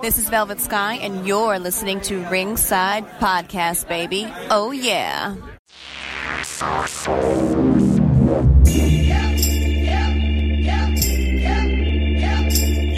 This 0.00 0.18
is 0.18 0.28
Velvet 0.28 0.60
Sky, 0.60 0.94
and 0.94 1.26
you're 1.26 1.58
listening 1.58 2.00
to 2.02 2.24
Ringside 2.28 3.06
Podcast, 3.18 3.88
baby. 3.88 4.26
Oh, 4.50 4.70
yeah. 4.70 5.34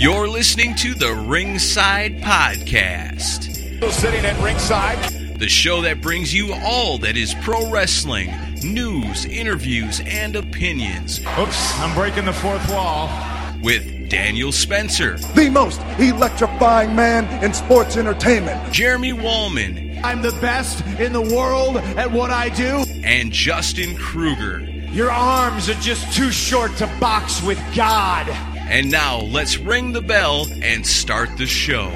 You're 0.03 0.29
listening 0.29 0.75
to 0.77 0.95
the 0.95 1.15
Ringside 1.29 2.21
Podcast, 2.23 3.45
Sitting 3.93 4.25
at 4.25 4.43
ringside. 4.43 4.99
the 5.39 5.49
show 5.49 5.83
that 5.83 6.01
brings 6.03 6.35
you 6.35 6.53
all 6.53 6.99
that 6.99 7.17
is 7.17 7.35
pro 7.43 7.71
wrestling 7.71 8.31
news, 8.63 9.25
interviews, 9.27 10.01
and 10.05 10.35
opinions 10.37 11.21
Oops, 11.39 11.79
I'm 11.79 11.95
breaking 11.95 12.25
the 12.25 12.33
fourth 12.33 12.69
wall. 12.71 13.09
With 13.63 14.09
Daniel 14.09 14.53
Spencer, 14.53 15.17
the 15.35 15.51
most 15.51 15.81
electrifying 15.99 16.95
man 16.95 17.27
in 17.45 17.53
sports 17.55 17.97
entertainment. 17.97 18.73
Jeremy 18.73 19.13
Wallman, 19.13 20.01
I'm 20.03 20.23
the 20.23 20.33
best 20.41 20.85
in 20.99 21.13
the 21.13 21.21
world 21.21 21.77
at 21.77 22.11
what 22.11 22.31
I 22.31 22.49
do. 22.49 22.85
and 23.05 23.33
Justin 23.33 23.97
Kruger. 23.97 24.61
Your 24.93 25.11
arms 25.11 25.69
are 25.69 25.75
just 25.75 26.17
too 26.17 26.31
short 26.33 26.75
to 26.77 26.87
box 26.99 27.43
with 27.43 27.59
God. 27.77 28.29
And 28.29 28.91
now 28.91 29.19
let's 29.21 29.57
ring 29.59 29.93
the 29.93 30.03
bell 30.03 30.47
and 30.63 30.87
start 30.87 31.37
the 31.37 31.47
show. 31.47 31.91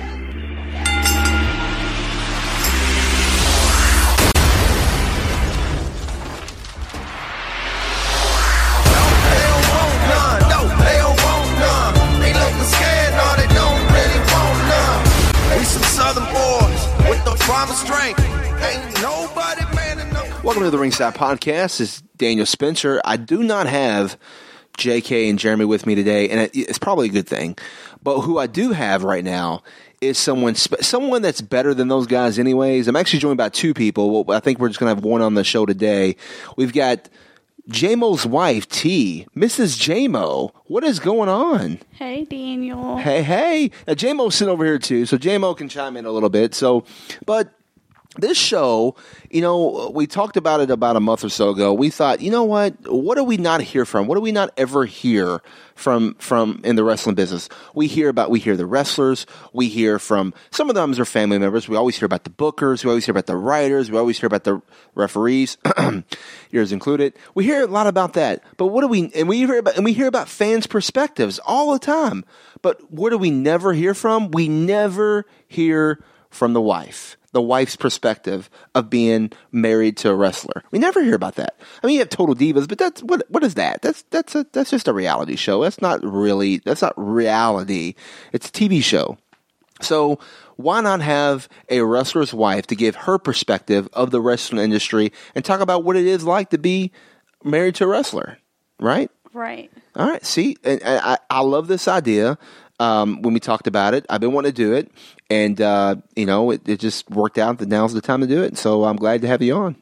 Strength. 17.73 18.21
Ain't 18.21 19.03
nobody 19.03 19.65
man 19.75 19.99
enough. 20.01 20.45
Welcome 20.45 20.65
to 20.65 20.71
the 20.71 20.79
Ringside 20.79 21.15
Podcast. 21.15 21.81
Is 21.81 22.03
Daniel 22.17 22.47
Spencer. 22.47 23.01
I 23.05 23.17
do 23.17 23.43
not 23.43 23.67
have 23.67 24.19
JK 24.77 25.31
and 25.31 25.39
Jeremy 25.39 25.65
with 25.65 25.87
me 25.87 25.95
today, 25.95 26.29
and 26.29 26.51
it's 26.53 26.79
probably 26.79 27.09
a 27.09 27.13
good 27.13 27.27
thing. 27.27 27.57
But 28.03 28.21
who 28.21 28.39
I 28.39 28.47
do 28.47 28.73
have 28.73 29.05
right 29.05 29.25
now 29.25 29.63
is 30.01 30.19
someone 30.19 30.55
someone 30.55 31.23
that's 31.23 31.41
better 31.41 31.73
than 31.75 31.89
those 31.89 32.07
guys, 32.07 32.39
anyways. 32.39 32.89
I'm 32.89 32.97
actually 32.97 33.21
joined 33.21 33.39
by 33.39 33.49
two 33.49 33.73
people. 33.73 34.31
I 34.31 34.41
think 34.41 34.59
we're 34.59 34.69
just 34.69 34.79
going 34.81 34.91
to 34.91 34.95
have 34.95 35.05
one 35.05 35.23
on 35.23 35.35
the 35.35 35.45
show 35.45 35.65
today. 35.65 36.17
We've 36.57 36.73
got 36.73 37.09
JMO's 37.69 38.27
wife, 38.27 38.69
T, 38.69 39.27
Mrs. 39.35 39.79
JMO. 39.79 40.51
What 40.67 40.85
is 40.85 40.99
going 40.99 41.31
on? 41.31 41.81
Hey, 41.93 42.25
Daniel. 42.25 42.99
Hey, 42.99 43.23
hey. 43.23 43.71
Uh, 43.87 43.89
now, 43.89 43.95
JMO's 43.95 44.35
sitting 44.35 44.53
over 44.53 44.65
here 44.65 44.79
too, 44.79 45.07
so 45.07 45.17
JMO 45.17 45.57
can 45.57 45.71
chime 45.71 45.97
in 45.97 46.05
a 46.05 46.11
little 46.11 46.29
bit. 46.29 46.55
So, 46.55 46.85
but 47.25 47.55
this 48.17 48.39
show, 48.39 48.95
you 49.31 49.41
know, 49.41 49.91
we 49.93 50.07
talked 50.07 50.37
about 50.37 50.61
it 50.61 50.71
about 50.71 50.97
a 50.97 51.01
month 51.01 51.25
or 51.25 51.29
so 51.29 51.51
ago. 51.51 51.73
We 51.75 51.91
thought, 51.91 52.21
you 52.21 52.31
know 52.31 52.45
what? 52.45 52.75
What 52.89 53.17
do 53.17 53.25
we 53.25 53.37
not 53.37 53.61
hear 53.61 53.85
from? 53.85 54.07
What 54.07 54.15
do 54.15 54.21
we 54.21 54.33
not 54.33 54.51
ever 54.57 54.85
hear 54.85 55.43
from 55.75 56.15
from 56.21 56.61
in 56.65 56.77
the 56.77 56.85
wrestling 56.85 57.17
business? 57.17 57.49
We 57.75 57.89
hear 57.89 58.09
about 58.09 58.31
we 58.31 58.39
hear 58.39 58.57
the 58.57 58.67
wrestlers. 58.67 59.27
We 59.53 59.69
hear 59.69 59.99
from 59.99 60.33
some 60.51 60.69
of 60.69 60.77
them 60.77 60.93
are 60.93 61.05
family 61.05 61.39
members. 61.39 61.69
We 61.69 61.77
always 61.77 61.99
hear 61.99 62.07
about 62.07 62.25
the 62.25 62.31
bookers. 62.31 62.85
We 62.85 62.91
always 62.91 63.05
hear 63.05 63.13
about 63.13 63.27
the 63.27 63.37
writers. 63.37 63.91
We 63.91 63.99
always 63.99 64.19
hear 64.19 64.29
about 64.29 64.45
the 64.45 64.63
referees, 64.95 65.59
yours 66.51 66.71
included. 66.71 67.15
We 67.35 67.45
hear 67.45 67.63
a 67.63 67.67
lot 67.67 67.89
about 67.89 68.13
that. 68.13 68.45
But 68.57 68.69
what 68.69 68.83
do 68.83 68.89
we 68.89 69.11
and 69.15 69.29
we 69.29 69.39
hear 69.39 69.59
about 69.59 69.77
and 69.77 69.85
we 69.85 69.93
hear 69.93 70.07
about 70.07 70.29
fans' 70.29 70.67
perspectives 70.67 71.41
all 71.41 71.73
the 71.73 71.81
time. 71.81 72.25
But 72.63 72.93
what 72.93 73.11
do 73.11 73.19
we 73.19 73.31
never 73.31 73.73
hear 73.73 73.93
from? 73.93 74.31
We 74.31 74.49
never 74.49 75.27
hear 75.49 76.03
from 76.31 76.53
the 76.53 76.61
wife 76.61 77.17
the 77.35 77.43
wife's 77.43 77.77
perspective 77.77 78.49
of 78.75 78.89
being 78.89 79.31
married 79.51 79.97
to 79.99 80.09
a 80.09 80.15
wrestler. 80.15 80.63
We 80.71 80.79
never 80.79 81.03
hear 81.03 81.17
about 81.17 81.35
that. 81.35 81.57
I 81.83 81.87
mean, 81.87 81.95
you 81.95 81.99
have 82.01 82.09
Total 82.09 82.35
Divas, 82.35 82.69
but 82.69 82.79
that's 82.79 83.03
what 83.03 83.25
what 83.29 83.43
is 83.43 83.55
that? 83.55 83.83
That's 83.83 84.03
that's 84.11 84.35
a 84.37 84.47
that's 84.53 84.71
just 84.71 84.89
a 84.89 84.93
reality 84.93 85.37
show. 85.37 85.63
That's 85.63 85.83
not 85.83 86.03
really 86.03 86.59
that's 86.59 86.81
not 86.81 86.95
reality. 86.97 87.95
It's 88.33 88.49
a 88.49 88.53
TV 88.53 88.83
show. 88.83 89.19
So 89.81 90.21
why 90.57 90.81
not 90.81 91.01
have 91.01 91.49
a 91.69 91.81
wrestler's 91.81 92.33
wife 92.33 92.69
to 92.69 92.77
give 92.77 92.95
her 92.95 93.19
perspective 93.19 93.89
of 93.93 94.13
the 94.13 94.21
wrestling 94.21 94.63
industry 94.63 95.13
and 95.35 95.45
talk 95.45 95.61
about 95.61 95.83
what 95.83 95.97
it 95.97 96.07
is 96.07 96.23
like 96.23 96.51
to 96.51 96.59
be 96.59 96.93
married 97.43 97.75
to 97.77 97.85
a 97.85 97.89
wrestler, 97.89 98.39
right? 98.79 99.11
Right. 99.33 99.73
All 99.97 100.09
right. 100.09 100.25
See, 100.25 100.57
and, 100.63 100.81
and 100.85 101.01
I, 101.01 101.19
I 101.29 101.41
love 101.41 101.67
this 101.67 101.89
idea. 101.89 102.39
Um, 102.81 103.23
when 103.23 103.35
we 103.35 103.41
talked 103.41 103.67
about 103.69 103.95
it, 103.95 104.05
I've 104.11 104.21
been 104.21 104.33
wanting 104.33 104.53
to 104.53 104.57
do 104.57 104.73
it, 104.73 104.91
and 105.31 105.61
uh, 105.61 105.97
you 106.17 106.27
know, 106.27 106.51
it, 106.51 106.69
it 106.69 106.81
just 106.81 107.09
worked 107.11 107.39
out 107.39 107.59
that 107.59 107.69
now's 107.69 107.93
the 107.95 108.01
time 108.01 108.21
to 108.21 108.27
do 108.27 108.43
it. 108.43 108.59
So 108.59 108.85
I'm 108.85 108.97
glad 108.97 109.23
to 109.23 109.29
have 109.29 109.43
you 109.43 109.55
on. 109.55 109.77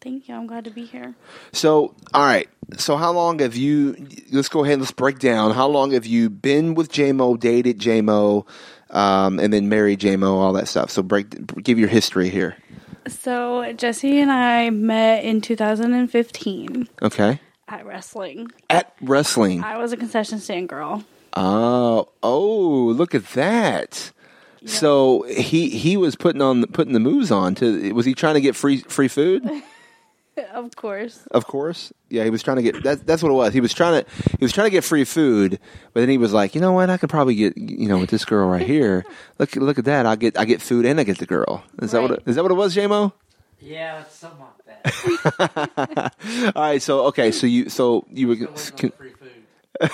Thank 0.00 0.28
you. 0.28 0.34
I'm 0.34 0.46
glad 0.48 0.64
to 0.64 0.70
be 0.70 0.84
here. 0.84 1.14
So, 1.52 1.94
all 2.12 2.24
right. 2.24 2.48
So, 2.76 2.96
how 2.96 3.12
long 3.12 3.38
have 3.38 3.54
you? 3.56 3.96
Let's 4.32 4.48
go 4.48 4.64
ahead. 4.64 4.74
and 4.74 4.82
Let's 4.82 4.90
break 4.92 5.18
down. 5.20 5.52
How 5.52 5.68
long 5.68 5.92
have 5.92 6.06
you 6.06 6.28
been 6.30 6.74
with 6.74 6.90
JMO, 6.92 7.38
dated 7.38 7.78
JMO, 7.78 8.44
um, 8.90 9.38
and 9.38 9.52
then 9.52 9.68
married 9.68 10.00
JMO, 10.00 10.32
all 10.32 10.52
that 10.54 10.66
stuff? 10.68 10.90
So, 10.90 11.02
break. 11.04 11.62
Give 11.62 11.78
your 11.78 11.88
history 11.88 12.30
here. 12.30 12.56
So, 13.06 13.72
Jesse 13.74 14.18
and 14.20 14.30
I 14.32 14.70
met 14.70 15.24
in 15.24 15.40
2015 15.40 16.88
Okay. 17.02 17.40
at 17.68 17.86
wrestling. 17.86 18.48
At 18.70 18.94
wrestling. 19.00 19.62
I 19.62 19.78
was 19.78 19.92
a 19.92 19.96
concession 19.96 20.38
stand 20.40 20.68
girl. 20.68 21.04
Oh, 21.34 22.08
oh, 22.22 22.92
look 22.96 23.14
at 23.14 23.26
that. 23.32 24.12
So 24.64 25.22
he 25.22 25.70
he 25.70 25.96
was 25.96 26.14
putting 26.14 26.40
on 26.40 26.64
putting 26.66 26.92
the 26.92 27.00
moves 27.00 27.30
on 27.32 27.54
to 27.56 27.92
was 27.92 28.06
he 28.06 28.14
trying 28.14 28.34
to 28.34 28.40
get 28.40 28.54
free 28.54 28.78
free 28.78 29.08
food? 29.08 29.48
Of 30.54 30.74
course. 30.76 31.26
Of 31.30 31.46
course. 31.46 31.92
Yeah, 32.08 32.24
he 32.24 32.30
was 32.30 32.42
trying 32.42 32.56
to 32.56 32.62
get 32.62 32.82
that 32.84 33.06
that's 33.06 33.22
what 33.22 33.28
it 33.28 33.34
was. 33.34 33.52
He 33.52 33.60
was 33.60 33.74
trying 33.74 34.02
to 34.02 34.10
he 34.38 34.42
was 34.42 34.52
trying 34.52 34.64
to 34.66 34.70
get 34.70 34.82
free 34.82 35.04
food, 35.04 35.58
but 35.92 36.00
then 36.00 36.08
he 36.08 36.16
was 36.16 36.32
like, 36.32 36.54
"You 36.54 36.62
know 36.62 36.72
what? 36.72 36.88
I 36.88 36.96
could 36.96 37.10
probably 37.10 37.34
get, 37.34 37.56
you 37.58 37.86
know, 37.86 37.98
with 37.98 38.08
this 38.08 38.24
girl 38.24 38.48
right 38.48 38.66
here. 38.66 39.04
Look 39.38 39.54
look 39.56 39.78
at 39.78 39.84
that. 39.84 40.06
I 40.06 40.16
get 40.16 40.38
I 40.38 40.46
get 40.46 40.62
food 40.62 40.86
and 40.86 40.98
I 40.98 41.04
get 41.04 41.18
the 41.18 41.26
girl." 41.26 41.62
Is 41.82 41.90
that 41.90 42.00
what 42.00 42.12
it, 42.12 42.22
is 42.24 42.36
that 42.36 42.42
what 42.42 42.50
it 42.50 42.54
was, 42.54 42.74
JMO? 42.74 43.12
Yeah, 43.60 44.00
it's 44.00 44.14
something 44.14 44.40
like 44.40 44.82
that. 44.84 46.12
All 46.56 46.62
right, 46.62 46.80
so 46.80 47.06
okay, 47.08 47.30
so 47.30 47.46
you 47.46 47.68
so 47.68 48.06
you 48.10 48.28
were 48.28 48.36
Still 48.56 48.74
waiting 48.74 48.92
free 48.92 49.12
food. 49.12 49.90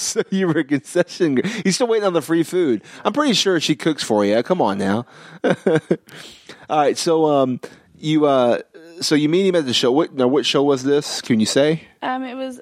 so 0.02 0.22
you 0.30 0.46
were 0.48 0.58
a 0.60 0.64
concession. 0.64 1.36
gr- 1.36 1.46
He's 1.64 1.74
still 1.76 1.86
waiting 1.86 2.06
on 2.06 2.12
the 2.12 2.22
free 2.22 2.42
food. 2.42 2.82
I'm 3.04 3.12
pretty 3.12 3.34
sure 3.34 3.60
she 3.60 3.74
cooks 3.76 4.02
for 4.02 4.24
you. 4.24 4.42
Come 4.42 4.60
on 4.62 4.78
now. 4.78 5.06
All 5.44 6.78
right, 6.78 6.96
so 6.96 7.26
um, 7.26 7.60
you 7.98 8.26
uh, 8.26 8.60
so 9.00 9.14
you 9.14 9.28
meet 9.28 9.46
him 9.46 9.56
at 9.56 9.66
the 9.66 9.74
show. 9.74 9.90
What 9.92 10.14
now? 10.14 10.28
What 10.28 10.46
show 10.46 10.62
was 10.62 10.84
this? 10.84 11.20
Can 11.20 11.40
you 11.40 11.46
say? 11.46 11.82
Um, 12.02 12.22
it 12.24 12.34
was 12.34 12.60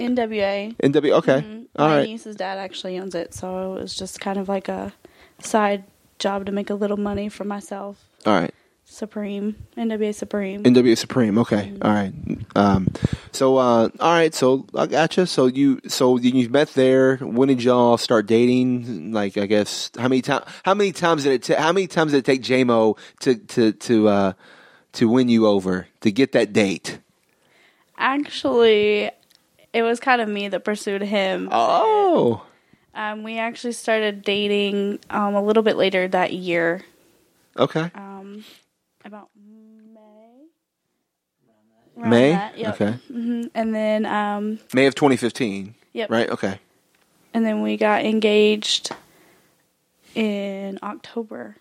NWA. 0.00 0.76
NW. 0.76 1.12
Okay, 1.18 1.66
all 1.76 1.88
My 1.88 1.96
right. 1.98 2.08
niece's 2.08 2.36
dad 2.36 2.58
actually 2.58 2.98
owns 2.98 3.14
it, 3.14 3.34
so 3.34 3.74
it 3.74 3.80
was 3.80 3.94
just 3.94 4.20
kind 4.20 4.38
of 4.38 4.48
like 4.48 4.68
a 4.68 4.92
side 5.40 5.84
job 6.18 6.46
to 6.46 6.52
make 6.52 6.70
a 6.70 6.74
little 6.74 6.96
money 6.96 7.28
for 7.28 7.44
myself. 7.44 8.02
All 8.24 8.32
right. 8.32 8.54
Supreme. 8.88 9.56
NWA 9.76 10.14
Supreme. 10.14 10.62
NWA 10.62 10.96
Supreme. 10.96 11.38
Okay. 11.38 11.72
All 11.82 11.90
right. 11.92 12.12
Um, 12.54 12.86
so 13.32 13.56
uh, 13.56 13.88
all 13.98 14.12
right. 14.12 14.32
So 14.32 14.64
I 14.76 14.86
gotcha. 14.86 15.26
So 15.26 15.46
you 15.46 15.80
so 15.88 16.16
you 16.18 16.48
met 16.48 16.68
there. 16.74 17.16
When 17.16 17.48
did 17.48 17.62
y'all 17.62 17.98
start 17.98 18.26
dating? 18.26 19.12
Like 19.12 19.36
I 19.36 19.46
guess 19.46 19.90
how 19.98 20.06
many 20.08 20.22
times? 20.22 20.44
How 20.64 20.72
many 20.74 20.92
times 20.92 21.24
did 21.24 21.32
it? 21.32 21.42
ta- 21.42 21.60
how 21.60 21.72
many 21.72 21.88
times 21.88 22.12
did 22.12 22.18
it 22.18 22.24
take 22.24 22.42
JMO 22.42 22.96
to 23.20 23.34
to 23.34 23.72
to 23.72 24.08
uh, 24.08 24.32
to 24.92 25.08
win 25.08 25.28
you 25.28 25.46
over 25.48 25.88
to 26.02 26.12
get 26.12 26.30
that 26.32 26.52
date? 26.52 27.00
Actually, 27.98 29.10
it 29.72 29.82
was 29.82 29.98
kind 29.98 30.20
of 30.22 30.28
me 30.28 30.48
that 30.48 30.64
pursued 30.64 31.02
him. 31.02 31.48
Oh. 31.50 32.46
Um, 32.94 33.24
we 33.24 33.38
actually 33.38 33.72
started 33.72 34.22
dating 34.22 35.00
um, 35.10 35.34
a 35.34 35.42
little 35.42 35.62
bit 35.62 35.76
later 35.76 36.08
that 36.08 36.32
year, 36.32 36.82
Okay. 37.58 37.90
um, 37.94 38.42
about 39.06 39.28
May. 39.94 40.46
Around 41.98 42.10
May. 42.10 42.30
that, 42.32 42.58
yep. 42.58 42.74
Okay. 42.80 42.92
hmm 43.10 43.42
And 43.54 43.74
then, 43.74 44.04
um, 44.06 44.58
May 44.74 44.86
of 44.86 44.94
2015. 44.94 45.74
yep. 45.94 46.10
Right. 46.10 46.28
Okay. 46.28 46.58
And 47.32 47.44
then 47.46 47.62
we 47.62 47.76
got 47.76 48.04
engaged 48.04 48.90
in 50.14 50.78
October. 50.82 51.56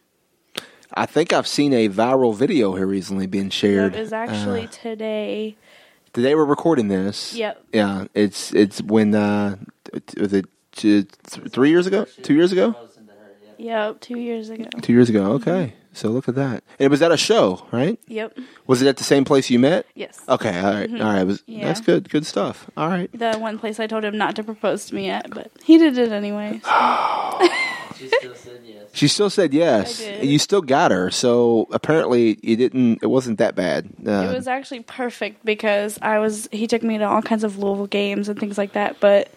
I 0.94 1.06
think 1.06 1.33
I've 1.33 1.47
seen 1.47 1.74
a 1.74 1.89
viral 1.89 2.36
video 2.36 2.74
here 2.75 2.86
recently 2.88 3.27
being 3.27 3.50
shared. 3.50 3.95
It 3.95 4.00
was 4.00 4.13
actually 4.13 4.63
Uh, 4.65 4.68
today. 4.71 5.57
today 6.13 6.36
we're 6.36 6.45
recording 6.45 6.88
this. 6.88 7.33
Yep. 7.36 7.63
Yeah. 7.74 8.06
It's 8.13 8.53
it's 8.53 8.81
when 8.81 9.13
uh, 9.15 9.57
it- 9.94 10.13
was 10.19 10.33
it 10.33 10.45
two, 10.71 11.03
three 11.03 11.69
years 11.69 11.88
ago? 11.88 12.06
Two 12.24 12.33
years 12.33 12.51
ago? 12.51 12.71
Close 12.74 12.97
into 12.97 13.12
her, 13.13 13.36
yeah. 13.57 13.88
Yep, 13.88 14.01
two 14.01 14.19
years 14.19 14.50
ago. 14.50 14.65
Two 14.81 14.94
years 14.94 15.09
ago. 15.09 15.31
Okay. 15.33 15.74
So 15.95 16.09
look 16.09 16.27
at 16.27 16.36
that. 16.36 16.63
And 16.77 16.86
it 16.86 16.92
was 16.92 17.01
at 17.01 17.12
a 17.12 17.18
show, 17.18 17.65
right? 17.71 17.97
Yep. 18.07 18.38
Was 18.68 18.81
it 18.81 18.88
at 18.88 18.97
the 18.97 19.03
same 19.06 19.24
place 19.24 19.50
you 19.50 19.59
met? 19.59 19.86
Yes. 19.95 20.19
Okay. 20.27 20.59
All 20.59 20.74
right. 20.74 20.92
All 20.92 21.13
right. 21.13 21.24
Was, 21.24 21.42
Yeah. 21.47 21.68
That's 21.68 21.80
good. 21.80 22.09
Good 22.09 22.25
stuff. 22.25 22.69
All 22.75 22.89
right. 22.89 23.09
The 23.18 23.36
one 23.38 23.57
place 23.57 23.80
I 23.80 23.88
told 23.88 24.03
him 24.03 24.18
not 24.18 24.36
to 24.36 24.44
propose 24.44 24.86
to 24.88 24.95
me 24.95 25.09
at, 25.09 25.30
but 25.30 25.51
he 25.63 25.77
did 25.77 25.97
it 25.97 26.12
anyway. 26.12 26.62
She 27.97 28.09
still 28.09 28.36
said 28.36 28.62
yes. 28.65 28.83
She 28.92 29.07
still 29.07 29.30
said 29.30 29.53
yes. 29.53 30.01
I 30.01 30.03
did. 30.06 30.25
You 30.25 30.38
still 30.38 30.62
got 30.62 30.92
her. 30.92 31.09
So 31.12 31.68
apparently, 31.71 32.38
you 32.44 32.57
didn't. 32.57 33.00
It 33.01 33.07
wasn't 33.07 33.38
that 33.38 33.56
bad. 33.56 33.88
Uh, 34.06 34.27
It 34.30 34.36
was 34.36 34.47
actually 34.50 34.81
perfect 34.81 35.45
because 35.45 35.97
I 36.01 36.19
was 36.19 36.50
he 36.51 36.68
took 36.68 36.83
me 36.83 36.97
to 36.97 37.06
all 37.06 37.21
kinds 37.21 37.45
of 37.45 37.57
Louisville 37.57 37.88
games 37.88 38.27
and 38.27 38.38
things 38.38 38.57
like 38.57 38.74
that, 38.74 39.00
but 39.00 39.31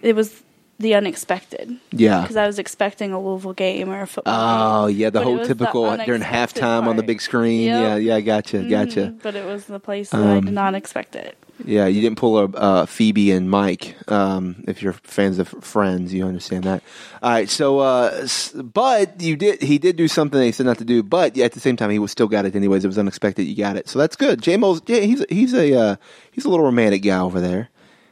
it 0.00 0.16
was 0.16 0.42
the 0.80 0.94
unexpected 0.94 1.76
yeah. 1.90 2.20
because 2.22 2.36
I 2.36 2.46
was 2.46 2.58
expecting 2.58 3.12
a 3.12 3.20
Louisville 3.20 3.52
game 3.52 3.88
or 3.88 4.02
a 4.02 4.06
football. 4.06 4.84
Oh 4.84 4.88
game. 4.88 4.96
yeah, 4.98 5.10
the 5.10 5.22
whole 5.22 5.34
was 5.36 5.48
the 5.48 5.54
typical 5.54 5.96
during 5.96 6.22
halftime 6.22 6.86
on 6.86 6.96
the 6.96 7.02
big 7.02 7.20
screen. 7.20 7.62
Yep. 7.62 7.82
Yeah, 7.82 7.96
yeah, 7.96 8.20
gotcha, 8.20 8.62
gotcha. 8.62 9.00
Mhm, 9.00 9.22
But 9.22 9.34
it 9.34 9.44
was 9.44 9.64
the 9.64 9.80
place 9.80 10.10
that 10.10 10.20
I 10.20 10.36
Um, 10.36 10.44
did 10.44 10.54
not 10.54 10.74
expect 10.74 11.16
it. 11.16 11.36
Yeah, 11.64 11.86
you 11.86 12.00
didn't 12.00 12.18
pull 12.18 12.38
a 12.38 12.44
uh, 12.44 12.86
Phoebe 12.86 13.32
and 13.32 13.50
Mike. 13.50 13.96
Um, 14.06 14.62
if 14.68 14.80
you're 14.80 14.92
fans 14.92 15.40
of 15.40 15.48
Friends, 15.48 16.14
you 16.14 16.24
understand 16.24 16.62
that. 16.64 16.84
All 17.20 17.30
right, 17.32 17.50
so 17.50 17.80
uh, 17.80 18.28
but 18.62 19.20
you 19.20 19.34
did. 19.34 19.60
He 19.60 19.78
did 19.78 19.96
do 19.96 20.06
something 20.06 20.40
he 20.40 20.52
said 20.52 20.66
not 20.66 20.78
to 20.78 20.84
do, 20.84 21.02
but 21.02 21.36
at 21.36 21.52
the 21.52 21.60
same 21.60 21.74
time, 21.76 21.90
he 21.90 21.98
was 21.98 22.12
still 22.12 22.28
got 22.28 22.44
it 22.44 22.54
anyways. 22.54 22.84
It 22.84 22.86
was 22.88 22.98
unexpected. 22.98 23.42
You 23.42 23.56
got 23.56 23.76
it, 23.76 23.88
so 23.88 23.98
that's 23.98 24.14
good. 24.14 24.40
J 24.40 24.56
Mo's 24.56 24.80
yeah, 24.86 25.00
he's 25.00 25.24
he's 25.28 25.52
a 25.52 25.74
uh, 25.74 25.96
he's 26.30 26.44
a 26.44 26.48
little 26.48 26.64
romantic 26.64 27.02
guy 27.02 27.18
over 27.18 27.40
there. 27.40 27.70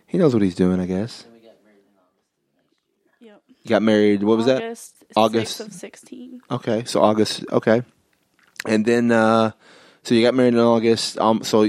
He 0.09 0.19
knows 0.19 0.35
what 0.35 0.43
he's 0.43 0.57
doing, 0.57 0.81
I 0.81 0.87
guess. 0.87 1.25
You 3.67 3.71
got 3.71 3.83
married. 3.83 4.23
What 4.23 4.37
was 4.37 4.47
that? 4.47 4.63
August, 4.63 4.95
August. 5.17 5.59
of 5.61 5.73
sixteen. 5.73 6.41
Okay, 6.49 6.85
so 6.85 7.03
August. 7.03 7.45
Okay, 7.51 7.83
and 8.65 8.87
then 8.87 9.11
uh, 9.11 9.51
so 10.05 10.15
you 10.15 10.23
got 10.23 10.35
married 10.35 10.55
in 10.55 10.61
August. 10.61 11.19
Um, 11.19 11.43
so 11.43 11.69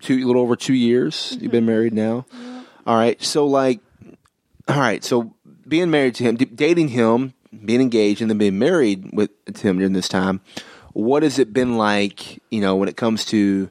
two, 0.00 0.16
a 0.16 0.26
little 0.26 0.42
over 0.42 0.56
two 0.56 0.74
years. 0.74 1.38
You've 1.40 1.52
been 1.52 1.64
married 1.64 1.92
now. 1.92 2.26
All 2.84 2.96
right. 2.96 3.22
So 3.22 3.46
like, 3.46 3.78
all 4.66 4.80
right. 4.80 5.04
So 5.04 5.36
being 5.68 5.88
married 5.88 6.16
to 6.16 6.24
him, 6.24 6.34
d- 6.34 6.46
dating 6.46 6.88
him, 6.88 7.32
being 7.64 7.80
engaged, 7.80 8.22
and 8.22 8.28
then 8.28 8.38
being 8.38 8.58
married 8.58 9.10
with 9.12 9.30
to 9.44 9.68
him 9.68 9.78
during 9.78 9.92
this 9.92 10.08
time. 10.08 10.40
What 10.94 11.22
has 11.22 11.38
it 11.38 11.52
been 11.52 11.78
like? 11.78 12.42
You 12.50 12.60
know, 12.60 12.74
when 12.74 12.88
it 12.88 12.96
comes 12.96 13.24
to 13.26 13.70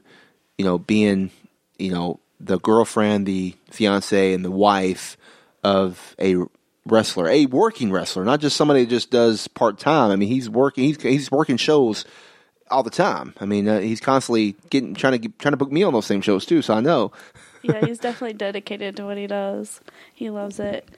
you 0.56 0.64
know 0.64 0.78
being 0.78 1.30
you 1.78 1.90
know 1.90 2.20
the 2.40 2.58
girlfriend, 2.58 3.26
the 3.26 3.54
fiance, 3.70 4.32
and 4.32 4.42
the 4.42 4.50
wife 4.50 5.18
of 5.62 6.16
a 6.18 6.36
wrestler, 6.86 7.28
a 7.28 7.46
working 7.46 7.92
wrestler, 7.92 8.24
not 8.24 8.40
just 8.40 8.56
somebody 8.56 8.84
that 8.84 8.90
just 8.90 9.10
does 9.10 9.48
part 9.48 9.78
time. 9.78 10.10
I 10.10 10.16
mean, 10.16 10.28
he's 10.28 10.48
working. 10.48 10.84
He's 10.84 11.02
he's 11.02 11.30
working 11.30 11.56
shows 11.56 12.04
all 12.70 12.82
the 12.82 12.90
time. 12.90 13.34
I 13.40 13.44
mean, 13.44 13.68
uh, 13.68 13.80
he's 13.80 14.00
constantly 14.00 14.56
getting 14.70 14.94
trying 14.94 15.12
to 15.12 15.18
get, 15.18 15.38
trying 15.38 15.52
to 15.52 15.56
book 15.56 15.72
me 15.72 15.82
on 15.82 15.92
those 15.92 16.06
same 16.06 16.20
shows 16.20 16.46
too. 16.46 16.62
So 16.62 16.74
I 16.74 16.80
know. 16.80 17.12
yeah, 17.62 17.84
he's 17.84 17.98
definitely 17.98 18.34
dedicated 18.34 18.96
to 18.96 19.04
what 19.04 19.16
he 19.16 19.26
does. 19.26 19.80
He 20.14 20.30
loves 20.30 20.60
it. 20.60 20.88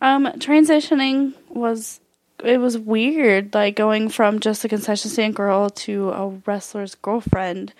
Um, 0.00 0.26
transitioning 0.38 1.34
was 1.48 2.00
it 2.44 2.58
was 2.58 2.78
weird, 2.78 3.54
like 3.54 3.76
going 3.76 4.08
from 4.08 4.40
just 4.40 4.64
a 4.64 4.68
concession 4.68 5.10
stand 5.10 5.34
girl 5.34 5.70
to 5.70 6.10
a 6.10 6.28
wrestler's 6.46 6.94
girlfriend. 6.94 7.72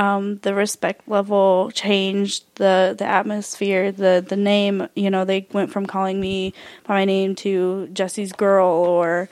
Um, 0.00 0.38
the 0.38 0.54
respect 0.54 1.06
level 1.06 1.70
changed, 1.74 2.44
the 2.54 2.94
the 2.96 3.04
atmosphere, 3.04 3.92
the 3.92 4.24
the 4.26 4.36
name. 4.36 4.88
You 4.94 5.10
know, 5.10 5.26
they 5.26 5.46
went 5.52 5.70
from 5.70 5.84
calling 5.84 6.18
me 6.18 6.54
by 6.86 6.94
my 6.94 7.04
name 7.04 7.34
to 7.36 7.86
Jesse's 7.92 8.32
girl 8.32 8.66
or 8.66 9.28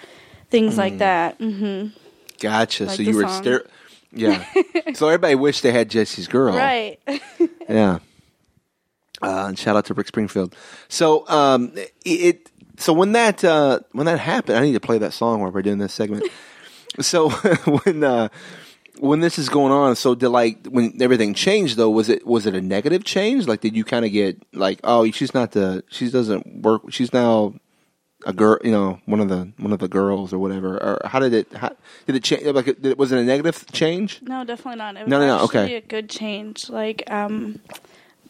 things 0.51 0.77
like 0.77 0.99
that. 0.99 1.37
hmm 1.39 1.87
Gotcha. 2.39 2.85
Like 2.85 2.97
so 2.99 3.03
you 3.03 3.17
were 3.17 3.29
stare. 3.29 3.65
Yeah. 4.13 4.45
so 4.95 5.09
everybody 5.09 5.35
wished 5.37 5.63
they 5.63 5.73
had 5.73 5.89
Jesse's 5.89 6.29
girl. 6.29 6.55
Right. 6.55 6.99
Yeah. 7.69 7.99
Uh, 9.21 9.47
and 9.49 9.59
shout 9.59 9.77
out 9.77 9.85
to 9.87 9.95
Rick 9.95 10.09
Springfield. 10.09 10.57
So 10.89 11.29
um, 11.29 11.73
it, 11.77 11.93
it 12.07 12.51
so 12.79 12.93
when 12.95 13.13
that 13.13 13.45
uh, 13.45 13.81
when 13.93 14.07
that 14.07 14.19
happened, 14.19 14.57
I 14.59 14.63
need 14.63 14.73
to 14.73 14.81
play 14.81 14.99
that 14.99 15.13
song 15.13 15.41
while 15.41 15.51
we're 15.51 15.61
doing 15.63 15.79
this 15.79 15.93
segment. 15.93 16.25
so 17.01 17.29
when 17.29 18.05
uh, 18.05 18.29
when 19.01 19.21
this 19.21 19.39
is 19.39 19.49
going 19.49 19.73
on, 19.73 19.97
so 19.97 20.15
did 20.15 20.29
like 20.29 20.67
when 20.67 21.01
everything 21.01 21.35
changed 21.35 21.77
though, 21.77 21.91
was 21.91 22.09
it 22.09 22.27
was 22.27 22.47
it 22.47 22.55
a 22.55 22.61
negative 22.61 23.05
change? 23.05 23.47
Like 23.47 23.61
did 23.61 23.77
you 23.77 23.85
kind 23.85 24.05
of 24.05 24.13
get 24.13 24.43
like, 24.53 24.81
oh, 24.85 25.11
she's 25.11 25.35
not 25.35 25.53
the 25.53 25.85
she 25.89 26.11
doesn't 26.11 26.63
work. 26.63 26.83
She's 26.91 27.13
now 27.13 27.55
a 28.27 28.33
girl, 28.33 28.59
you 28.65 28.73
know, 28.73 29.01
one 29.07 29.21
of 29.21 29.29
the 29.29 29.53
one 29.59 29.73
of 29.73 29.79
the 29.79 29.89
girls 29.89 30.33
or 30.33 30.39
whatever. 30.39 30.77
Or 30.77 31.01
how 31.05 31.19
did 31.19 31.33
it? 31.35 31.53
How, 31.53 31.71
did 32.07 32.17
it 32.17 32.25
change? 32.25 32.45
Like, 32.45 32.69
it, 32.69 32.99
was 32.99 33.13
it 33.13 33.19
a 33.19 33.25
negative 33.25 33.65
change? 33.73 34.21
No, 34.23 34.45
definitely 34.45 34.79
not. 34.79 34.97
It 34.97 35.01
was 35.01 35.09
No, 35.09 35.19
no, 35.19 35.39
no, 35.39 35.45
okay. 35.45 35.77
a 35.77 35.81
good 35.81 36.11
change. 36.11 36.69
Like 36.69 37.09
um, 37.11 37.61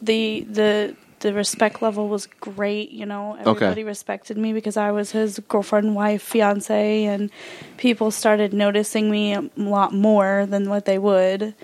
the 0.01 0.45
the 0.49 0.95
the 1.19 1.33
respect 1.33 1.81
level 1.81 2.07
was 2.07 2.27
great. 2.27 2.91
You 2.91 3.05
know, 3.05 3.35
everybody 3.39 3.83
respected 3.83 4.37
me 4.37 4.53
because 4.53 4.77
I 4.77 4.91
was 4.91 5.11
his 5.11 5.39
girlfriend, 5.47 5.95
wife, 5.95 6.21
fiance, 6.21 7.05
and 7.05 7.29
people 7.77 8.11
started 8.11 8.53
noticing 8.53 9.09
me 9.09 9.33
a 9.33 9.49
lot 9.57 9.93
more 9.93 10.45
than 10.45 10.69
what 10.69 10.85
they 10.85 10.97
would. 10.97 11.55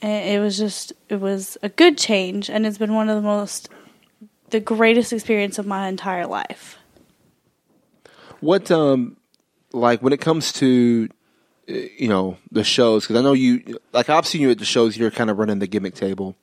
And 0.00 0.28
it 0.28 0.40
was 0.40 0.58
just 0.58 0.92
it 1.08 1.20
was 1.20 1.56
a 1.62 1.68
good 1.68 1.96
change, 1.96 2.50
and 2.50 2.66
it's 2.66 2.78
been 2.78 2.94
one 2.94 3.08
of 3.08 3.16
the 3.16 3.22
most 3.22 3.68
the 4.50 4.60
greatest 4.60 5.12
experience 5.12 5.58
of 5.58 5.66
my 5.66 5.88
entire 5.88 6.26
life. 6.26 6.78
What 8.40 8.70
um 8.70 9.16
like 9.72 10.02
when 10.02 10.12
it 10.12 10.20
comes 10.20 10.52
to 10.54 11.08
uh, 11.68 11.74
you 11.96 12.08
know 12.08 12.36
the 12.50 12.64
shows 12.64 13.04
because 13.04 13.16
I 13.16 13.22
know 13.22 13.32
you 13.32 13.78
like 13.92 14.08
I've 14.08 14.26
seen 14.26 14.40
you 14.40 14.50
at 14.50 14.58
the 14.58 14.64
shows 14.64 14.96
you're 14.96 15.10
kind 15.10 15.30
of 15.30 15.38
running 15.38 15.58
the 15.58 15.66
gimmick 15.66 15.94
table 15.94 16.36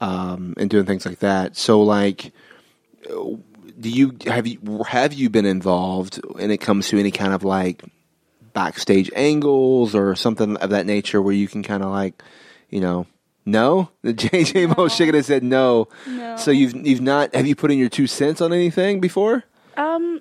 um 0.00 0.54
and 0.56 0.68
doing 0.70 0.86
things 0.86 1.04
like 1.06 1.18
that. 1.20 1.56
So 1.56 1.82
like 1.82 2.32
do 3.08 3.88
you 3.88 4.16
have 4.26 4.46
you 4.46 4.82
have 4.86 5.12
you 5.12 5.28
been 5.30 5.46
involved 5.46 6.16
when 6.34 6.50
it 6.50 6.58
comes 6.58 6.88
to 6.88 6.98
any 6.98 7.10
kind 7.10 7.32
of 7.32 7.42
like 7.44 7.82
backstage 8.52 9.10
angles 9.16 9.94
or 9.94 10.14
something 10.14 10.56
of 10.58 10.70
that 10.70 10.86
nature 10.86 11.20
where 11.22 11.32
you 11.34 11.48
can 11.48 11.62
kind 11.62 11.82
of 11.82 11.90
like 11.90 12.22
you 12.70 12.80
know 12.80 13.06
no 13.44 13.88
the 14.02 14.12
JJ 14.14 14.76
Mo 14.76 14.88
shaking 14.88 15.14
his 15.14 15.26
head 15.28 15.42
no. 15.42 15.88
No. 16.06 16.36
So 16.36 16.50
you've 16.50 16.74
you've 16.86 17.00
not 17.00 17.34
have 17.34 17.46
you 17.46 17.56
put 17.56 17.70
in 17.72 17.78
your 17.78 17.88
two 17.88 18.06
cents 18.06 18.40
on 18.40 18.52
anything 18.52 19.00
before? 19.00 19.42
Um, 19.76 20.20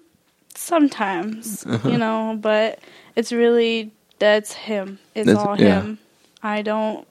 sometimes, 0.55 1.65
Uh-huh. 1.65 1.89
you 1.89 1.97
know, 1.97 2.37
but 2.39 2.79
it's 3.15 3.31
really 3.31 3.91
that's 4.19 4.53
him. 4.53 4.97
It's 5.13 5.27
That's- 5.27 5.45
all 5.45 5.59
yeah. 5.59 5.81
him. 5.81 5.97
I 6.43 6.61
don't, 6.63 7.05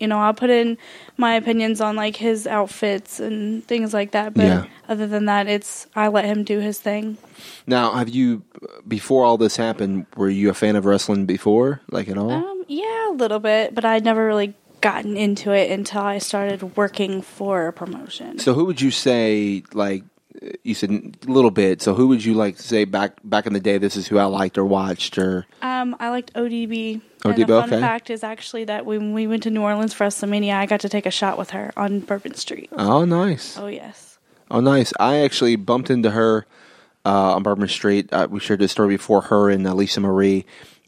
you 0.00 0.08
know, 0.08 0.18
I'll 0.18 0.34
put 0.34 0.50
in 0.50 0.78
my 1.16 1.34
opinions 1.34 1.80
on 1.80 1.94
like 1.94 2.16
his 2.16 2.46
outfits 2.46 3.20
and 3.20 3.64
things 3.64 3.92
like 3.94 4.10
that, 4.12 4.34
but 4.34 4.46
Yeah. 4.46 4.64
other 4.88 5.06
than 5.06 5.26
that, 5.26 5.46
it's 5.46 5.86
I 5.94 6.08
let 6.08 6.24
him 6.24 6.42
do 6.42 6.58
his 6.58 6.80
thing. 6.80 7.18
Now, 7.66 7.92
have 7.92 8.08
you 8.08 8.42
before 8.88 9.24
all 9.24 9.36
this 9.38 9.56
happened? 9.56 10.06
Were 10.16 10.30
you 10.30 10.50
a 10.50 10.54
fan 10.54 10.74
of 10.76 10.84
wrestling 10.86 11.26
before, 11.26 11.80
like 11.90 12.08
at 12.08 12.18
all? 12.18 12.32
Um, 12.32 12.64
yeah, 12.66 13.10
a 13.10 13.14
little 13.14 13.38
bit, 13.40 13.74
but 13.74 13.84
I'd 13.84 14.04
never 14.04 14.26
really 14.26 14.54
gotten 14.80 15.16
into 15.16 15.52
it 15.52 15.70
until 15.70 16.00
I 16.00 16.18
started 16.18 16.74
working 16.76 17.20
for 17.20 17.66
a 17.68 17.72
promotion. 17.72 18.38
so, 18.38 18.54
who 18.54 18.64
would 18.64 18.80
you 18.80 18.90
say, 18.90 19.62
like 19.74 20.04
you 20.64 20.74
said, 20.74 20.90
a 20.90 21.30
little 21.30 21.50
bit? 21.50 21.82
So, 21.82 21.94
who 21.94 22.08
would 22.08 22.24
you 22.24 22.34
like 22.34 22.56
to 22.56 22.62
say 22.62 22.84
back 22.84 23.14
back 23.24 23.46
in 23.46 23.52
the 23.52 23.60
day? 23.60 23.78
This 23.78 23.96
is 23.96 24.06
who 24.06 24.18
I 24.18 24.24
liked 24.24 24.56
or 24.58 24.64
watched, 24.64 25.18
or 25.18 25.46
Um, 25.62 25.96
I 26.00 26.10
liked 26.10 26.32
ODB. 26.34 27.00
and 27.24 27.34
ODB, 27.34 27.46
the 27.46 27.60
fun 27.60 27.64
okay. 27.72 27.80
fact 27.80 28.10
is 28.10 28.22
actually 28.24 28.64
that 28.64 28.86
when 28.86 29.12
we 29.12 29.26
went 29.26 29.42
to 29.44 29.50
New 29.50 29.62
Orleans 29.62 29.92
for 29.92 30.04
WrestleMania, 30.06 30.54
I 30.54 30.66
got 30.66 30.80
to 30.80 30.88
take 30.88 31.06
a 31.06 31.10
shot 31.10 31.36
with 31.38 31.50
her 31.50 31.72
on 31.76 32.00
Bourbon 32.00 32.34
Street. 32.34 32.68
oh, 32.72 33.04
nice, 33.04 33.58
Oh 33.58 33.66
yes. 33.66 34.18
oh, 34.50 34.60
nice. 34.60 34.92
I 35.00 35.18
actually 35.18 35.56
bumped 35.56 35.90
into 35.90 36.10
her 36.12 36.46
uh, 37.04 37.34
on 37.34 37.42
Bourbon 37.42 37.68
Street. 37.68 38.12
Uh, 38.12 38.28
we 38.30 38.40
shared 38.40 38.60
this 38.60 38.72
story 38.72 38.88
before. 38.94 39.22
Her 39.22 39.50
and 39.50 39.66
uh, 39.66 39.74
Lisa 39.74 40.00
Marie 40.00 40.44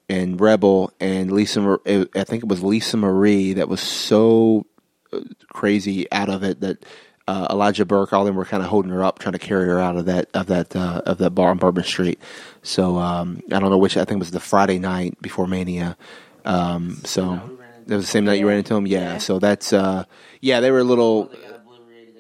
and 0.09 0.41
Rebel, 0.41 0.93
and 1.01 1.33
Lisa. 1.33 1.61
Mar- 1.61 1.81
I 1.87 2.25
think 2.25 2.43
it 2.45 2.49
was 2.49 2.63
Lisa 2.63 2.97
Marie 2.97 3.55
that 3.55 3.69
was 3.69 3.81
so 3.81 4.67
uh, 5.13 5.21
crazy 5.53 6.11
out 6.13 6.29
of 6.29 6.43
it 6.43 6.61
that 6.61 6.85
uh, 7.29 7.47
Elijah 7.51 7.85
Burke, 7.85 8.13
all 8.13 8.23
of 8.23 8.27
them 8.27 8.37
were 8.37 8.45
kind 8.45 8.63
of 8.63 8.69
holding 8.69 8.91
her 8.91 9.05
up, 9.05 9.19
trying 9.19 9.35
to 9.35 9.39
carry 9.39 9.67
her 9.67 9.79
out 9.79 9.97
of 9.97 10.07
that 10.07 10.29
of 10.35 10.47
that 10.47 10.75
uh, 10.75 11.03
of 11.07 11.19
that 11.19 11.31
bar 11.31 11.51
on 11.51 11.59
Bourbon 11.59 11.85
Street. 11.85 12.21
So 12.63 12.99
um, 12.99 13.43
I 13.53 13.59
don't 13.59 13.71
know 13.71 13.79
which. 13.79 13.97
I 13.97 14.05
think 14.05 14.17
it 14.17 14.19
was 14.21 14.31
the 14.31 14.41
Friday 14.41 14.79
night 14.79 15.21
before 15.21 15.47
Mania. 15.47 15.97
Um, 16.45 17.01
so 17.05 17.59
it 17.87 17.95
was 17.95 18.05
the 18.05 18.11
same 18.11 18.25
night 18.25 18.41
you 18.41 18.49
ran 18.49 18.59
into 18.59 18.75
him. 18.75 18.87
Yeah. 18.87 19.19
So 19.19 19.39
that's 19.39 19.73
uh, 19.73 20.05
yeah. 20.41 20.61
They 20.61 20.71
were 20.71 20.81
a 20.81 20.85
little. 20.85 21.31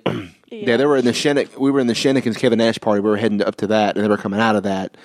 Yeah, 0.54 0.76
they 0.76 0.84
were 0.84 0.98
in 0.98 1.06
the 1.06 1.12
Shannick. 1.12 1.56
We 1.56 1.70
were 1.70 1.80
in 1.80 1.86
the 1.86 1.94
Shannikins 1.94 2.36
Kevin 2.36 2.58
Nash 2.58 2.78
party. 2.78 3.00
We 3.00 3.08
were 3.08 3.16
heading 3.16 3.42
up 3.42 3.56
to 3.56 3.68
that, 3.68 3.96
and 3.96 4.04
they 4.04 4.08
were 4.08 4.18
coming 4.18 4.38
out 4.38 4.54
of 4.54 4.64
that. 4.64 4.98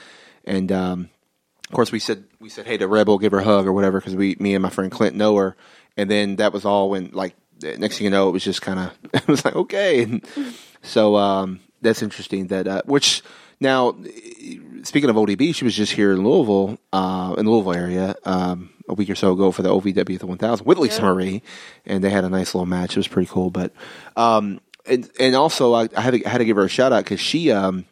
And 0.43 0.69
um, 0.73 1.09
of 1.69 1.73
course, 1.73 1.89
we 1.89 1.99
said 1.99 2.25
we 2.41 2.49
said, 2.49 2.65
"Hey, 2.65 2.75
to 2.75 2.85
Rebel, 2.85 3.17
give 3.17 3.31
her 3.31 3.39
a 3.39 3.43
hug 3.45 3.65
or 3.65 3.71
whatever," 3.71 4.01
because 4.01 4.13
we, 4.13 4.35
me 4.39 4.55
and 4.55 4.61
my 4.61 4.69
friend 4.69 4.91
Clint 4.91 5.15
know 5.15 5.37
her. 5.37 5.55
And 5.97 6.11
then 6.11 6.35
that 6.35 6.53
was 6.53 6.63
all 6.63 6.91
when, 6.91 7.09
like, 7.11 7.35
next 7.61 7.97
thing 7.97 8.05
you 8.05 8.11
know, 8.11 8.29
it 8.29 8.31
was 8.31 8.43
just 8.43 8.61
kind 8.61 8.79
of, 8.79 8.91
it 9.13 9.27
was 9.27 9.45
like, 9.45 9.55
okay. 9.55 10.03
And 10.03 10.25
so 10.81 11.15
um, 11.15 11.59
that's 11.81 12.01
interesting. 12.01 12.47
That 12.47 12.67
uh, 12.67 12.81
which 12.85 13.23
now, 13.59 13.95
speaking 14.83 15.09
of 15.09 15.15
ODB, 15.15 15.55
she 15.55 15.65
was 15.65 15.75
just 15.75 15.93
here 15.93 16.13
in 16.13 16.23
Louisville, 16.23 16.77
uh, 16.93 17.35
in 17.37 17.45
the 17.45 17.51
Louisville 17.51 17.73
area. 17.73 18.15
Um, 18.25 18.71
a 18.89 18.93
week 18.93 19.09
or 19.09 19.15
so 19.15 19.33
ago 19.33 19.51
for 19.51 19.61
the 19.61 19.69
OVW 19.69 20.15
at 20.15 20.19
the 20.21 20.27
1000 20.27 20.65
with 20.65 20.77
Lisa 20.77 21.01
Marie, 21.01 21.41
and 21.85 22.03
they 22.03 22.09
had 22.09 22.23
a 22.23 22.29
nice 22.29 22.55
little 22.55 22.65
match. 22.65 22.91
It 22.91 22.97
was 22.97 23.07
pretty 23.07 23.29
cool. 23.29 23.49
But 23.49 23.73
um, 24.15 24.61
and 24.85 25.09
and 25.19 25.35
also 25.35 25.73
I, 25.73 25.89
I 25.95 26.01
had 26.01 26.13
to, 26.13 26.25
I 26.25 26.29
had 26.29 26.37
to 26.37 26.45
give 26.45 26.55
her 26.55 26.63
a 26.63 26.69
shout 26.69 26.93
out 26.93 27.03
because 27.03 27.19
she 27.19 27.51
um, 27.51 27.85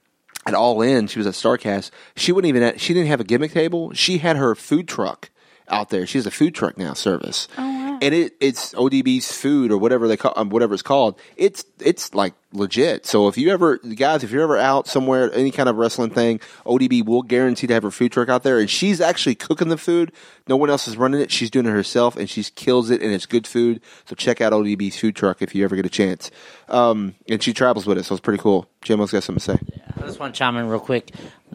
at 0.46 0.54
All 0.54 0.82
In. 0.82 1.08
She 1.08 1.20
was 1.20 1.28
at 1.28 1.34
Starcast. 1.34 1.92
She 2.16 2.32
wouldn't 2.32 2.56
even. 2.56 2.78
She 2.78 2.94
didn't 2.94 3.08
have 3.08 3.20
a 3.20 3.26
gimmick 3.26 3.52
table. 3.52 3.94
She 3.94 4.20
had 4.20 4.38
her 4.38 4.56
food 4.56 4.88
truck 4.88 5.30
out 5.68 5.90
there. 5.90 6.06
She 6.06 6.18
has 6.18 6.26
a 6.26 6.32
food 6.32 6.56
truck 6.56 6.78
now 6.78 6.94
service. 6.94 7.48
Oh, 7.58 7.64
wow. 7.64 7.85
And 8.02 8.14
it, 8.14 8.36
it's 8.40 8.74
ODB's 8.74 9.32
food 9.32 9.72
or 9.72 9.78
whatever 9.78 10.08
they 10.08 10.18
call 10.18 10.34
um, 10.36 10.50
whatever 10.50 10.74
it's 10.74 10.84
called. 10.84 11.20
It's 11.38 11.66
it's 11.80 12.14
like 12.14 12.34
legit. 12.54 13.06
So 13.06 13.28
if 13.28 13.38
you 13.38 13.52
ever 13.52 13.78
guys, 13.78 14.24
if 14.24 14.32
you're 14.32 14.44
ever 14.44 14.58
out 14.58 14.88
somewhere, 14.88 15.32
any 15.34 15.52
kind 15.52 15.70
of 15.70 15.76
wrestling 15.76 16.10
thing, 16.10 16.40
ODB 16.66 17.06
will 17.06 17.22
guarantee 17.22 17.68
to 17.68 17.74
have 17.74 17.84
her 17.84 17.92
food 17.92 18.12
truck 18.12 18.30
out 18.30 18.44
there, 18.44 18.60
and 18.60 18.70
she's 18.70 19.02
actually 19.02 19.36
cooking 19.36 19.70
the 19.70 19.78
food. 19.78 20.12
No 20.48 20.56
one 20.56 20.70
else 20.70 20.88
is 20.88 20.98
running 20.98 21.22
it. 21.22 21.32
She's 21.32 21.50
doing 21.50 21.66
it 21.66 21.72
herself, 21.72 22.16
and 22.16 22.30
she 22.30 22.44
kills 22.44 22.90
it, 22.90 23.02
and 23.02 23.12
it's 23.12 23.26
good 23.26 23.48
food. 23.48 23.82
So 24.06 24.16
check 24.16 24.42
out 24.42 24.54
ODB's 24.54 24.98
food 24.98 25.16
truck 25.16 25.42
if 25.42 25.56
you 25.56 25.64
ever 25.64 25.76
get 25.76 25.86
a 25.86 25.90
chance. 25.90 26.32
Um, 26.70 27.16
and 27.28 27.42
she 27.42 27.54
travels 27.54 27.86
with 27.86 27.98
it, 27.98 28.04
so 28.04 28.16
it's 28.16 28.22
pretty 28.22 28.42
cool. 28.42 28.70
JMO's 28.84 29.12
got 29.12 29.24
something 29.24 29.40
to 29.40 29.58
say. 29.58 29.82
I 29.98 30.08
just 30.08 30.20
want 30.20 30.36
to 30.36 30.38
chime 30.38 30.58
in 30.58 30.68
real 30.68 30.80
quick. 30.80 31.12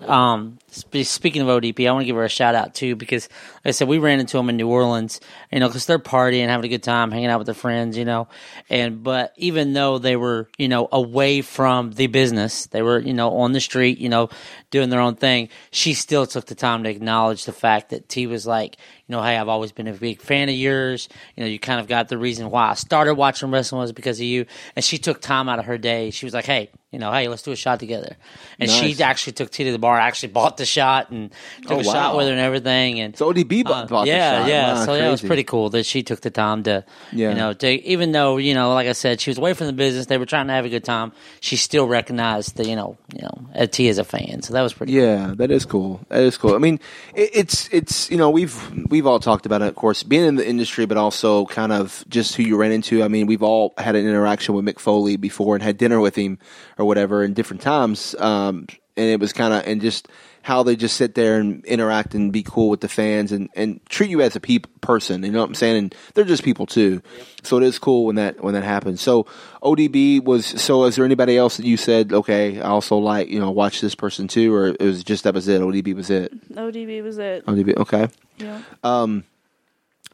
Um, 0.07 0.59
sp- 0.73 1.05
speaking 1.05 1.43
of 1.43 1.49
ODB, 1.49 1.89
I 1.89 1.93
want 1.93 2.03
to 2.03 2.07
give 2.07 2.17
her 2.17 2.25
a 2.25 2.29
shout 2.29 2.55
out 2.55 2.75
too 2.75 2.97
because, 2.97 3.29
like 3.65 3.67
I 3.67 3.71
said, 3.73 3.89
we 3.89 3.99
ran 3.99 4.21
into 4.21 4.37
them 4.37 4.49
in 4.49 4.57
New 4.57 4.69
Orleans, 4.69 5.21
you 5.53 5.61
know, 5.61 5.69
because 5.69 5.87
they're 5.87 5.99
partying, 5.99 6.49
having 6.49 6.65
a 6.65 6.69
good 6.69 6.83
time, 6.83 7.11
hanging 7.11 7.29
out 7.29 7.39
with 7.39 7.47
their 7.47 7.55
friends, 7.55 7.97
you 7.97 8.05
know. 8.05 8.29
And 8.69 9.03
but 9.03 9.35
even 9.37 9.73
though 9.73 9.99
they 9.99 10.17
were, 10.17 10.49
you 10.59 10.69
know, 10.69 10.89
away 10.91 11.43
from 11.43 11.93
the 11.93 12.07
business, 12.07 12.67
they 12.67 12.83
were, 12.83 12.99
you 12.99 13.15
know, 13.15 13.39
on 13.39 13.53
the 13.53 13.61
street, 13.61 13.99
you 13.99 14.09
know, 14.09 14.31
doing 14.71 14.89
their 14.91 15.01
own 15.01 15.17
thing. 15.17 15.49
She 15.71 15.95
still 15.95 16.27
took 16.27 16.47
the 16.47 16.55
time 16.55 16.85
to 16.85 16.91
acknowledge 16.91 17.45
the 17.45 17.53
fact 17.53 17.91
that 17.91 18.09
T 18.09 18.27
was 18.27 18.47
like, 18.47 18.77
you 19.09 19.17
know, 19.17 19.23
hey, 19.23 19.37
I've 19.37 19.49
always 19.49 19.73
been 19.73 19.89
a 19.89 19.93
big 19.93 20.21
fan 20.21 20.49
of 20.49 20.55
yours. 20.55 21.09
You 21.37 21.43
know, 21.43 21.49
you 21.49 21.59
kind 21.59 21.81
of 21.81 21.89
got 21.89 22.09
the 22.09 22.19
reason 22.19 22.51
why 22.51 22.71
I 22.71 22.75
started 22.75 23.15
watching 23.15 23.51
wrestling 23.51 23.81
was 23.81 23.93
because 23.93 24.21
of 24.21 24.27
you. 24.27 24.47
And 24.77 24.85
she 24.85 24.99
took 24.99 25.21
time 25.21 25.49
out 25.49 25.59
of 25.59 25.65
her 25.67 25.79
day. 25.79 26.11
She 26.11 26.25
was 26.27 26.33
like, 26.35 26.47
hey, 26.47 26.71
you 26.93 26.99
know, 26.99 27.11
hey, 27.13 27.27
let's 27.29 27.43
do 27.43 27.51
a 27.53 27.57
shot 27.57 27.79
together. 27.81 28.17
And 28.61 28.69
Nice. 28.69 28.97
she 28.97 29.03
actually 29.03 29.33
took 29.35 29.51
T 29.51 29.65
to 29.65 29.73
the 29.73 29.79
bar, 29.79 29.99
actually 29.99 30.31
bought 30.33 30.57
the 30.57 30.67
shot 30.67 31.11
and 31.11 31.31
took 31.63 31.73
Oh, 31.73 31.81
a 31.81 31.85
shot 31.85 32.17
with 32.17 32.27
her 32.27 32.33
and 32.33 32.41
everything. 32.41 33.01
And 33.01 33.17
So 33.17 33.33
ODB 33.33 33.65
bought, 33.65 33.85
uh, 33.85 33.87
bought 33.87 34.07
yeah, 34.07 34.31
the 34.31 34.39
shot. 34.43 34.49
yeah. 34.49 34.75
Wow, 34.75 34.85
so 34.87 34.95
yeah, 34.95 35.09
it 35.09 35.11
was 35.11 35.21
pretty 35.23 35.45
cool 35.45 35.71
that 35.71 35.87
she 35.87 36.03
took 36.05 36.21
the 36.21 36.31
time 36.31 36.63
to, 36.65 36.85
Yeah. 37.13 37.31
you 37.31 37.35
know, 37.35 37.53
to 37.53 37.69
even 37.89 38.13
though 38.13 38.37
you 38.39 38.55
know, 38.55 38.75
like 38.75 38.87
I 38.89 38.93
said, 38.93 39.21
she 39.21 39.31
was 39.31 39.39
away 39.39 39.55
from 39.55 39.67
the 39.69 39.73
business. 39.73 40.07
They 40.07 40.19
were 40.19 40.27
trying 40.27 40.47
to 40.49 40.53
have 40.53 40.65
a 40.65 40.69
good 40.69 40.85
time. 40.85 41.13
She 41.41 41.57
still 41.57 41.87
recognized 41.87 42.57
that 42.57 42.67
you 42.67 42.77
know, 42.77 42.97
you 43.15 43.23
know, 43.23 43.67
T 43.67 43.89
as 43.89 43.99
a 43.99 44.05
fan. 44.05 44.43
So 44.43 44.55
that 44.55 44.60
was 44.63 44.73
pretty. 44.73 44.93
Yeah, 44.93 45.35
that 45.37 45.51
is 45.51 45.65
cool. 45.65 46.01
That 46.09 46.23
is 46.23 46.37
cool. 46.37 46.55
I 46.55 46.59
mean, 46.59 46.81
it, 47.15 47.31
it's 47.33 47.69
it's 47.73 48.11
you 48.11 48.17
know 48.17 48.31
we've 48.31 48.89
we've 48.91 49.07
all 49.07 49.21
talked 49.21 49.47
about 49.47 49.63
it, 49.63 49.69
of 49.69 49.75
course, 49.75 50.03
being 50.03 50.25
in 50.25 50.37
the 50.37 50.49
industry, 50.49 50.87
but 50.87 50.97
also 50.97 51.47
kind 51.47 51.73
of 51.73 52.05
just 52.09 52.35
who 52.35 52.43
you 52.43 52.57
ran 52.57 52.73
into. 52.73 53.03
I 53.03 53.09
mean, 53.09 53.27
we've 53.27 53.43
all 53.43 53.75
had 53.79 53.97
an 53.97 54.07
interaction 54.07 54.55
with 54.55 54.65
Mick 54.65 54.79
Foley 54.79 55.17
before 55.17 55.55
and 55.55 55.63
had 55.63 55.77
dinner 55.77 56.01
with 56.01 56.17
him 56.17 56.39
or 56.79 56.85
whatever 56.85 57.23
in 57.23 57.35
different 57.35 57.63
times, 57.63 58.15
um, 58.19 58.67
and 58.97 59.07
it 59.07 59.21
was 59.21 59.33
kind 59.33 59.53
of 59.55 59.67
and 59.67 59.81
just 59.81 60.09
how 60.43 60.63
they 60.63 60.75
just 60.75 60.97
sit 60.97 61.15
there 61.15 61.39
and 61.39 61.65
interact 61.67 62.15
and 62.15 62.33
be 62.33 62.43
cool 62.43 62.71
with 62.71 62.81
the 62.81 62.89
fans 62.89 63.31
and, 63.31 63.51
and 63.55 63.79
treat 63.91 64.09
you 64.09 64.23
as 64.23 64.35
a 64.37 64.41
peop- 64.41 64.81
person. 64.81 65.23
You 65.23 65.31
know 65.31 65.41
what 65.41 65.49
I'm 65.49 65.55
saying? 65.55 65.77
And 65.77 65.95
they're 66.15 66.25
just 66.25 66.43
people 66.43 66.65
too. 66.65 67.03
So 67.43 67.59
it 67.59 67.63
is 67.63 67.79
cool 67.79 68.07
when 68.07 68.17
that 68.17 68.43
when 68.43 68.55
that 68.55 68.65
happens. 68.65 69.01
So 69.01 69.25
ODB 69.63 70.25
was. 70.25 70.47
So 70.47 70.85
is 70.85 70.97
there 70.97 71.05
anybody 71.05 71.37
else 71.37 71.59
that 71.59 71.67
you 71.67 71.77
said 71.77 72.13
okay? 72.13 72.61
I 72.61 72.69
also 72.69 72.97
like 72.97 73.29
you 73.29 73.39
know 73.39 73.51
watch 73.51 73.81
this 73.81 73.95
person 73.95 74.29
too, 74.29 74.55
or 74.55 74.69
it 74.69 74.81
was 74.81 75.05
just 75.05 75.25
that 75.25 75.35
was 75.35 75.49
it? 75.49 75.61
ODB 75.61 75.95
was 75.95 76.11
it. 76.11 76.33
ODB 76.55 77.03
was 77.03 77.19
it. 77.19 77.45
ODB. 77.47 77.77
Okay. 77.77 78.09
Yeah. 78.39 78.63
Um. 78.83 79.25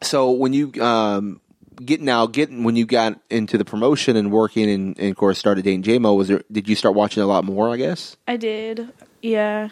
So 0.01 0.31
when 0.31 0.53
you 0.53 0.71
um, 0.81 1.41
get 1.85 2.01
now 2.01 2.25
getting 2.27 2.63
when 2.63 2.75
you 2.75 2.85
got 2.85 3.19
into 3.29 3.57
the 3.57 3.65
promotion 3.65 4.15
and 4.15 4.31
working 4.31 4.69
and, 4.69 4.97
and 4.99 5.09
of 5.11 5.17
course 5.17 5.37
started 5.37 5.63
dating 5.63 5.83
JMO, 5.83 6.15
was 6.17 6.27
there? 6.27 6.41
Did 6.51 6.67
you 6.67 6.75
start 6.75 6.95
watching 6.95 7.23
a 7.23 7.27
lot 7.27 7.43
more? 7.45 7.69
I 7.69 7.77
guess. 7.77 8.17
I 8.27 8.37
did. 8.37 8.89
Yeah, 9.21 9.69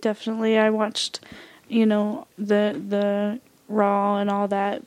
definitely. 0.00 0.58
I 0.58 0.70
watched, 0.70 1.20
you 1.68 1.86
know, 1.86 2.26
the 2.38 2.80
the 2.88 3.40
Raw 3.68 4.18
and 4.18 4.30
all 4.30 4.48
that. 4.48 4.82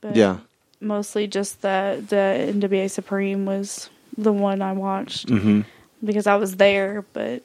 But 0.00 0.16
Yeah. 0.16 0.38
Mostly 0.80 1.26
just 1.26 1.62
the 1.62 2.04
the 2.06 2.52
NWA 2.52 2.90
Supreme 2.90 3.46
was 3.46 3.88
the 4.18 4.32
one 4.32 4.60
I 4.62 4.72
watched 4.72 5.28
Mm-hmm. 5.28 5.62
because 6.04 6.26
I 6.26 6.36
was 6.36 6.56
there. 6.56 7.04
But 7.12 7.42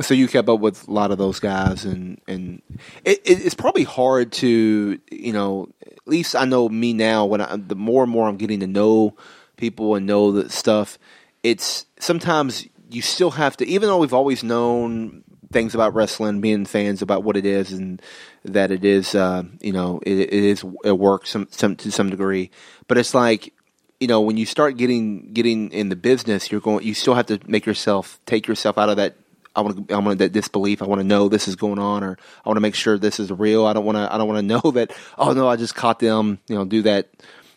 So 0.00 0.14
you 0.14 0.28
kept 0.28 0.48
up 0.48 0.60
with 0.60 0.86
a 0.86 0.92
lot 0.92 1.10
of 1.10 1.18
those 1.18 1.40
guys, 1.40 1.84
and 1.84 2.20
and 2.28 2.62
it, 3.04 3.20
it, 3.24 3.44
it's 3.44 3.54
probably 3.54 3.84
hard 3.84 4.32
to 4.32 4.98
you 5.10 5.32
know. 5.32 5.68
At 5.86 6.06
least 6.06 6.34
I 6.34 6.46
know 6.46 6.68
me 6.68 6.94
now. 6.94 7.26
When 7.26 7.40
I, 7.40 7.56
the 7.56 7.74
more 7.74 8.02
and 8.02 8.10
more 8.10 8.28
I'm 8.28 8.36
getting 8.36 8.60
to 8.60 8.66
know 8.66 9.16
people 9.56 9.94
and 9.94 10.06
know 10.06 10.32
the 10.32 10.48
stuff, 10.48 10.98
it's 11.42 11.84
sometimes 11.98 12.66
you 12.90 13.02
still 13.02 13.32
have 13.32 13.56
to. 13.58 13.66
Even 13.66 13.88
though 13.88 13.98
we've 13.98 14.14
always 14.14 14.42
known 14.42 15.24
things 15.52 15.74
about 15.74 15.94
wrestling, 15.94 16.40
being 16.40 16.64
fans 16.64 17.02
about 17.02 17.24
what 17.24 17.36
it 17.36 17.46
is, 17.46 17.72
and 17.72 18.00
that 18.44 18.70
it 18.70 18.84
is, 18.84 19.14
uh, 19.14 19.42
you 19.60 19.72
know, 19.72 20.00
it, 20.04 20.18
it 20.18 20.32
is 20.32 20.64
it 20.84 20.98
works 20.98 21.30
some, 21.30 21.48
some 21.50 21.76
to 21.76 21.90
some 21.90 22.10
degree. 22.10 22.50
But 22.86 22.98
it's 22.98 23.14
like 23.14 23.52
you 24.00 24.06
know 24.06 24.20
when 24.20 24.36
you 24.36 24.46
start 24.46 24.76
getting 24.76 25.32
getting 25.32 25.70
in 25.72 25.88
the 25.88 25.96
business, 25.96 26.50
you're 26.50 26.60
going. 26.60 26.84
You 26.84 26.94
still 26.94 27.14
have 27.14 27.26
to 27.26 27.40
make 27.46 27.66
yourself 27.66 28.20
take 28.26 28.46
yourself 28.46 28.78
out 28.78 28.88
of 28.88 28.96
that. 28.96 29.16
I 29.58 29.60
want 29.62 29.88
to. 29.88 29.94
I 29.94 29.98
want 29.98 30.18
that 30.20 30.32
disbelief. 30.32 30.82
I 30.82 30.86
want 30.86 31.00
to 31.00 31.06
know 31.06 31.28
this 31.28 31.48
is 31.48 31.56
going 31.56 31.78
on, 31.78 32.04
or 32.04 32.16
I 32.44 32.48
want 32.48 32.56
to 32.56 32.60
make 32.60 32.74
sure 32.74 32.96
this 32.96 33.18
is 33.18 33.30
real. 33.30 33.66
I 33.66 33.72
don't 33.72 33.84
want 33.84 33.96
to. 33.96 34.12
I 34.12 34.16
don't 34.16 34.28
want 34.28 34.38
to 34.38 34.46
know 34.46 34.70
that. 34.72 34.92
Oh 35.18 35.32
no, 35.32 35.48
I 35.48 35.56
just 35.56 35.74
caught 35.74 35.98
them. 35.98 36.38
You 36.46 36.54
know, 36.54 36.64
do 36.64 36.82
that. 36.82 37.08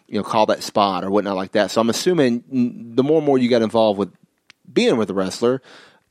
You 0.08 0.18
know, 0.18 0.24
call 0.24 0.48
that 0.48 0.62
spot 0.62 1.06
or 1.06 1.12
whatnot 1.12 1.38
like 1.38 1.54
that. 1.54 1.72
So 1.72 1.80
I'm 1.80 1.90
assuming 1.90 2.44
the 2.96 3.04
more 3.04 3.18
and 3.18 3.26
more 3.26 3.38
you 3.38 3.50
got 3.50 3.62
involved 3.62 3.98
with 3.98 4.12
being 4.72 4.98
with 4.98 5.10
a 5.10 5.14
wrestler, 5.14 5.62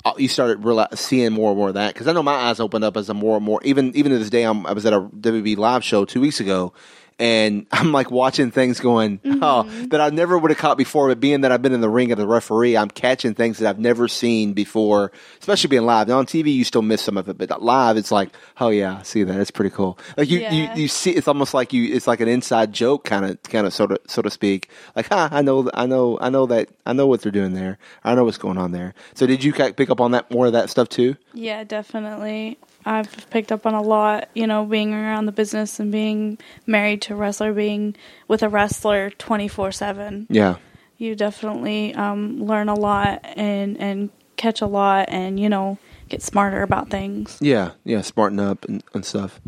uh, 0.05 0.15
you 0.17 0.29
started 0.29 0.63
reali 0.63 0.97
seeing 0.97 1.33
more 1.33 1.51
and 1.51 1.59
more 1.59 1.69
of 1.69 1.75
that. 1.75 1.93
Because 1.93 2.09
I 2.09 2.13
know 2.13 2.23
my 2.23 2.33
eyes 2.33 2.61
opened 2.61 2.85
up 2.85 2.97
as 2.97 3.11
a 3.11 3.15
more 3.15 3.37
and 3.37 3.45
more. 3.45 3.61
Even 3.63 3.95
even 3.95 4.13
to 4.13 4.19
this 4.19 4.31
day, 4.31 4.45
I'm, 4.45 4.67
I 4.67 4.73
was 4.73 4.87
at 4.87 4.93
a 4.93 5.01
WB 5.01 5.57
live 5.57 5.85
show 5.85 6.05
two 6.05 6.21
weeks 6.21 6.41
ago, 6.41 6.73
and 7.21 7.67
I'm 7.73 7.93
like 7.93 8.11
watching 8.11 8.51
things 8.51 8.81
going, 8.81 9.21
oh, 9.25 9.29
mm-hmm. 9.29 9.89
that 9.89 10.01
I 10.01 10.09
never 10.09 10.37
would 10.39 10.51
have 10.51 10.59
caught 10.59 10.79
before. 10.79 11.09
But 11.09 11.21
being 11.21 11.43
that 11.43 11.53
I've 11.53 11.63
been 11.63 11.75
in 11.75 11.83
the 11.83 11.89
ring 11.89 12.11
as 12.11 12.19
a 12.19 12.27
referee, 12.27 12.77
I'm 12.77 12.89
catching 12.89 13.35
things 13.35 13.59
that 13.59 13.69
I've 13.69 13.79
never 13.79 14.09
seen 14.09 14.55
before. 14.55 15.13
Especially 15.39 15.69
being 15.69 15.85
live. 15.85 16.09
Now 16.09 16.19
on 16.19 16.27
TV, 16.27 16.53
you 16.53 16.65
still 16.65 16.83
miss 16.83 17.03
some 17.03 17.17
of 17.17 17.29
it, 17.29 17.37
but 17.39 17.63
live, 17.63 17.97
it's 17.97 18.11
like, 18.11 18.31
oh 18.59 18.71
yeah, 18.71 18.99
I 18.99 19.03
see 19.03 19.23
that. 19.23 19.39
It's 19.39 19.51
pretty 19.51 19.71
cool. 19.71 19.99
Like 20.17 20.31
you, 20.31 20.41
Yeah. 20.41 20.53
you, 20.75 20.83
you 20.83 20.89
see, 20.89 21.11
it's 21.13 21.29
almost 21.29 21.53
like 21.55 21.73
you. 21.73 21.95
It's 21.95 22.07
like 22.07 22.21
an 22.21 22.29
inside 22.29 22.73
joke, 22.73 23.05
kind 23.05 23.25
of, 23.27 23.43
kind 23.45 23.67
of, 23.67 23.75
sort 23.75 23.93
of, 23.93 23.99
so 24.07 24.23
to 24.23 24.31
speak. 24.31 24.71
Like, 24.97 25.09
huh, 25.09 25.29
I 25.31 25.43
know, 25.43 25.71
I 25.75 25.87
know, 25.87 26.19
I 26.21 26.31
know 26.31 26.47
that, 26.47 26.71
I 26.87 26.95
know 26.95 27.07
what 27.07 27.21
they're 27.21 27.31
doing 27.31 27.53
there. 27.53 27.79
I 28.03 28.15
know 28.15 28.25
what's 28.25 28.39
going 28.39 28.57
on 28.59 28.73
there. 28.73 28.95
So 29.15 29.27
did 29.27 29.45
you 29.45 29.53
pick 29.53 29.91
up 29.91 30.01
on 30.01 30.13
that 30.13 30.31
more 30.31 30.47
of 30.47 30.55
that 30.55 30.71
stuff 30.71 30.89
too? 30.89 31.17
yeah, 31.35 31.65
definitely. 31.65 32.59
I've 32.85 33.29
picked 33.31 33.53
up 33.53 33.67
on 33.67 33.75
a 33.75 33.83
lot, 33.83 34.29
you 34.35 34.47
know, 34.47 34.65
being 34.65 34.95
around 34.95 35.27
the 35.27 35.33
business 35.33 35.79
and 35.81 35.93
being 35.93 36.39
married 36.67 37.03
to 37.03 37.15
a 37.15 37.17
wrestler, 37.17 37.53
being 37.53 37.95
with 38.27 38.43
a 38.43 38.49
wrestler 38.49 39.11
24 39.11 39.73
7. 39.73 40.27
Yeah. 40.31 40.57
you 40.97 41.15
definitely 41.15 41.95
um, 41.95 42.43
learn 42.45 42.69
a 42.69 42.75
lot 42.75 43.21
and 43.25 43.77
and 43.79 44.11
catch 44.37 44.63
a 44.63 44.67
lot 44.67 45.07
and 45.11 45.39
you 45.39 45.51
know 45.51 45.77
get 46.09 46.23
smarter 46.23 46.63
about 46.63 46.89
things 46.89 47.37
Yeah, 47.43 47.73
yeah, 47.85 48.01
smarten 48.01 48.41
up 48.41 48.65
and, 48.65 48.83
and 48.95 49.05
stuff. 49.05 49.39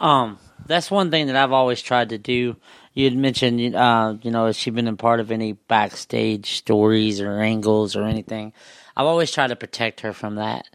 Um, 0.00 0.38
that's 0.66 0.90
one 0.90 1.10
thing 1.10 1.28
that 1.28 1.36
I've 1.36 1.52
always 1.52 1.80
tried 1.80 2.08
to 2.10 2.18
do. 2.18 2.56
You 2.94 3.04
had 3.04 3.16
mentioned, 3.16 3.74
uh, 3.74 4.16
you 4.22 4.30
know, 4.30 4.46
has 4.46 4.56
she 4.56 4.70
been 4.70 4.88
a 4.88 4.96
part 4.96 5.20
of 5.20 5.30
any 5.30 5.52
backstage 5.52 6.56
stories 6.58 7.20
or 7.20 7.40
angles 7.40 7.94
or 7.96 8.04
anything? 8.04 8.52
I've 8.96 9.06
always 9.06 9.30
tried 9.30 9.48
to 9.48 9.56
protect 9.56 10.00
her 10.00 10.12
from 10.12 10.34
that. 10.34 10.66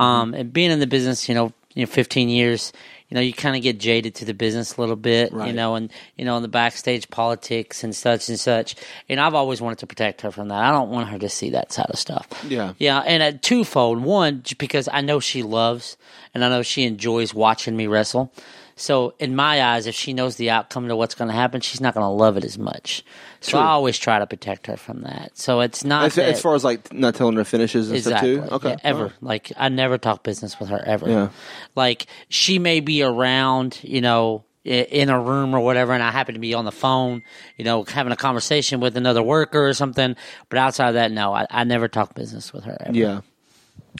Um, 0.00 0.34
and 0.34 0.52
being 0.52 0.70
in 0.70 0.80
the 0.80 0.86
business, 0.86 1.28
you 1.28 1.34
know, 1.34 1.52
you 1.74 1.82
know, 1.82 1.86
15 1.90 2.28
years, 2.28 2.72
you 3.08 3.14
know, 3.16 3.20
you 3.20 3.32
kind 3.32 3.56
of 3.56 3.62
get 3.62 3.78
jaded 3.78 4.14
to 4.16 4.24
the 4.24 4.34
business 4.34 4.76
a 4.76 4.80
little 4.80 4.96
bit, 4.96 5.32
you 5.32 5.52
know, 5.52 5.74
and, 5.74 5.90
you 6.16 6.24
know, 6.24 6.36
in 6.36 6.42
the 6.42 6.48
backstage 6.48 7.08
politics 7.10 7.82
and 7.84 7.94
such 7.94 8.28
and 8.28 8.38
such. 8.38 8.76
And 9.08 9.20
I've 9.20 9.34
always 9.34 9.60
wanted 9.60 9.78
to 9.78 9.86
protect 9.86 10.20
her 10.22 10.30
from 10.30 10.48
that. 10.48 10.58
I 10.58 10.70
don't 10.70 10.90
want 10.90 11.08
her 11.08 11.18
to 11.18 11.28
see 11.28 11.50
that 11.50 11.72
side 11.72 11.86
of 11.90 11.98
stuff. 11.98 12.28
Yeah. 12.48 12.74
Yeah. 12.78 13.00
And 13.00 13.22
uh, 13.22 13.38
twofold. 13.42 14.00
One, 14.02 14.42
because 14.58 14.88
I 14.92 15.00
know 15.00 15.18
she 15.20 15.42
loves 15.42 15.96
and 16.34 16.44
I 16.44 16.48
know 16.48 16.62
she 16.62 16.84
enjoys 16.84 17.34
watching 17.34 17.76
me 17.76 17.86
wrestle. 17.88 18.32
So 18.80 19.12
in 19.18 19.36
my 19.36 19.62
eyes, 19.62 19.86
if 19.86 19.94
she 19.94 20.14
knows 20.14 20.36
the 20.36 20.48
outcome 20.48 20.88
to 20.88 20.96
what's 20.96 21.14
going 21.14 21.28
to 21.28 21.34
happen, 21.34 21.60
she's 21.60 21.82
not 21.82 21.92
going 21.92 22.04
to 22.04 22.08
love 22.08 22.38
it 22.38 22.44
as 22.44 22.58
much. 22.58 23.04
So 23.40 23.52
True. 23.52 23.60
I 23.60 23.66
always 23.66 23.98
try 23.98 24.18
to 24.18 24.26
protect 24.26 24.68
her 24.68 24.76
from 24.78 25.02
that. 25.02 25.36
So 25.36 25.60
it's 25.60 25.84
not 25.84 26.06
As, 26.06 26.14
that, 26.14 26.30
as 26.30 26.40
far 26.40 26.54
as 26.54 26.64
like 26.64 26.90
not 26.90 27.14
telling 27.14 27.36
her 27.36 27.44
finishes 27.44 27.88
and 27.88 27.98
exactly 27.98 28.36
stuff 28.36 28.48
too. 28.48 28.54
Okay. 28.54 28.70
yeah, 28.70 28.76
ever 28.82 29.12
like 29.20 29.52
I 29.58 29.68
never 29.68 29.98
talk 29.98 30.22
business 30.22 30.58
with 30.58 30.70
her 30.70 30.82
ever. 30.82 31.10
Yeah. 31.10 31.28
Like 31.76 32.06
she 32.30 32.58
may 32.58 32.80
be 32.80 33.02
around, 33.02 33.78
you 33.82 34.00
know, 34.00 34.44
in 34.64 35.10
a 35.10 35.20
room 35.20 35.54
or 35.54 35.60
whatever, 35.60 35.92
and 35.92 36.02
I 36.02 36.10
happen 36.10 36.34
to 36.34 36.40
be 36.40 36.54
on 36.54 36.64
the 36.64 36.72
phone, 36.72 37.22
you 37.58 37.66
know, 37.66 37.84
having 37.84 38.12
a 38.12 38.16
conversation 38.16 38.80
with 38.80 38.96
another 38.96 39.22
worker 39.22 39.66
or 39.66 39.74
something. 39.74 40.16
But 40.48 40.58
outside 40.58 40.88
of 40.88 40.94
that, 40.94 41.12
no, 41.12 41.34
I, 41.34 41.46
I 41.50 41.64
never 41.64 41.86
talk 41.88 42.14
business 42.14 42.50
with 42.52 42.64
her. 42.64 42.78
Ever. 42.80 42.96
Yeah. 42.96 43.20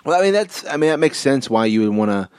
Well, 0.07 0.19
I 0.19 0.23
mean 0.23 0.33
that's 0.33 0.67
I 0.67 0.79
mean 0.79 0.89
that 0.89 1.01
makes 1.01 1.19
sense 1.19 1.51
why 1.51 1.67
you 1.67 1.83
would 1.83 1.95
want 1.95 2.11
to 2.11 2.31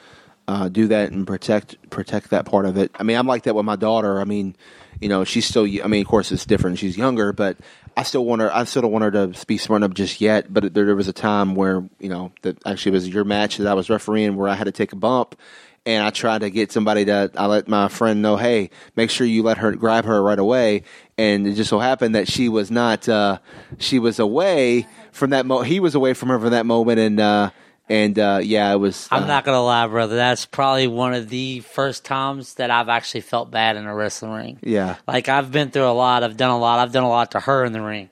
uh, 0.47 0.69
do 0.69 0.87
that 0.87 1.11
and 1.11 1.25
protect 1.25 1.77
protect 1.89 2.31
that 2.31 2.45
part 2.45 2.65
of 2.65 2.77
it. 2.77 2.91
I 2.95 3.03
mean, 3.03 3.17
I'm 3.17 3.27
like 3.27 3.43
that 3.43 3.55
with 3.55 3.65
my 3.65 3.75
daughter. 3.75 4.19
I 4.19 4.23
mean, 4.23 4.55
you 4.99 5.09
know, 5.09 5.23
she's 5.23 5.45
still. 5.45 5.65
I 5.65 5.87
mean, 5.87 6.01
of 6.01 6.07
course, 6.07 6.31
it's 6.31 6.45
different. 6.45 6.77
She's 6.77 6.97
younger, 6.97 7.33
but 7.33 7.57
I 7.97 8.03
still 8.03 8.25
want 8.25 8.41
her. 8.41 8.53
I 8.53 8.63
still 8.65 8.83
don't 8.83 8.91
want 8.91 9.03
her 9.03 9.11
to 9.11 9.45
be 9.45 9.57
smart 9.57 9.83
enough 9.83 9.95
just 9.95 10.21
yet. 10.21 10.53
But 10.53 10.73
there, 10.73 10.85
there 10.85 10.95
was 10.95 11.07
a 11.07 11.13
time 11.13 11.55
where 11.55 11.83
you 11.99 12.09
know 12.09 12.31
that 12.41 12.57
actually 12.65 12.93
was 12.93 13.07
your 13.07 13.23
match 13.23 13.57
that 13.57 13.67
I 13.67 13.73
was 13.73 13.89
refereeing 13.89 14.35
where 14.35 14.49
I 14.49 14.55
had 14.55 14.65
to 14.65 14.71
take 14.71 14.93
a 14.93 14.97
bump. 14.97 15.35
And 15.83 16.03
I 16.03 16.11
tried 16.11 16.41
to 16.41 16.51
get 16.51 16.71
somebody 16.71 17.05
to. 17.05 17.31
I 17.35 17.47
let 17.47 17.67
my 17.67 17.87
friend 17.87 18.21
know, 18.21 18.35
hey, 18.35 18.69
make 18.95 19.09
sure 19.09 19.25
you 19.25 19.41
let 19.41 19.57
her 19.57 19.71
grab 19.71 20.05
her 20.05 20.21
right 20.21 20.37
away. 20.37 20.83
And 21.17 21.47
it 21.47 21.53
just 21.53 21.71
so 21.71 21.79
happened 21.79 22.13
that 22.13 22.27
she 22.27 22.49
was 22.49 22.69
not. 22.69 23.09
Uh, 23.09 23.39
she 23.79 23.97
was 23.97 24.19
away 24.19 24.85
from 25.11 25.31
that. 25.31 25.47
Mo- 25.47 25.63
he 25.63 25.79
was 25.79 25.95
away 25.95 26.13
from 26.13 26.29
her 26.29 26.39
for 26.39 26.51
that 26.51 26.67
moment, 26.67 26.99
and 26.99 27.19
uh, 27.19 27.49
and 27.91 28.17
uh, 28.17 28.39
yeah, 28.41 28.71
it 28.71 28.77
was. 28.77 29.09
I'm 29.11 29.23
uh, 29.23 29.27
not 29.27 29.43
gonna 29.43 29.61
lie, 29.61 29.85
brother. 29.87 30.15
That's 30.15 30.45
probably 30.45 30.87
one 30.87 31.13
of 31.13 31.27
the 31.27 31.59
first 31.59 32.05
times 32.05 32.53
that 32.53 32.71
I've 32.71 32.87
actually 32.87 33.21
felt 33.21 33.51
bad 33.51 33.75
in 33.75 33.85
a 33.85 33.93
wrestling 33.93 34.31
ring. 34.31 34.59
Yeah. 34.63 34.95
Like 35.07 35.27
I've 35.27 35.51
been 35.51 35.71
through 35.71 35.89
a 35.89 35.91
lot. 35.91 36.23
I've 36.23 36.37
done 36.37 36.51
a 36.51 36.57
lot. 36.57 36.79
I've 36.79 36.93
done 36.93 37.03
a 37.03 37.09
lot 37.09 37.31
to 37.31 37.41
her 37.41 37.65
in 37.65 37.73
the 37.73 37.81
ring. 37.81 38.09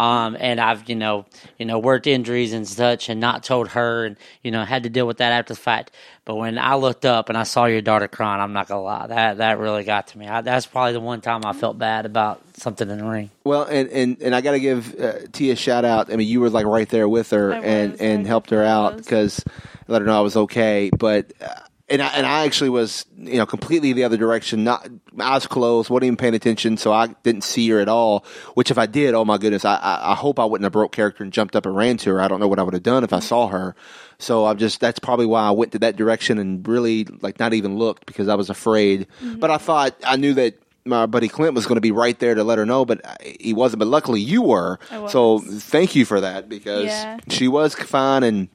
Um, 0.00 0.34
and 0.40 0.58
I've, 0.58 0.88
you 0.88 0.94
know, 0.94 1.26
you 1.58 1.66
know, 1.66 1.78
worked 1.78 2.06
injuries 2.06 2.54
and 2.54 2.66
such 2.66 3.10
and 3.10 3.20
not 3.20 3.44
told 3.44 3.68
her 3.68 4.06
and, 4.06 4.16
you 4.42 4.50
know, 4.50 4.64
had 4.64 4.84
to 4.84 4.88
deal 4.88 5.06
with 5.06 5.18
that 5.18 5.30
after 5.32 5.52
the 5.52 5.60
fact. 5.60 5.90
But 6.24 6.36
when 6.36 6.58
I 6.58 6.76
looked 6.76 7.04
up 7.04 7.28
and 7.28 7.36
I 7.36 7.42
saw 7.42 7.66
your 7.66 7.82
daughter 7.82 8.08
crying, 8.08 8.40
I'm 8.40 8.54
not 8.54 8.66
gonna 8.66 8.80
lie. 8.80 9.08
That 9.08 9.36
that 9.38 9.58
really 9.58 9.84
got 9.84 10.06
to 10.08 10.18
me. 10.18 10.26
I, 10.26 10.40
that's 10.40 10.64
probably 10.64 10.94
the 10.94 11.00
one 11.00 11.20
time 11.20 11.42
I 11.44 11.52
felt 11.52 11.76
bad 11.76 12.06
about 12.06 12.40
something 12.54 12.88
in 12.88 12.96
the 12.96 13.04
ring. 13.04 13.30
Well, 13.44 13.64
and 13.64 13.90
and, 13.90 14.22
and 14.22 14.34
I 14.34 14.40
got 14.40 14.52
to 14.52 14.60
give 14.60 14.98
uh, 14.98 15.18
Tia 15.32 15.52
a 15.52 15.56
shout 15.56 15.84
out. 15.84 16.10
I 16.10 16.16
mean, 16.16 16.28
you 16.28 16.40
were 16.40 16.48
like 16.48 16.64
right 16.64 16.88
there 16.88 17.06
with 17.06 17.30
her 17.32 17.52
I 17.52 17.58
and 17.58 17.92
was, 17.92 18.00
and 18.00 18.24
I 18.24 18.28
helped 18.28 18.48
her 18.50 18.64
out 18.64 18.96
because 18.96 19.44
let 19.86 20.00
her 20.00 20.06
know 20.06 20.16
I 20.16 20.22
was 20.22 20.36
okay. 20.36 20.90
But 20.96 21.32
uh, 21.42 21.60
and 21.90 22.00
I, 22.00 22.06
and 22.08 22.24
I 22.26 22.44
actually 22.44 22.70
was 22.70 23.04
you 23.16 23.36
know 23.36 23.46
completely 23.46 23.92
the 23.92 24.04
other 24.04 24.16
direction, 24.16 24.64
not 24.64 24.88
eyes 25.20 25.46
closed, 25.46 25.90
wasn't 25.90 26.04
even 26.04 26.16
paying 26.16 26.34
attention, 26.34 26.76
so 26.76 26.92
I 26.92 27.08
didn't 27.24 27.42
see 27.44 27.68
her 27.70 27.80
at 27.80 27.88
all. 27.88 28.24
Which 28.54 28.70
if 28.70 28.78
I 28.78 28.86
did, 28.86 29.14
oh 29.14 29.24
my 29.24 29.36
goodness, 29.38 29.64
I 29.64 29.74
I, 29.76 30.12
I 30.12 30.14
hope 30.14 30.38
I 30.38 30.44
wouldn't 30.44 30.64
have 30.64 30.72
broke 30.72 30.92
character 30.92 31.22
and 31.24 31.32
jumped 31.32 31.56
up 31.56 31.66
and 31.66 31.74
ran 31.76 31.96
to 31.98 32.10
her. 32.10 32.20
I 32.20 32.28
don't 32.28 32.40
know 32.40 32.48
what 32.48 32.58
I 32.58 32.62
would 32.62 32.74
have 32.74 32.82
done 32.82 33.04
if 33.04 33.12
I 33.12 33.18
saw 33.20 33.48
her. 33.48 33.74
So 34.18 34.46
I'm 34.46 34.58
just 34.58 34.80
that's 34.80 34.98
probably 34.98 35.26
why 35.26 35.42
I 35.42 35.50
went 35.50 35.72
to 35.72 35.78
that 35.80 35.96
direction 35.96 36.38
and 36.38 36.66
really 36.66 37.04
like 37.20 37.38
not 37.38 37.52
even 37.54 37.76
looked 37.76 38.06
because 38.06 38.28
I 38.28 38.34
was 38.36 38.50
afraid. 38.50 39.06
Mm-hmm. 39.22 39.40
But 39.40 39.50
I 39.50 39.58
thought 39.58 39.94
I 40.04 40.16
knew 40.16 40.34
that 40.34 40.54
my 40.86 41.04
buddy 41.06 41.28
Clint 41.28 41.54
was 41.54 41.66
going 41.66 41.76
to 41.76 41.80
be 41.82 41.90
right 41.92 42.18
there 42.18 42.34
to 42.34 42.42
let 42.42 42.56
her 42.58 42.64
know, 42.64 42.84
but 42.86 43.00
he 43.38 43.52
wasn't. 43.52 43.80
But 43.80 43.88
luckily 43.88 44.20
you 44.20 44.42
were. 44.42 44.78
I. 44.90 45.06
So 45.08 45.38
thank 45.40 45.94
you 45.94 46.04
for 46.04 46.20
that 46.22 46.48
because 46.48 46.86
Yeah. 46.86 47.18
she 47.28 47.48
was 47.48 47.74
fine 47.74 48.22
and 48.22 48.48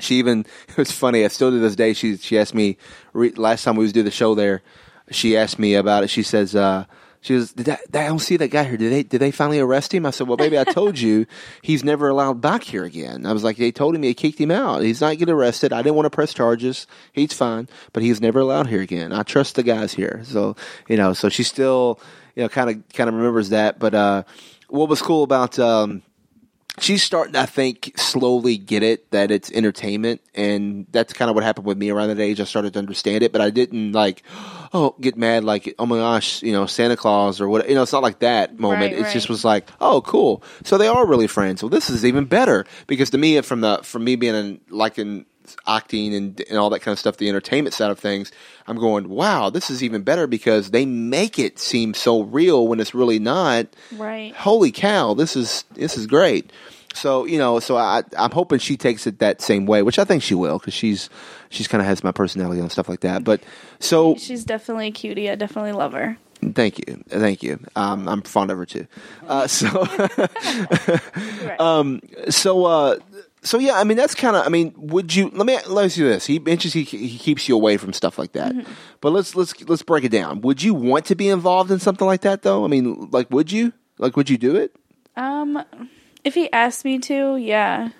she 0.00 0.16
even 0.16 0.40
it 0.68 0.76
was 0.76 0.90
funny. 0.92 1.24
I 1.24 1.28
still 1.28 1.50
to 1.50 1.58
this 1.58 1.76
day 1.76 1.92
she 1.92 2.16
she 2.16 2.38
asked 2.38 2.54
me 2.54 2.76
re, 3.12 3.30
last 3.30 3.64
time 3.64 3.76
we 3.76 3.84
was 3.84 3.92
do 3.92 4.02
the 4.02 4.10
show 4.10 4.34
there. 4.34 4.62
She 5.10 5.36
asked 5.36 5.58
me 5.58 5.74
about 5.74 6.04
it. 6.04 6.10
She 6.10 6.22
says. 6.22 6.54
uh 6.54 6.84
she 7.24 7.32
was, 7.32 7.54
did 7.54 7.70
I, 7.70 7.78
I 7.94 8.06
don't 8.06 8.18
see 8.18 8.36
that 8.36 8.48
guy 8.48 8.64
here. 8.64 8.76
Did 8.76 8.92
they, 8.92 9.02
did 9.02 9.18
they 9.18 9.30
finally 9.30 9.58
arrest 9.58 9.94
him? 9.94 10.04
I 10.04 10.10
said, 10.10 10.28
well, 10.28 10.36
baby, 10.36 10.58
I 10.58 10.64
told 10.64 10.98
you 10.98 11.24
he's 11.62 11.82
never 11.82 12.10
allowed 12.10 12.42
back 12.42 12.62
here 12.62 12.84
again. 12.84 13.24
I 13.24 13.32
was 13.32 13.42
like, 13.42 13.56
they 13.56 13.72
told 13.72 13.94
him 13.94 14.02
they 14.02 14.12
kicked 14.12 14.38
him 14.38 14.50
out. 14.50 14.82
He's 14.82 15.00
not 15.00 15.16
getting 15.16 15.34
arrested. 15.34 15.72
I 15.72 15.80
didn't 15.80 15.94
want 15.94 16.04
to 16.04 16.10
press 16.10 16.34
charges. 16.34 16.86
He's 17.14 17.32
fine, 17.32 17.66
but 17.94 18.02
he's 18.02 18.20
never 18.20 18.40
allowed 18.40 18.66
here 18.66 18.82
again. 18.82 19.10
I 19.10 19.22
trust 19.22 19.54
the 19.54 19.62
guys 19.62 19.94
here. 19.94 20.20
So, 20.24 20.54
you 20.86 20.98
know, 20.98 21.14
so 21.14 21.30
she 21.30 21.44
still, 21.44 21.98
you 22.34 22.42
know, 22.42 22.50
kind 22.50 22.68
of, 22.68 22.86
kind 22.92 23.08
of 23.08 23.14
remembers 23.14 23.48
that. 23.48 23.78
But, 23.78 23.94
uh, 23.94 24.24
what 24.68 24.90
was 24.90 25.00
cool 25.00 25.22
about, 25.22 25.58
um, 25.58 26.02
she's 26.78 27.02
starting, 27.02 27.36
I 27.36 27.46
think, 27.46 27.92
slowly 27.96 28.56
get 28.56 28.82
it 28.82 29.10
that 29.10 29.30
it's 29.30 29.50
entertainment, 29.50 30.20
and 30.34 30.86
that's 30.90 31.12
kind 31.12 31.28
of 31.28 31.34
what 31.34 31.44
happened 31.44 31.66
with 31.66 31.78
me 31.78 31.90
around 31.90 32.08
that 32.08 32.20
age. 32.20 32.40
I 32.40 32.44
started 32.44 32.72
to 32.74 32.78
understand 32.78 33.22
it, 33.22 33.32
but 33.32 33.40
I 33.40 33.50
didn't 33.50 33.92
like, 33.92 34.22
oh, 34.72 34.94
get 35.00 35.16
mad 35.16 35.44
like, 35.44 35.74
oh 35.78 35.86
my 35.86 35.96
gosh, 35.96 36.42
you 36.42 36.52
know, 36.52 36.66
Santa 36.66 36.96
Claus 36.96 37.40
or 37.40 37.48
what. 37.48 37.68
You 37.68 37.74
know, 37.74 37.82
it's 37.82 37.92
not 37.92 38.02
like 38.02 38.20
that 38.20 38.58
moment. 38.58 38.94
Right, 38.94 39.06
it 39.06 39.12
just 39.12 39.28
was 39.28 39.44
like, 39.44 39.68
oh, 39.80 40.02
cool. 40.02 40.42
So 40.64 40.78
they 40.78 40.88
are 40.88 41.06
really 41.06 41.26
friends. 41.26 41.62
Well, 41.62 41.70
this 41.70 41.90
is 41.90 42.04
even 42.04 42.24
better 42.24 42.66
because 42.86 43.10
to 43.10 43.18
me, 43.18 43.40
from 43.42 43.60
the 43.60 43.80
from 43.82 44.04
me 44.04 44.16
being 44.16 44.34
in, 44.34 44.60
like 44.68 44.98
in 44.98 45.26
acting 45.66 46.14
and 46.14 46.40
and 46.48 46.58
all 46.58 46.70
that 46.70 46.80
kind 46.80 46.92
of 46.92 46.98
stuff, 46.98 47.16
the 47.18 47.28
entertainment 47.28 47.74
side 47.74 47.90
of 47.90 47.98
things, 47.98 48.30
I'm 48.66 48.78
going, 48.78 49.08
wow, 49.08 49.50
this 49.50 49.70
is 49.70 49.82
even 49.82 50.02
better 50.02 50.26
because 50.26 50.70
they 50.70 50.84
make 50.86 51.38
it 51.38 51.58
seem 51.58 51.94
so 51.94 52.22
real 52.22 52.66
when 52.68 52.80
it's 52.80 52.94
really 52.94 53.18
not 53.18 53.66
Right. 53.96 54.34
holy 54.34 54.72
cow, 54.72 55.14
this 55.14 55.36
is 55.36 55.64
this 55.74 55.96
is 55.96 56.06
great. 56.06 56.50
So 56.94 57.24
you 57.24 57.38
know, 57.38 57.58
so 57.58 57.76
I 57.76 58.02
I'm 58.16 58.30
hoping 58.30 58.60
she 58.60 58.76
takes 58.76 59.06
it 59.06 59.18
that 59.18 59.40
same 59.42 59.66
way, 59.66 59.82
which 59.82 59.98
I 59.98 60.04
think 60.04 60.22
she 60.22 60.34
will 60.36 60.58
because 60.58 60.74
she's 60.74 61.10
she's 61.50 61.66
kind 61.66 61.80
of 61.82 61.86
has 61.88 62.04
my 62.04 62.12
personality 62.12 62.60
and 62.60 62.70
stuff 62.70 62.88
like 62.88 63.00
that. 63.00 63.24
But 63.24 63.42
so 63.80 64.14
She's 64.16 64.44
definitely 64.44 64.88
a 64.88 64.92
cutie. 64.92 65.28
I 65.28 65.34
definitely 65.34 65.72
love 65.72 65.92
her. 65.92 66.16
thank 66.54 66.78
you, 66.78 67.02
thank 67.08 67.42
you. 67.42 67.58
Um, 67.74 68.06
I'm 68.08 68.22
fond 68.22 68.52
of 68.52 68.58
her 68.58 68.66
too. 68.66 68.86
Uh, 69.26 69.46
so 69.48 69.66
um, 71.58 72.00
so 72.30 72.64
uh, 72.64 72.96
so 73.44 73.58
yeah, 73.58 73.74
I 73.74 73.84
mean 73.84 73.96
that's 73.96 74.14
kind 74.14 74.34
of. 74.34 74.46
I 74.46 74.48
mean, 74.48 74.72
would 74.76 75.14
you 75.14 75.30
let 75.34 75.46
me 75.46 75.58
let 75.68 75.84
me 75.84 75.88
see 75.90 76.02
this? 76.02 76.26
He 76.26 76.38
mentions 76.38 76.72
he 76.72 76.82
he 76.82 77.18
keeps 77.18 77.48
you 77.48 77.54
away 77.54 77.76
from 77.76 77.92
stuff 77.92 78.18
like 78.18 78.32
that, 78.32 78.54
but 79.00 79.12
let's 79.12 79.36
let's 79.36 79.60
let's 79.68 79.82
break 79.82 80.04
it 80.04 80.10
down. 80.10 80.40
Would 80.40 80.62
you 80.62 80.74
want 80.74 81.04
to 81.06 81.14
be 81.14 81.28
involved 81.28 81.70
in 81.70 81.78
something 81.78 82.06
like 82.06 82.22
that 82.22 82.42
though? 82.42 82.64
I 82.64 82.68
mean, 82.68 83.08
like, 83.10 83.30
would 83.30 83.52
you 83.52 83.72
like 83.98 84.16
would 84.16 84.30
you 84.30 84.38
do 84.38 84.56
it? 84.56 84.74
Um, 85.16 85.62
if 86.24 86.34
he 86.34 86.50
asked 86.52 86.84
me 86.84 86.98
to, 87.00 87.36
yeah. 87.36 87.90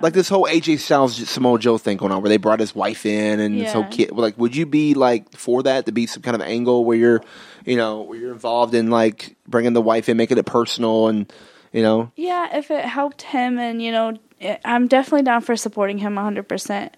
like 0.00 0.14
this 0.14 0.28
whole 0.28 0.46
AJ 0.46 0.80
Styles 0.80 1.16
Samoa 1.28 1.58
Joe 1.58 1.78
thing 1.78 1.98
going 1.98 2.10
on, 2.10 2.22
where 2.22 2.28
they 2.28 2.38
brought 2.38 2.58
his 2.58 2.74
wife 2.74 3.06
in 3.06 3.40
and 3.40 3.60
this 3.60 3.72
whole 3.72 3.84
kid. 3.84 4.10
Like, 4.12 4.38
would 4.38 4.56
you 4.56 4.66
be 4.66 4.94
like 4.94 5.36
for 5.36 5.62
that 5.64 5.86
to 5.86 5.92
be 5.92 6.06
some 6.06 6.22
kind 6.22 6.34
of 6.34 6.40
angle 6.40 6.84
where 6.84 6.96
you're, 6.96 7.22
you 7.64 7.76
know, 7.76 8.02
where 8.02 8.18
you're 8.18 8.32
involved 8.32 8.74
in 8.74 8.90
like 8.90 9.36
bringing 9.46 9.74
the 9.74 9.82
wife 9.82 10.08
in, 10.08 10.16
making 10.16 10.38
it 10.38 10.46
personal, 10.46 11.08
and 11.08 11.32
you 11.72 11.82
know, 11.82 12.10
Yeah, 12.16 12.56
if 12.56 12.70
it 12.70 12.84
helped 12.84 13.22
him, 13.22 13.58
and 13.58 13.82
you 13.82 13.92
know, 13.92 14.16
I'm 14.64 14.86
definitely 14.88 15.22
down 15.22 15.40
for 15.42 15.56
supporting 15.56 15.98
him 15.98 16.14
100%. 16.14 16.90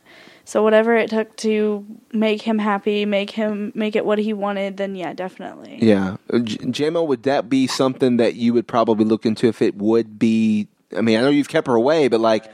So 0.45 0.63
whatever 0.63 0.95
it 0.97 1.11
took 1.11 1.37
to 1.39 1.85
make 2.13 2.43
him 2.43 2.59
happy, 2.61 3.05
make 3.05 3.31
him 3.31 3.73
make 3.75 3.97
it 3.97 4.05
what 4.07 4.19
he 4.19 4.33
wanted, 4.33 4.77
then 4.77 4.95
yeah, 4.95 5.13
definitely. 5.13 5.79
yeah, 5.81 6.19
Uh, 6.33 6.39
J- 6.39 6.59
JMO, 6.59 7.05
would 7.07 7.25
that 7.25 7.49
be 7.49 7.67
something 7.67 8.19
that 8.19 8.37
you 8.37 8.53
would 8.55 8.69
probably 8.69 9.05
look 9.05 9.27
into 9.27 9.49
if 9.49 9.61
it 9.61 9.75
would 9.77 10.19
be? 10.21 10.69
I 10.97 11.01
mean, 11.01 11.19
I 11.19 11.23
know 11.23 11.31
you've 11.31 11.49
kept 11.49 11.67
her 11.67 11.75
away, 11.75 12.07
but 12.07 12.21
like, 12.21 12.45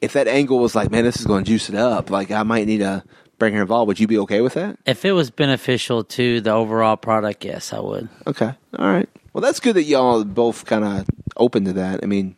if 0.00 0.12
that 0.12 0.28
angle 0.28 0.60
was 0.60 0.76
like, 0.76 0.92
man, 0.92 1.02
this 1.02 1.18
is 1.18 1.26
going 1.26 1.42
to 1.42 1.50
juice 1.50 1.68
it 1.68 1.74
up, 1.74 2.08
like 2.08 2.30
I 2.30 2.44
might 2.44 2.66
need 2.66 2.78
to 2.78 3.02
bring 3.40 3.54
her 3.54 3.62
involved. 3.62 3.88
Would 3.88 3.98
you 3.98 4.06
be 4.06 4.18
okay 4.18 4.40
with 4.40 4.54
that? 4.54 4.78
If 4.86 5.04
it 5.04 5.10
was 5.12 5.32
beneficial 5.32 6.04
to 6.04 6.40
the 6.40 6.52
overall 6.52 6.96
product, 6.96 7.44
yes, 7.44 7.72
I 7.72 7.80
would. 7.80 8.08
Okay. 8.28 8.52
All 8.78 8.86
right. 8.86 9.08
Well, 9.32 9.42
that's 9.42 9.58
good 9.58 9.74
that 9.74 9.82
y'all 9.82 10.20
are 10.20 10.24
both 10.24 10.66
kind 10.66 10.84
of 10.84 11.06
open 11.36 11.64
to 11.64 11.72
that. 11.72 12.00
I 12.04 12.06
mean, 12.06 12.36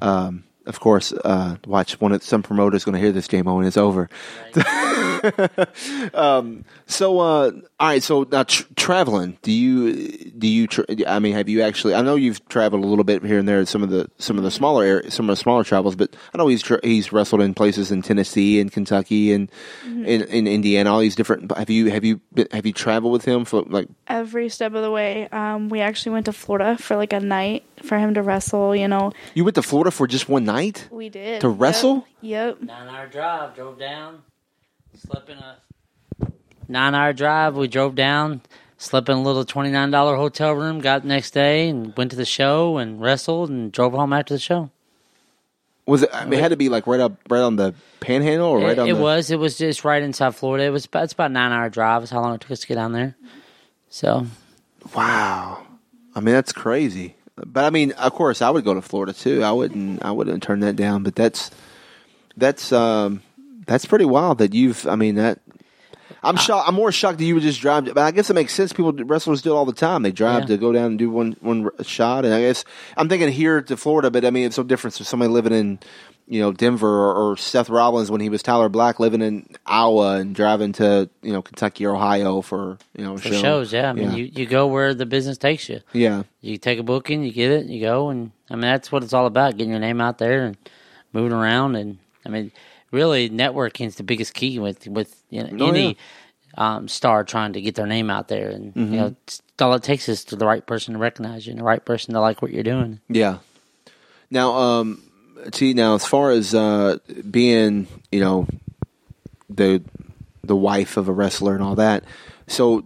um, 0.00 0.44
of 0.70 0.78
course, 0.78 1.12
uh, 1.24 1.56
watch 1.66 2.00
one 2.00 2.12
of 2.12 2.22
some 2.22 2.44
promoters 2.44 2.84
going 2.84 2.94
to 2.94 3.00
hear 3.00 3.10
this 3.10 3.26
JMO 3.26 3.58
and 3.58 3.66
it's 3.66 3.76
over. 3.76 4.08
um, 6.14 6.64
so, 6.86 7.18
uh, 7.20 7.50
all 7.78 7.88
right. 7.88 8.02
So 8.02 8.26
now 8.30 8.42
tr- 8.44 8.64
traveling, 8.76 9.38
do 9.42 9.52
you, 9.52 10.30
do 10.30 10.46
you, 10.46 10.66
tr 10.66 10.82
I 11.06 11.18
mean, 11.18 11.34
have 11.34 11.48
you 11.48 11.62
actually, 11.62 11.94
I 11.94 12.02
know 12.02 12.14
you've 12.16 12.46
traveled 12.48 12.84
a 12.84 12.86
little 12.86 13.04
bit 13.04 13.22
here 13.24 13.38
and 13.38 13.48
there, 13.48 13.64
some 13.66 13.82
of 13.82 13.90
the, 13.90 14.10
some 14.18 14.38
of 14.38 14.44
the 14.44 14.50
smaller 14.50 14.84
areas, 14.84 15.14
some 15.14 15.28
of 15.28 15.36
the 15.36 15.40
smaller 15.40 15.64
travels, 15.64 15.96
but 15.96 16.14
I 16.34 16.38
know 16.38 16.48
he's, 16.48 16.62
tra- 16.62 16.80
he's 16.82 17.12
wrestled 17.12 17.42
in 17.42 17.54
places 17.54 17.90
in 17.90 18.02
Tennessee 18.02 18.60
and 18.60 18.70
Kentucky 18.72 19.32
and 19.32 19.50
in, 19.84 20.22
in 20.22 20.46
Indiana, 20.46 20.92
all 20.92 21.00
these 21.00 21.14
different, 21.16 21.56
have 21.56 21.70
you, 21.70 21.90
have 21.90 22.04
you, 22.04 22.20
been, 22.32 22.48
have 22.52 22.66
you 22.66 22.72
traveled 22.72 23.12
with 23.12 23.24
him 23.24 23.44
for 23.44 23.62
like, 23.62 23.88
Every 24.06 24.48
step 24.48 24.74
of 24.74 24.82
the 24.82 24.90
way. 24.90 25.28
Um, 25.28 25.68
we 25.68 25.80
actually 25.80 26.12
went 26.12 26.26
to 26.26 26.32
Florida 26.32 26.76
for 26.78 26.96
like 26.96 27.12
a 27.12 27.20
night 27.20 27.64
for 27.82 27.98
him 27.98 28.14
to 28.14 28.22
wrestle. 28.22 28.74
You 28.74 28.88
know, 28.88 29.12
you 29.34 29.44
went 29.44 29.54
to 29.54 29.62
Florida 29.62 29.90
for 29.90 30.06
just 30.06 30.28
one 30.28 30.44
night? 30.44 30.88
we 30.90 31.08
did 31.08 31.40
To 31.42 31.48
wrestle? 31.48 32.06
Yep. 32.20 32.58
yep. 32.60 32.62
Nine 32.62 32.88
hour 32.88 33.06
drive, 33.06 33.54
drove 33.54 33.78
down, 33.78 34.22
slept 35.00 35.28
in 35.30 35.38
a 35.38 35.56
nine 36.68 36.94
hour 36.94 37.12
drive. 37.12 37.56
We 37.56 37.68
drove 37.68 37.94
down, 37.94 38.42
slept 38.78 39.08
in 39.08 39.16
a 39.16 39.22
little 39.22 39.44
twenty 39.44 39.70
nine 39.70 39.90
dollar 39.90 40.16
hotel 40.16 40.52
room. 40.52 40.80
Got 40.80 41.02
the 41.02 41.08
next 41.08 41.32
day 41.32 41.68
and 41.68 41.96
went 41.96 42.10
to 42.10 42.16
the 42.16 42.24
show 42.24 42.78
and 42.78 43.00
wrestled 43.00 43.50
and 43.50 43.72
drove 43.72 43.92
home 43.92 44.12
after 44.12 44.34
the 44.34 44.40
show. 44.40 44.70
Was 45.86 46.02
it? 46.02 46.10
I 46.12 46.24
mean, 46.24 46.34
it 46.34 46.42
had 46.42 46.50
to 46.50 46.56
be 46.56 46.68
like 46.68 46.86
right 46.86 47.00
up, 47.00 47.16
right 47.28 47.40
on 47.40 47.56
the 47.56 47.74
panhandle, 48.00 48.48
or 48.48 48.58
right 48.60 48.72
it 48.72 48.78
on. 48.78 48.88
it 48.88 48.94
the, 48.94 49.02
was. 49.02 49.30
It 49.30 49.38
was 49.38 49.58
just 49.58 49.84
right 49.84 50.02
inside 50.02 50.34
Florida. 50.34 50.64
It 50.64 50.70
was 50.70 50.84
about, 50.84 51.04
it's 51.04 51.12
about 51.12 51.30
a 51.30 51.34
nine 51.34 51.52
hour 51.52 51.68
drive. 51.68 52.02
Is 52.02 52.10
how 52.10 52.20
long 52.20 52.34
it 52.34 52.40
took 52.42 52.52
us 52.52 52.60
to 52.60 52.66
get 52.66 52.76
down 52.76 52.92
there. 52.92 53.16
So 53.88 54.26
Wow. 54.94 55.66
I 56.14 56.20
mean, 56.20 56.34
that's 56.34 56.52
crazy. 56.52 57.16
But 57.36 57.64
I 57.64 57.70
mean, 57.70 57.92
of 57.92 58.12
course, 58.12 58.42
I 58.42 58.50
would 58.50 58.64
go 58.64 58.74
to 58.74 58.82
Florida 58.82 59.12
too. 59.12 59.42
I 59.42 59.52
wouldn't. 59.52 60.02
I 60.04 60.10
wouldn't 60.10 60.42
turn 60.42 60.60
that 60.60 60.76
down. 60.76 61.02
But 61.02 61.14
that's 61.14 61.50
that's 62.36 62.72
um 62.72 63.22
that's 63.70 63.86
pretty 63.86 64.04
wild 64.04 64.38
that 64.38 64.52
you've. 64.52 64.86
I 64.86 64.96
mean 64.96 65.14
that. 65.14 65.38
I'm 66.22 66.36
shocked. 66.36 66.68
I'm 66.68 66.74
more 66.74 66.92
shocked 66.92 67.16
that 67.18 67.24
you 67.24 67.34
would 67.34 67.42
just 67.42 67.60
drive. 67.62 67.86
But 67.86 67.98
I 67.98 68.10
guess 68.10 68.28
it 68.28 68.34
makes 68.34 68.52
sense. 68.52 68.74
People, 68.74 68.92
wrestlers 68.92 69.40
do 69.40 69.52
it 69.52 69.54
all 69.54 69.64
the 69.64 69.72
time. 69.72 70.02
They 70.02 70.12
drive 70.12 70.40
Yeah. 70.42 70.46
to 70.48 70.56
go 70.58 70.70
down 70.72 70.86
and 70.86 70.98
do 70.98 71.08
one 71.08 71.36
one 71.40 71.70
shot. 71.82 72.24
And 72.26 72.34
I 72.34 72.40
guess 72.42 72.64
I'm 72.96 73.08
thinking 73.08 73.30
here 73.30 73.62
to 73.62 73.76
Florida, 73.76 74.10
but 74.10 74.24
I 74.24 74.30
mean 74.30 74.44
it's 74.46 74.56
so 74.56 74.62
different 74.62 74.94
for 74.96 75.04
somebody 75.04 75.30
living 75.30 75.54
in, 75.54 75.78
you 76.28 76.40
know, 76.42 76.52
Denver 76.52 76.88
or, 76.88 77.14
or 77.32 77.36
Seth 77.38 77.70
Rollins 77.70 78.10
when 78.10 78.20
he 78.20 78.28
was 78.28 78.42
Tyler 78.42 78.68
Black 78.68 79.00
living 79.00 79.22
in 79.22 79.46
Iowa 79.64 80.16
and 80.18 80.34
driving 80.34 80.72
to 80.74 81.08
you 81.22 81.32
know 81.32 81.40
Kentucky 81.40 81.86
or 81.86 81.94
Ohio 81.96 82.42
for 82.42 82.76
you 82.94 83.02
know 83.04 83.14
a 83.14 83.18
For 83.18 83.28
show. 83.28 83.40
shows, 83.40 83.72
yeah. 83.72 83.88
I 83.88 83.92
mean, 83.94 84.12
you 84.12 84.24
you 84.24 84.44
go 84.46 84.66
where 84.66 84.92
the 84.92 85.06
business 85.06 85.38
takes 85.38 85.68
you. 85.70 85.80
Yeah, 85.94 86.24
You 86.42 86.58
take 86.58 86.78
a 86.80 86.82
booking, 86.82 87.22
you 87.22 87.32
get 87.32 87.50
it, 87.52 87.66
you 87.66 87.80
go, 87.80 88.10
and 88.10 88.32
I 88.50 88.54
mean 88.56 88.62
that's 88.62 88.92
what 88.92 89.04
it's 89.04 89.14
all 89.14 89.26
about: 89.26 89.56
getting 89.56 89.70
your 89.70 89.80
name 89.80 90.00
out 90.02 90.18
there 90.18 90.44
and 90.44 90.56
moving 91.14 91.32
around. 91.32 91.76
And 91.76 91.96
I 92.26 92.28
mean, 92.28 92.52
really, 92.90 93.30
networking 93.30 93.86
is 93.86 93.96
the 93.96 94.02
biggest 94.02 94.34
key 94.34 94.58
with 94.58 94.86
with 94.86 95.22
you 95.30 95.42
know 95.42 95.64
Oh, 95.64 95.68
any 95.68 95.96
um, 96.58 96.88
star 96.88 97.22
trying 97.24 97.52
to 97.54 97.60
get 97.60 97.74
their 97.76 97.86
name 97.86 98.10
out 98.10 98.28
there. 98.28 98.48
And 98.50 98.74
Mm-hmm. 98.74 98.94
you 98.94 99.00
know, 99.00 99.16
all 99.60 99.74
it 99.74 99.82
takes 99.82 100.08
is 100.08 100.24
to 100.26 100.36
the 100.36 100.46
right 100.46 100.64
person 100.66 100.94
to 100.94 100.98
recognize 101.00 101.46
you 101.46 101.50
and 101.52 101.60
the 101.60 101.64
right 101.64 101.84
person 101.84 102.14
to 102.14 102.20
like 102.20 102.42
what 102.42 102.50
you're 102.52 102.62
doing. 102.64 103.00
yeah. 103.08 103.38
Now, 104.30 104.52
um, 104.54 105.02
see 105.52 105.74
now 105.74 105.94
as 105.96 106.04
far 106.06 106.30
as 106.30 106.54
uh, 106.54 106.98
being 107.30 107.86
you 108.12 108.20
know 108.20 108.46
the 109.48 109.82
the 110.44 110.56
wife 110.56 110.96
of 110.96 111.08
a 111.08 111.12
wrestler 111.12 111.54
and 111.54 111.62
all 111.62 111.74
that. 111.76 112.04
So, 112.46 112.84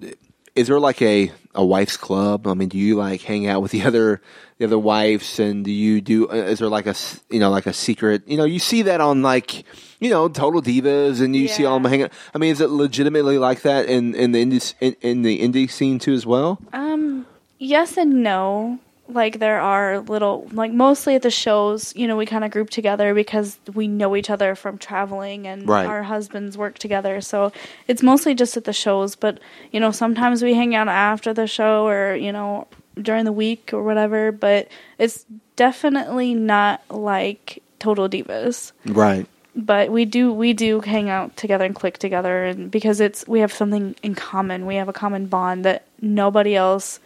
is 0.55 0.69
there 0.69 0.81
like 0.81 1.03
a 1.03 1.33
a 1.55 1.64
wife's 1.64 1.97
club? 1.97 2.47
I 2.47 2.55
mean, 2.55 2.69
do 2.69 2.79
you 2.79 2.97
like 2.97 3.23
hang 3.23 3.47
out 3.47 3.62
with 3.62 3.71
the 3.73 3.83
other 3.88 4.21
the 4.59 4.64
other 4.67 4.79
wives, 4.79 5.38
and 5.40 5.64
do 5.64 5.71
you 5.73 6.01
do? 6.01 6.29
uh, 6.31 6.35
Is 6.35 6.59
there 6.61 6.69
like 6.69 6.87
a 6.87 6.95
you 7.31 7.40
know 7.40 7.51
like 7.51 7.67
a 7.67 7.73
secret? 7.73 8.23
You 8.27 8.37
know, 8.37 8.45
you 8.45 8.59
see 8.59 8.83
that 8.83 9.01
on 9.01 9.23
like 9.23 9.64
you 10.01 10.11
know 10.11 10.29
Total 10.29 10.62
Divas, 10.62 11.21
and 11.21 11.35
you 11.35 11.49
see 11.49 11.64
all 11.64 11.75
them 11.77 11.85
Yeah. 11.85 11.90
hanging. 11.90 12.11
I 12.35 12.38
mean, 12.38 12.53
is 12.53 12.61
it 12.61 12.71
legitimately 12.71 13.38
like 13.38 13.62
that 13.62 13.87
in 13.87 14.14
in 14.14 14.33
the 14.33 14.45
indie 14.45 14.75
in, 14.81 14.97
in 15.01 15.23
the 15.23 15.40
indie 15.40 15.71
scene 15.71 15.99
too 15.99 16.12
as 16.14 16.25
well? 16.27 16.61
Um, 16.73 17.27
yes 17.59 17.97
and 17.97 18.23
no. 18.23 18.79
Like 19.07 19.38
there 19.38 19.61
are 19.61 20.01
little, 20.01 20.49
like 20.53 20.73
mostly 20.73 21.14
at 21.14 21.23
the 21.23 21.31
shows, 21.31 21.95
you 21.95 22.09
know, 22.09 22.17
we 22.17 22.25
kind 22.25 22.43
of 22.43 22.51
group 22.51 22.71
together 22.71 23.12
because 23.14 23.59
we 23.75 23.87
know 23.87 24.17
each 24.17 24.31
other 24.31 24.55
from 24.55 24.79
traveling 24.79 25.47
and 25.47 25.69
Right. 25.69 25.87
our 25.87 26.03
husbands 26.03 26.57
work 26.57 26.79
together. 26.79 27.21
So 27.21 27.53
it's 27.87 28.03
mostly 28.03 28.35
just 28.35 28.57
at 28.57 28.64
the 28.64 28.73
shows. 28.73 29.14
But 29.14 29.40
you 29.73 29.79
know, 29.81 29.90
sometimes 29.90 30.43
we 30.43 30.55
hang 30.55 30.75
out 30.75 30.88
after 30.88 31.35
the 31.35 31.47
show 31.47 31.87
or 31.87 32.14
you 32.17 32.33
know 32.33 32.67
during 33.01 33.25
the 33.27 33.33
week 33.33 33.71
or 33.75 33.83
whatever. 33.83 34.33
But 34.33 34.69
it's 34.99 35.27
definitely 35.57 36.35
not 36.35 36.81
like 36.90 37.62
Total 37.79 38.09
Divas 38.09 38.73
Right. 38.87 39.27
but 39.55 39.90
we 39.93 40.05
do 40.07 40.33
we 40.33 40.53
do 40.55 40.81
hang 40.81 41.11
out 41.11 41.37
together 41.37 41.64
and 41.67 41.75
click 41.75 41.99
together 41.99 42.45
and 42.45 42.71
because 42.71 42.99
it's 43.01 43.29
we 43.29 43.40
have 43.40 43.53
something 43.53 43.95
in 44.03 44.14
common 44.14 44.64
we 44.67 44.77
have 44.77 44.88
a 44.88 44.93
common 44.93 45.27
bond 45.27 45.64
that 45.64 45.85
nobody 46.01 46.57
else 46.57 46.99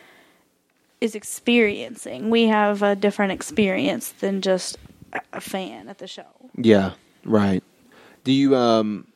is 1.01 1.15
experiencing 1.15 2.31
we 2.31 2.47
have 2.49 2.83
a 2.83 2.95
different 2.97 3.33
experience 3.33 4.11
than 4.21 4.41
just 4.43 4.77
a- 5.13 5.41
fan 5.41 5.89
at 5.89 5.99
the 5.99 6.07
show 6.07 6.27
Yeah, 6.57 6.93
right. 7.25 7.63
Do 8.25 8.33
you 8.33 8.55
um 8.57 9.07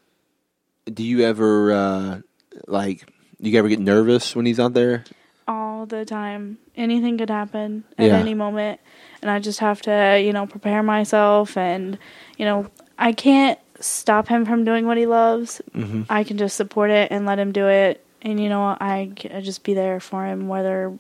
do 0.87 1.03
you 1.05 1.21
ever 1.23 1.73
uh 1.73 2.21
like 2.66 3.07
do 3.40 3.51
you 3.51 3.59
ever 3.59 3.68
get 3.68 3.81
nervous 3.81 4.35
when 4.37 4.47
he's 4.47 4.61
out 4.61 4.75
there? 4.75 5.05
all 5.49 5.87
the 5.87 6.05
time 6.05 6.57
anything 6.77 7.18
could 7.18 7.29
happen 7.29 7.83
at 7.99 8.07
Yeah. 8.07 8.16
any 8.16 8.33
moment 8.33 8.79
and 9.21 9.29
i 9.29 9.40
just 9.40 9.59
have 9.59 9.83
to 9.83 10.21
you 10.25 10.33
know 10.33 10.47
prepare 10.47 10.85
myself 10.85 11.57
and 11.57 11.99
you 12.38 12.45
know 12.45 12.71
i 12.97 13.11
can't 13.12 13.59
stop 13.81 14.29
him 14.29 14.45
from 14.47 14.64
doing 14.64 14.87
what 14.87 14.97
he 14.97 15.05
loves 15.07 15.61
Mm-hmm. 15.75 16.03
i 16.09 16.23
can 16.23 16.38
just 16.38 16.55
support 16.57 16.90
it 16.90 17.11
and 17.11 17.27
let 17.27 17.40
him 17.40 17.51
do 17.51 17.66
it 17.66 18.07
and 18.23 18.38
you 18.40 18.49
know 18.49 18.62
i, 18.81 19.11
I 19.35 19.40
just 19.40 19.64
be 19.64 19.75
there 19.75 19.99
for 19.99 20.25
him 20.25 20.47
whether 20.47 20.97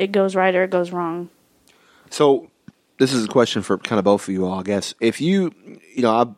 it 0.00 0.12
goes 0.12 0.34
right 0.34 0.54
or 0.54 0.64
it 0.64 0.70
goes 0.70 0.90
wrong 0.90 1.28
So 2.08 2.50
this 2.98 3.12
is 3.12 3.24
a 3.24 3.28
question 3.28 3.62
for 3.62 3.78
kind 3.78 3.98
of 3.98 4.04
both 4.04 4.28
of 4.28 4.34
you 4.34 4.44
all, 4.44 4.60
I 4.60 4.62
guess. 4.62 4.94
If 5.00 5.20
you 5.20 5.52
you 5.94 6.02
know, 6.02 6.14
I've 6.14 6.34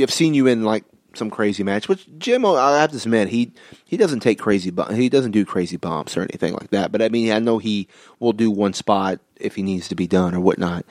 I've 0.00 0.12
seen 0.12 0.34
you 0.34 0.46
in 0.46 0.64
like 0.64 0.84
some 1.14 1.30
crazy 1.30 1.62
match, 1.62 1.88
which 1.88 2.08
Jim 2.18 2.46
I 2.46 2.80
have 2.80 2.92
to 2.92 2.96
admit, 2.96 3.28
he 3.28 3.52
he 3.84 3.96
doesn't 3.96 4.20
take 4.20 4.38
crazy 4.38 4.72
he 4.94 5.08
doesn't 5.08 5.32
do 5.32 5.44
crazy 5.44 5.76
bumps 5.76 6.16
or 6.16 6.22
anything 6.22 6.54
like 6.54 6.70
that. 6.70 6.92
But 6.92 7.02
I 7.02 7.08
mean 7.08 7.32
I 7.32 7.40
know 7.40 7.58
he 7.58 7.88
will 8.20 8.32
do 8.32 8.50
one 8.50 8.72
spot 8.72 9.20
if 9.36 9.54
he 9.54 9.62
needs 9.62 9.88
to 9.88 9.94
be 9.94 10.06
done 10.06 10.34
or 10.34 10.40
whatnot. 10.40 10.86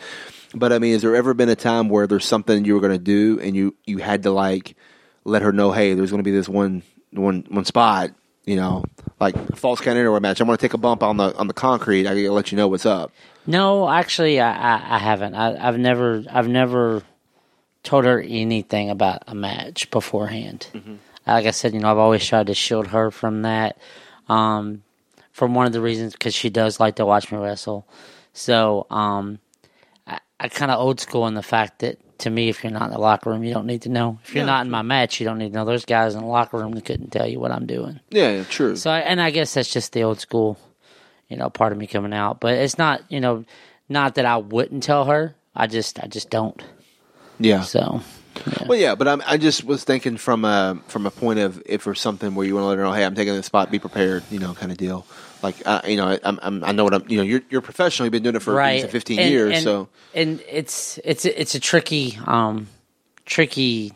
But 0.53 0.71
I 0.71 0.79
mean, 0.79 0.93
has 0.93 1.01
there 1.01 1.15
ever 1.15 1.33
been 1.33 1.49
a 1.49 1.55
time 1.55 1.89
where 1.89 2.07
there's 2.07 2.25
something 2.25 2.63
you 2.63 2.75
were 2.75 2.79
going 2.79 2.93
to 2.93 2.99
do 2.99 3.39
and 3.39 3.55
you 3.55 3.75
you 3.85 3.97
had 3.97 4.23
to 4.23 4.31
like 4.31 4.75
let 5.23 5.41
her 5.41 5.51
know, 5.51 5.71
hey, 5.71 5.93
there's 5.93 6.11
going 6.11 6.23
to 6.23 6.29
be 6.29 6.35
this 6.35 6.47
one 6.47 6.83
one 7.11 7.45
one 7.49 7.65
spot, 7.65 8.11
you 8.47 8.55
know, 8.55 8.83
like 9.19 9.35
false 9.55 9.79
count 9.81 9.97
anywhere 9.97 10.19
match. 10.19 10.39
I'm 10.39 10.47
going 10.47 10.57
to 10.57 10.61
take 10.61 10.73
a 10.73 10.79
bump 10.79 11.03
on 11.03 11.17
the 11.17 11.35
on 11.35 11.47
the 11.47 11.53
concrete. 11.53 12.07
I 12.07 12.15
to 12.15 12.31
let 12.31 12.51
you 12.51 12.57
know 12.57 12.67
what's 12.67 12.85
up. 12.85 13.11
No, 13.45 13.87
actually, 13.87 14.39
I, 14.39 14.51
I, 14.51 14.95
I 14.95 14.97
haven't. 14.97 15.35
I, 15.35 15.67
I've 15.67 15.77
never, 15.77 16.23
I've 16.29 16.47
never 16.49 17.03
told 17.83 18.05
her 18.05 18.19
anything 18.19 18.89
about 18.89 19.23
a 19.27 19.35
match 19.35 19.91
beforehand. 19.91 20.67
Like 21.27 21.45
I 21.45 21.51
said, 21.51 21.73
you 21.73 21.79
know, 21.79 21.91
I've 21.91 21.97
always 21.97 22.25
tried 22.25 22.47
to 22.47 22.53
shield 22.53 22.87
her 22.87 23.11
from 23.11 23.43
that. 23.43 23.77
Um, 24.27 24.83
from 25.37 25.53
one 25.53 25.67
of 25.67 25.71
the 25.71 25.79
reasons 25.79 26.13
because 26.13 26.33
she 26.33 26.49
does 26.49 26.79
like 26.79 26.95
to 26.95 27.05
watch 27.05 27.31
me 27.31 27.37
wrestle. 27.37 27.87
So, 28.33 28.87
um, 28.89 29.37
I, 30.07 30.19
I 30.39 30.47
kind 30.49 30.71
of 30.71 30.79
old 30.79 30.99
school 30.99 31.27
in 31.27 31.35
the 31.35 31.43
fact 31.43 31.79
that 31.79 31.99
to 32.19 32.29
me, 32.29 32.49
if 32.49 32.63
you're 32.63 32.71
not 32.71 32.85
in 32.85 32.91
the 32.91 32.99
locker 32.99 33.29
room, 33.29 33.43
you 33.43 33.53
don't 33.53 33.65
need 33.65 33.83
to 33.83 33.89
know. 33.89 34.19
If 34.23 34.33
you're 34.35 34.45
not 34.45 34.65
in 34.65 34.71
my 34.71 34.81
match, 34.81 35.19
you 35.19 35.25
don't 35.25 35.37
need 35.37 35.49
to 35.53 35.55
know. 35.55 35.65
There's 35.65 35.85
guys 35.85 36.15
in 36.15 36.21
the 36.21 36.27
locker 36.27 36.57
room 36.57 36.71
that 36.73 36.85
couldn't 36.85 37.11
tell 37.11 37.27
you 37.27 37.39
what 37.39 37.51
I'm 37.51 37.65
doing. 37.65 37.99
Yeah, 38.09 38.31
yeah, 38.31 38.43
true. 38.43 38.75
So, 38.75 38.91
and 38.91 39.21
I 39.21 39.31
guess 39.31 39.53
that's 39.53 39.71
just 39.71 39.93
the 39.93 40.03
old 40.03 40.19
school, 40.19 40.59
you 41.29 41.37
know, 41.37 41.49
part 41.49 41.71
of 41.71 41.77
me 41.77 41.87
coming 41.87 42.13
out. 42.13 42.39
But 42.39 42.53
it's 42.55 42.77
not, 42.77 43.01
you 43.09 43.19
know, 43.19 43.45
not 43.89 44.15
that 44.15 44.25
I 44.25 44.37
wouldn't 44.37 44.83
tell 44.83 45.05
her. 45.05 45.35
I 45.55 45.67
just, 45.67 45.99
I 46.03 46.07
just 46.07 46.29
don't. 46.29 46.63
yeah. 47.39 47.61
So, 47.61 48.01
Well, 48.67 48.77
yeah, 48.77 48.95
but 48.95 49.07
I'm, 49.07 49.23
I 49.25 49.37
just 49.37 49.63
was 49.63 49.83
thinking 49.83 50.17
from 50.17 50.45
a 50.45 50.79
from 50.87 51.05
a 51.07 51.11
point 51.11 51.39
of 51.39 51.61
if 51.65 51.83
there's 51.85 51.99
something 51.99 52.35
where 52.35 52.45
you 52.45 52.53
want 52.53 52.63
to 52.65 52.67
let 52.67 52.77
her 52.77 52.83
know, 52.83 52.91
hey, 52.93 53.03
I'm 53.03 53.15
taking 53.15 53.33
this 53.33 53.47
spot, 53.47 53.71
be 53.71 53.79
prepared, 53.79 54.23
you 54.29 54.37
know, 54.39 54.53
kind 54.53 54.71
of 54.71 54.77
deal. 54.77 55.05
Like, 55.47 55.55
uh, 55.65 55.81
you 55.87 55.97
know, 55.97 56.07
I, 56.07 56.19
I'm, 56.23 56.39
I'm, 56.41 56.63
I 56.63 56.71
know 56.73 56.83
what 56.83 56.93
I'm. 56.93 57.03
You 57.07 57.17
know, 57.17 57.23
you're 57.23 57.41
you're 57.49 57.61
professional. 57.61 58.05
You've 58.05 58.11
been 58.11 58.23
doing 58.23 58.35
it 58.35 58.41
for 58.41 58.53
right, 58.53 58.89
15 58.89 59.19
And- 59.19 59.29
years, 59.29 59.53
and- 59.55 59.63
so 59.63 59.89
and 60.13 60.41
it's 60.49 60.99
it's 61.03 61.25
it's 61.25 61.55
a 61.55 61.59
tricky, 61.59 62.17
um, 62.25 62.67
tricky 63.25 63.93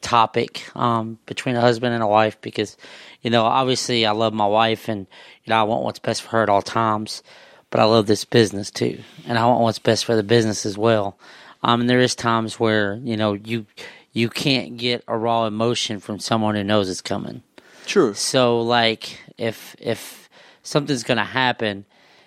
topic 0.00 0.64
um 0.76 1.18
between 1.24 1.56
a 1.56 1.62
husband 1.62 1.94
and 1.94 2.02
a 2.02 2.06
wife 2.06 2.38
because 2.42 2.76
you 3.22 3.30
know 3.30 3.42
obviously 3.44 4.04
I 4.04 4.10
love 4.12 4.34
my 4.34 4.46
wife 4.46 4.88
and 4.90 5.06
you 5.44 5.50
know 5.50 5.56
I 5.58 5.62
want 5.62 5.82
what's 5.82 5.98
best 5.98 6.20
for 6.22 6.28
her 6.30 6.42
at 6.42 6.50
all 6.50 6.60
times, 6.62 7.22
but 7.70 7.80
I 7.80 7.84
love 7.84 8.06
this 8.06 8.24
business 8.24 8.70
too, 8.70 8.98
and 9.26 9.38
I 9.38 9.46
want 9.46 9.62
what's 9.62 9.78
best 9.78 10.04
for 10.04 10.14
the 10.14 10.22
business 10.22 10.66
as 10.66 10.76
well. 10.76 11.18
Um, 11.62 11.80
and 11.80 11.88
there 11.88 12.00
is 12.00 12.14
times 12.14 12.60
where 12.60 12.96
you 13.02 13.16
know 13.16 13.32
you 13.32 13.64
you 14.12 14.28
can't 14.28 14.76
get 14.76 15.02
a 15.08 15.16
raw 15.16 15.46
emotion 15.46 16.00
from 16.00 16.18
someone 16.18 16.54
who 16.54 16.64
knows 16.64 16.88
it's 16.90 17.00
coming. 17.00 17.42
true. 17.86 18.12
So 18.14 18.60
like 18.60 19.18
if 19.38 19.74
if 19.78 20.23
something's 20.64 21.04
gonna 21.04 21.24
happen 21.24 21.84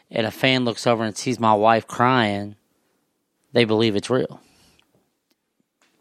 and 0.10 0.26
a 0.26 0.32
fan 0.32 0.63
looks 0.63 0.88
over 0.88 1.04
and 1.04 1.17
sees 1.17 1.38
my 1.39 1.54
wife 1.54 1.86
crying, 1.88 2.56
they 3.52 3.65
believe 3.65 3.97
it's 3.97 4.10
real. 4.10 4.39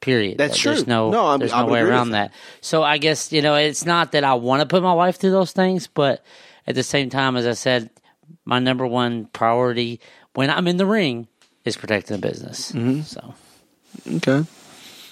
Period. 0.01 0.39
That's 0.39 0.63
There's 0.63 0.85
true. 0.85 0.89
no, 0.93 1.11
No, 1.11 1.27
I'm- 1.27 1.39
there's 1.41 1.53
I 1.53 1.63
no 1.67 1.73
way 1.73 1.81
around 1.81 2.11
that. 2.11 2.33
So 2.61 2.85
I 2.85 2.99
guess 2.99 3.33
you 3.33 3.43
know 3.43 3.57
it's 3.57 3.85
not 3.85 4.13
that 4.13 4.23
I 4.23 4.35
want 4.35 4.61
to 4.61 4.67
put 4.67 4.83
my 4.83 4.93
wife 4.93 5.17
through 5.17 5.33
those 5.33 5.51
things, 5.53 5.89
but 5.89 6.23
at 6.67 6.75
the 6.77 6.85
same 6.85 7.11
time, 7.11 7.37
as 7.37 7.47
I 7.47 7.53
said, 7.55 7.91
my 8.45 8.59
number 8.61 8.87
one 8.87 9.27
priority 9.33 10.01
when 10.35 10.51
I'm 10.51 10.69
in 10.69 10.77
the 10.77 10.87
ring 10.87 11.27
is 11.65 11.77
protecting 11.77 12.21
the 12.21 12.29
business. 12.29 12.71
Mm-hmm. 12.73 13.01
So 13.03 13.35
Okay. 14.17 14.45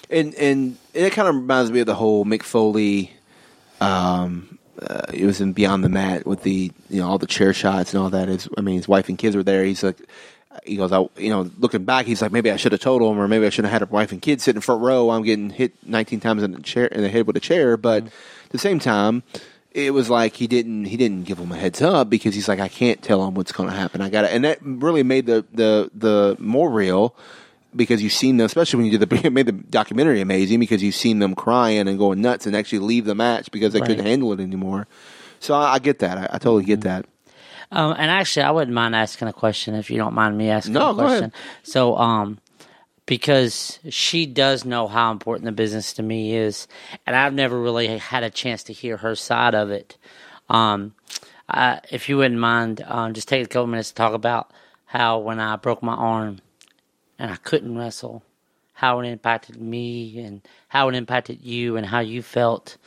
And 0.09 0.33
and 0.35 0.77
it 0.93 1.11
kind 1.11 1.27
of 1.27 1.35
reminds 1.35 1.71
me 1.71 1.79
of 1.81 1.87
the 1.87 1.95
whole 1.95 2.23
Mick 2.23 2.43
Foley. 2.43 3.11
Um, 3.81 4.59
uh, 4.81 5.05
it 5.13 5.25
was 5.25 5.41
in 5.41 5.53
Beyond 5.53 5.83
the 5.83 5.89
Mat 5.89 6.25
with 6.25 6.43
the 6.43 6.71
you 6.89 7.01
know 7.01 7.07
all 7.07 7.17
the 7.17 7.27
chair 7.27 7.53
shots 7.53 7.93
and 7.93 8.01
all 8.01 8.09
that. 8.09 8.27
His, 8.27 8.49
I 8.57 8.61
mean, 8.61 8.75
his 8.75 8.87
wife 8.87 9.09
and 9.09 9.17
kids 9.17 9.35
were 9.35 9.43
there. 9.43 9.63
He's 9.63 9.83
like, 9.83 9.97
he 10.65 10.75
goes, 10.75 10.91
I, 10.91 11.07
you 11.17 11.29
know, 11.29 11.49
looking 11.59 11.85
back, 11.85 12.05
he's 12.05 12.21
like, 12.21 12.31
maybe 12.31 12.51
I 12.51 12.57
should 12.57 12.71
have 12.71 12.81
told 12.81 13.01
him, 13.01 13.19
or 13.19 13.27
maybe 13.27 13.45
I 13.45 13.49
should 13.49 13.65
have 13.65 13.71
had 13.71 13.81
a 13.81 13.85
wife 13.85 14.11
and 14.11 14.21
kids 14.21 14.43
sit 14.43 14.55
in 14.55 14.61
front 14.61 14.81
row. 14.81 15.09
I'm 15.09 15.23
getting 15.23 15.49
hit 15.49 15.73
19 15.85 16.19
times 16.19 16.43
in 16.43 16.51
the 16.51 16.61
chair 16.61 16.85
in 16.85 17.01
the 17.01 17.09
head 17.09 17.27
with 17.27 17.37
a 17.37 17.41
chair, 17.41 17.77
but 17.77 18.03
at 18.05 18.11
the 18.49 18.57
same 18.57 18.79
time. 18.79 19.23
It 19.71 19.93
was 19.93 20.09
like 20.09 20.37
he 20.37 20.47
didn't 20.47 20.85
he 20.85 20.95
didn't 20.95 21.23
give 21.23 21.37
him 21.37 21.51
a 21.51 21.57
heads 21.57 21.81
up 21.81 22.09
because 22.09 22.33
he's 22.33 22.47
like 22.47 22.61
I 22.61 22.69
can't 22.69 23.01
tell 23.01 23.27
him 23.27 23.33
what's 23.33 23.51
going 23.51 23.67
to 23.67 23.75
happen. 23.75 23.99
I 23.99 24.09
got 24.09 24.21
to 24.21 24.31
and 24.31 24.45
that 24.45 24.59
really 24.61 25.03
made 25.03 25.25
the 25.25 25.43
the 25.51 25.91
the 25.93 26.37
more 26.39 26.69
real 26.69 27.13
because 27.75 28.01
you've 28.01 28.13
seen 28.13 28.37
them, 28.37 28.45
especially 28.45 28.77
when 28.77 28.91
you 28.91 28.97
did 28.97 29.09
the 29.09 29.29
made 29.31 29.45
the 29.45 29.51
documentary 29.51 30.21
amazing 30.21 30.59
because 30.59 30.81
you've 30.81 30.95
seen 30.95 31.19
them 31.19 31.35
crying 31.35 31.87
and 31.87 31.97
going 31.97 32.21
nuts 32.21 32.45
and 32.45 32.55
actually 32.55 32.79
leave 32.79 33.05
the 33.05 33.15
match 33.15 33.51
because 33.51 33.73
they 33.73 33.81
couldn't 33.81 34.05
handle 34.05 34.31
it 34.33 34.39
anymore. 34.39 34.87
So 35.39 35.53
I, 35.53 35.73
I 35.73 35.79
get 35.79 35.99
that. 35.99 36.17
I, 36.17 36.23
I 36.35 36.37
totally 36.37 36.65
get 36.65 36.81
that. 36.81 37.05
Um, 37.71 37.93
and 37.97 38.11
actually, 38.11 38.43
I 38.43 38.51
wouldn't 38.51 38.73
mind 38.73 38.95
asking 38.95 39.27
a 39.27 39.33
question 39.33 39.75
if 39.75 39.89
you 39.89 39.97
don't 39.97 40.13
mind 40.13 40.37
me 40.37 40.49
asking 40.49 40.73
No, 40.73 40.91
a 40.91 40.93
go 40.93 41.05
ahead. 41.05 41.31
question. 41.31 41.33
So, 41.63 41.97
um, 41.97 42.39
because 43.05 43.79
she 43.89 44.25
does 44.25 44.65
know 44.65 44.87
how 44.87 45.11
important 45.11 45.45
the 45.45 45.51
business 45.51 45.93
to 45.93 46.03
me 46.03 46.35
is, 46.35 46.67
and 47.05 47.15
I've 47.15 47.33
never 47.33 47.59
really 47.59 47.97
had 47.97 48.23
a 48.23 48.29
chance 48.29 48.63
to 48.63 48.73
hear 48.73 48.97
her 48.97 49.15
side 49.15 49.53
of 49.55 49.69
it. 49.69 49.97
Um, 50.49 50.93
uh, 51.49 51.79
if 51.91 52.09
you 52.09 52.17
wouldn't 52.17 52.39
mind, 52.39 52.83
um, 52.87 53.13
just 53.13 53.27
take 53.27 53.43
a 53.43 53.47
couple 53.47 53.67
minutes 53.67 53.89
to 53.89 53.95
talk 53.95 54.13
about 54.13 54.51
how 54.85 55.19
when 55.19 55.39
I 55.39 55.55
broke 55.55 55.83
my 55.83 55.93
arm 55.93 56.39
and 57.19 57.31
I 57.31 57.35
couldn't 57.37 57.77
wrestle, 57.77 58.23
how 58.73 58.99
it 58.99 59.07
impacted 59.07 59.59
me 59.61 60.19
and 60.19 60.41
how 60.67 60.89
it 60.89 60.95
impacted 60.95 61.43
you 61.43 61.77
and 61.77 61.85
how 61.85 61.99
you 61.99 62.21
felt 62.21 62.77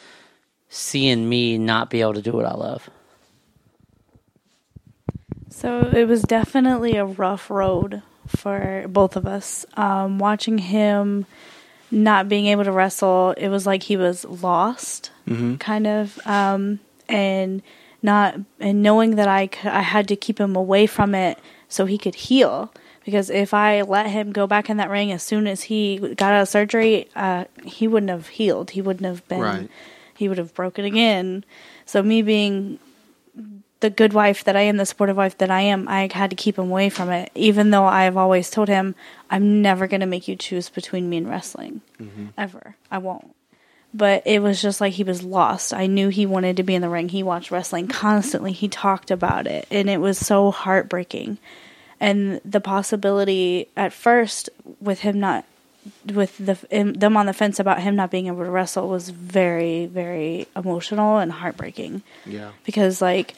seeing 0.69 1.29
me 1.29 1.57
not 1.59 1.91
be 1.91 2.01
able 2.01 2.15
to 2.15 2.23
do 2.23 2.33
what 2.33 2.45
I 2.45 2.55
love. 2.55 2.89
So 5.51 5.81
it 5.81 6.07
was 6.07 6.23
definitely 6.23 6.97
a 6.97 7.05
rough 7.05 7.51
road 7.51 8.03
for 8.27 8.85
both 8.89 9.17
of 9.17 9.27
us. 9.27 9.65
Um, 9.77 10.19
watching 10.19 10.59
him 10.59 11.27
not 11.91 12.29
being 12.29 12.47
able 12.47 12.65
to 12.65 12.73
wrestle, 12.73 13.35
it 13.37 13.49
was 13.49 13.67
like 13.67 13.83
he 13.85 13.97
was 13.97 14.25
lost, 14.25 15.11
kind 15.59 15.87
of, 15.87 16.19
um, 16.27 16.81
and 17.09 17.63
not 18.03 18.37
and 18.61 18.83
knowing 18.83 19.17
that 19.17 19.27
I 19.29 19.47
c- 19.53 19.69
I 19.69 19.81
had 19.81 20.07
to 20.09 20.17
keep 20.17 20.39
him 20.39 20.55
away 20.55 20.87
from 20.87 21.15
it 21.15 21.39
so 21.69 21.87
he 21.87 21.99
could 21.99 22.15
heal. 22.15 22.73
Because 23.09 23.31
if 23.31 23.55
I 23.55 23.81
let 23.81 24.07
him 24.11 24.33
go 24.33 24.47
back 24.47 24.69
in 24.69 24.77
that 24.77 24.91
ring 24.91 25.13
as 25.13 25.23
soon 25.23 25.47
as 25.47 25.63
he 25.63 25.97
got 25.97 26.35
out 26.35 26.43
of 26.43 26.49
surgery, 26.49 27.09
uh, 27.17 27.47
he 27.65 27.89
wouldn't 27.89 28.11
have 28.11 28.29
healed. 28.29 28.73
He 28.73 28.83
wouldn't 28.83 29.07
have 29.07 29.27
been. 29.29 29.41
Right. 29.41 29.71
He 30.15 30.29
would 30.29 30.37
have 30.37 30.53
broken 30.53 30.85
again. 30.85 31.43
So 31.87 32.03
me 32.03 32.21
being 32.21 32.79
the 33.81 33.89
good 33.89 34.13
wife 34.13 34.45
that 34.45 34.57
I 34.57 34.61
am, 34.61 34.77
the 34.77 34.85
supportive 34.85 35.17
wife 35.17 35.39
that 35.39 35.51
I 35.51 35.63
am, 35.63 35.89
I 35.89 36.11
had 36.13 36.29
to 36.29 36.37
keep 36.37 36.59
him 36.59 36.71
away 36.71 36.91
from 36.91 37.09
it. 37.09 37.33
Even 37.35 37.71
though 37.71 37.87
I've 37.87 38.19
always 38.19 38.51
told 38.51 38.69
him, 38.69 38.95
I'm 39.31 39.63
never 39.63 39.87
going 39.87 40.03
to 40.03 40.07
make 40.07 40.29
you 40.29 40.37
choose 40.37 40.69
between 40.69 41.09
me 41.09 41.17
and 41.17 41.31
wrestling. 41.31 41.81
Ever. 42.37 42.77
I 42.91 42.99
won't. 42.99 43.35
But 43.95 44.23
it 44.27 44.43
was 44.43 44.61
just 44.61 44.83
like 44.83 44.93
he 44.93 45.05
was 45.05 45.23
lost. 45.23 45.73
I 45.73 45.87
knew 45.87 46.11
he 46.11 46.27
wanted 46.27 46.59
to 46.59 46.63
be 46.63 46.75
in 46.75 46.83
the 46.83 46.91
ring. 46.91 47.09
He 47.09 47.23
watched 47.23 47.51
wrestling 47.51 47.89
constantly. 47.89 48.53
He 48.53 48.69
talked 48.69 49.11
about 49.11 49.47
it. 49.47 49.67
And 49.71 49.89
it 49.89 49.99
was 49.99 50.19
so 50.19 50.51
heartbreaking. 50.51 51.39
And 52.01 52.41
the 52.45 52.61
possibility 52.61 53.69
at 53.77 53.93
first 53.93 54.49
with 54.81 55.01
him 55.01 55.19
not 55.21 55.45
with 56.07 56.37
the 56.39 56.55
him- 56.71 56.93
them 56.95 57.17
on 57.17 57.27
the 57.27 57.33
fence 57.33 57.59
about 57.59 57.81
him 57.81 57.97
not 57.97 58.11
being 58.11 58.27
able 58.27 58.45
to 58.45 58.51
wrestle 58.51 58.89
was 58.89 59.09
very 59.11 59.87
very 59.87 60.47
emotional 60.55 61.19
and 61.19 61.33
heartbreaking 61.33 62.03
Yeah. 62.27 62.51
because 62.65 63.01
like 63.03 63.35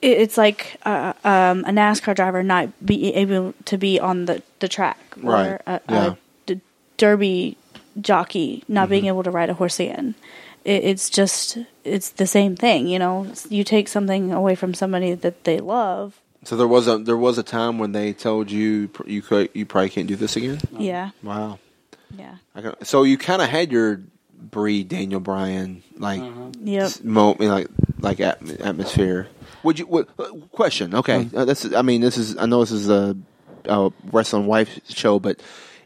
it, 0.00 0.18
it's 0.18 0.38
like 0.38 0.76
uh, 0.84 1.12
um, 1.24 1.60
a 1.64 1.70
NASCAR 1.70 2.14
driver 2.14 2.42
not 2.42 2.68
be 2.84 3.12
able 3.14 3.54
to 3.66 3.78
be 3.78 3.98
on 4.00 4.24
the, 4.26 4.42
the 4.60 4.68
track 4.68 4.98
or 5.22 5.30
Right. 5.32 5.60
a, 5.66 5.80
Yeah. 5.88 6.06
a 6.12 6.16
d- 6.46 6.60
derby 6.96 7.56
jockey 8.00 8.64
not 8.68 8.84
Mm-hmm. 8.84 8.90
being 8.90 9.06
able 9.06 9.22
to 9.24 9.30
ride 9.30 9.50
a 9.50 9.54
horse 9.54 9.78
again. 9.80 10.14
It, 10.64 10.84
it's 10.84 11.10
just 11.10 11.58
it's 11.84 12.10
the 12.10 12.26
same 12.26 12.54
thing, 12.56 12.86
you 12.86 12.98
know. 12.98 13.26
You 13.48 13.64
take 13.64 13.88
something 13.88 14.32
away 14.32 14.54
from 14.54 14.74
somebody 14.74 15.14
that 15.14 15.44
they 15.44 15.58
love. 15.58 16.18
So 16.44 16.56
there 16.56 16.66
was 16.68 16.88
a 16.88 16.98
there 16.98 17.16
was 17.16 17.38
a 17.38 17.42
time 17.42 17.78
when 17.78 17.92
they 17.92 18.12
told 18.12 18.50
you 18.50 18.90
you 19.06 19.22
could 19.22 19.50
you 19.54 19.64
probably 19.66 19.90
can't 19.90 20.08
do 20.08 20.16
this 20.16 20.36
again. 20.36 20.60
Yeah, 20.76 21.10
Wow. 21.22 21.58
yeah, 22.18 22.36
I 22.54 22.60
can, 22.62 22.84
so 22.84 23.04
you 23.04 23.16
kind 23.16 23.40
of 23.42 23.48
had 23.48 23.70
your 23.70 24.00
Bree 24.36 24.82
Daniel 24.82 25.20
Bryan 25.20 25.82
like 25.96 26.20
yep. 26.60 26.82
s- 26.84 27.02
mo- 27.04 27.36
like 27.38 27.68
like 28.00 28.18
at, 28.20 28.42
atmosphere. 28.60 29.28
Would 29.62 29.78
you? 29.78 29.86
What, 29.86 30.08
uh, 30.18 30.24
question? 30.50 30.94
Okay, 30.96 31.28
uh, 31.34 31.44
this 31.44 31.64
is. 31.64 31.74
I 31.74 31.82
mean, 31.82 32.00
this 32.00 32.18
is. 32.18 32.36
I 32.36 32.46
know 32.46 32.58
this 32.60 32.72
is 32.72 32.88
a, 32.90 33.16
a 33.66 33.90
wrestling 34.10 34.46
wife 34.46 34.80
show, 34.88 35.20
but 35.20 35.40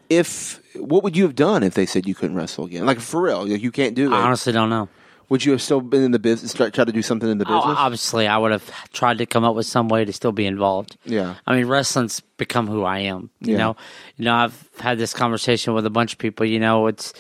if 0.09 0.63
what 0.75 1.05
would 1.05 1.15
you 1.17 1.25
have 1.25 1.35
done 1.35 1.63
if 1.63 1.75
they 1.75 1.85
said 1.85 2.07
you 2.09 2.15
couldn't 2.15 2.37
wrestle 2.37 2.65
again? 2.65 2.87
Like 2.87 3.01
for 3.01 3.21
real, 3.21 3.47
like 3.47 3.61
you 3.63 3.71
can't 3.71 3.95
do 3.95 4.11
it. 4.11 4.15
I 4.17 4.23
honestly 4.23 4.55
don't 4.55 4.71
know. 4.71 4.89
Would 5.29 5.45
you 5.45 5.53
have 5.53 5.61
still 5.63 5.81
been 5.81 6.03
in 6.05 6.13
the 6.13 6.19
business? 6.21 6.55
Try, 6.55 6.71
try 6.71 6.85
to 6.85 6.93
do 6.93 7.03
something 7.03 7.29
in 7.29 7.39
the 7.39 7.45
Oh, 7.49 7.59
business? 7.61 7.77
obviously, 7.79 8.29
I 8.29 8.39
would 8.39 8.53
have 8.53 8.71
tried 8.93 9.19
to 9.19 9.27
come 9.27 9.43
up 9.45 9.57
with 9.57 9.67
some 9.67 9.89
way 9.89 10.05
to 10.05 10.13
still 10.13 10.31
be 10.33 10.47
involved. 10.47 10.97
Yeah. 11.05 11.35
I 11.47 11.57
mean, 11.57 11.67
wrestling's 11.67 12.21
become 12.21 12.67
who 12.69 12.85
I 12.85 13.01
am. 13.01 13.31
You 13.41 13.53
Yeah. 13.53 13.59
know, 13.59 13.77
you 14.17 14.25
know, 14.27 14.35
I've 14.35 14.69
had 14.79 14.99
this 14.99 15.13
conversation 15.13 15.75
with 15.75 15.85
a 15.85 15.91
bunch 15.91 16.13
of 16.13 16.19
people. 16.19 16.47
You 16.47 16.61
know, 16.61 16.87
it's 16.87 17.13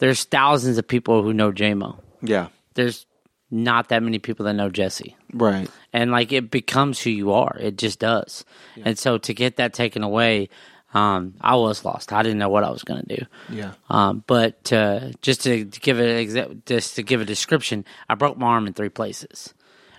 there's 0.00 0.24
thousands 0.24 0.76
of 0.78 0.88
people 0.88 1.22
who 1.22 1.32
know 1.32 1.52
JMO. 1.52 1.98
yeah. 2.22 2.48
There's 2.74 3.06
not 3.50 3.88
that 3.88 4.02
many 4.02 4.18
people 4.20 4.44
that 4.46 4.54
know 4.54 4.68
Jesse. 4.70 5.16
Right. 5.32 5.68
and 5.92 6.10
like 6.12 6.32
it 6.32 6.50
becomes 6.50 7.00
who 7.00 7.10
you 7.10 7.32
are. 7.32 7.56
It 7.60 7.76
just 7.78 7.98
does. 8.00 8.44
And 8.84 8.98
so 8.98 9.18
to 9.18 9.34
get 9.34 9.56
that 9.56 9.72
taken 9.74 10.02
away, 10.02 10.48
um, 10.92 11.34
I 11.40 11.56
was 11.56 11.84
lost. 11.84 12.12
I 12.12 12.22
didn't 12.22 12.38
know 12.38 12.48
what 12.48 12.64
I 12.64 12.70
was 12.70 12.82
going 12.82 13.04
to 13.04 13.16
do. 13.16 13.26
Yeah. 13.48 13.72
Um, 13.88 14.24
but 14.26 14.72
uh, 14.72 15.10
just 15.22 15.42
to, 15.42 15.64
to 15.64 15.80
give 15.80 16.00
it 16.00 16.66
just 16.66 16.96
to 16.96 17.02
give 17.02 17.20
a 17.20 17.24
description, 17.24 17.84
I 18.08 18.14
broke 18.14 18.36
my 18.36 18.48
arm 18.48 18.66
in 18.66 18.72
three 18.72 18.88
places. 18.88 19.54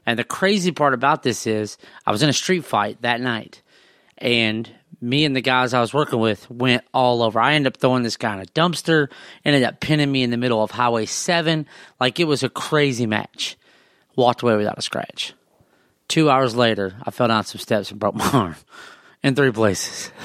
And 0.06 0.18
the 0.18 0.24
crazy 0.24 0.72
part 0.72 0.94
about 0.94 1.24
this 1.24 1.46
is, 1.46 1.78
I 2.06 2.12
was 2.12 2.24
in 2.24 2.30
a 2.30 2.34
street 2.34 2.66
fight 2.66 3.02
that 3.04 3.22
night, 3.22 3.62
and 4.18 4.70
me 5.00 5.26
and 5.26 5.36
the 5.36 5.42
guys 5.42 5.74
I 5.74 5.80
was 5.80 5.94
working 5.94 6.20
with 6.20 6.50
went 6.50 6.84
all 6.94 7.22
over. 7.22 7.40
I 7.40 7.54
ended 7.54 7.74
up 7.74 7.80
throwing 7.80 8.04
this 8.04 8.18
guy 8.18 8.34
in 8.34 8.42
a 8.42 8.46
dumpster, 8.46 9.10
ended 9.46 9.64
up 9.64 9.80
pinning 9.80 10.12
me 10.12 10.24
in 10.24 10.32
the 10.32 10.38
middle 10.38 10.62
of 10.62 10.72
Highway 10.72 11.06
7. 11.06 11.68
Like 12.00 12.20
it 12.20 12.26
was 12.26 12.44
a 12.44 12.50
crazy 12.50 13.06
match. 13.06 13.58
Walked 14.16 14.42
away 14.42 14.58
without 14.58 14.78
a 14.78 14.82
scratch. 14.82 15.34
Two 16.08 16.30
hours 16.30 16.56
later, 16.56 16.96
I 17.04 17.12
fell 17.12 17.30
down 17.30 17.46
some 17.46 17.60
steps 17.60 17.92
and 17.92 18.00
broke 18.00 18.16
my 18.16 18.30
arm 18.34 18.56
in 19.24 19.36
three 19.36 19.52
places. 19.52 20.12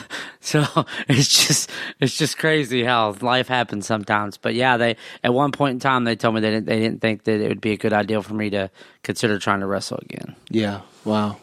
So 0.46 0.64
it's 1.08 1.48
just 1.48 1.70
it's 1.98 2.16
just 2.16 2.38
crazy 2.38 2.84
how 2.84 3.16
life 3.20 3.48
happens 3.48 3.84
sometimes. 3.84 4.36
But 4.36 4.54
yeah, 4.54 4.76
they 4.76 4.96
at 5.24 5.34
one 5.34 5.50
point 5.50 5.72
in 5.72 5.80
time 5.80 6.04
they 6.04 6.14
told 6.14 6.36
me 6.36 6.40
they 6.40 6.52
didn't 6.52 6.66
they 6.66 6.78
didn't 6.78 7.00
think 7.00 7.24
that 7.24 7.40
it 7.40 7.48
would 7.48 7.60
be 7.60 7.72
a 7.72 7.76
good 7.76 7.92
idea 7.92 8.22
for 8.22 8.32
me 8.32 8.50
to 8.50 8.70
consider 9.02 9.40
trying 9.40 9.58
to 9.58 9.66
wrestle 9.66 9.98
again. 10.02 10.36
Yeah. 10.48 10.82
Wow. 11.04 11.38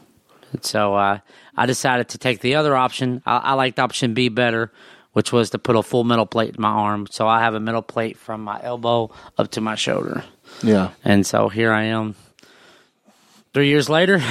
And 0.53 0.63
so 0.63 0.95
uh, 0.95 1.19
I 1.57 1.65
decided 1.65 2.07
to 2.09 2.17
take 2.17 2.39
the 2.39 2.55
other 2.55 2.77
option. 2.77 3.21
I, 3.25 3.39
I 3.39 3.53
liked 3.55 3.77
option 3.77 4.13
B 4.13 4.29
better, 4.29 4.71
which 5.11 5.33
was 5.33 5.49
to 5.49 5.59
put 5.59 5.75
a 5.75 5.83
full 5.83 6.05
metal 6.05 6.25
plate 6.25 6.55
in 6.55 6.61
my 6.61 6.69
arm. 6.69 7.07
So 7.11 7.27
I 7.27 7.41
have 7.41 7.55
a 7.55 7.59
metal 7.59 7.81
plate 7.81 8.17
from 8.17 8.39
my 8.39 8.57
elbow 8.63 9.11
up 9.37 9.51
to 9.51 9.59
my 9.59 9.75
shoulder. 9.75 10.23
Yeah. 10.63 10.91
And 11.03 11.27
so 11.27 11.49
here 11.49 11.73
I 11.73 11.83
am. 11.91 12.15
Three 13.53 13.67
years 13.67 13.89
later, 13.89 14.23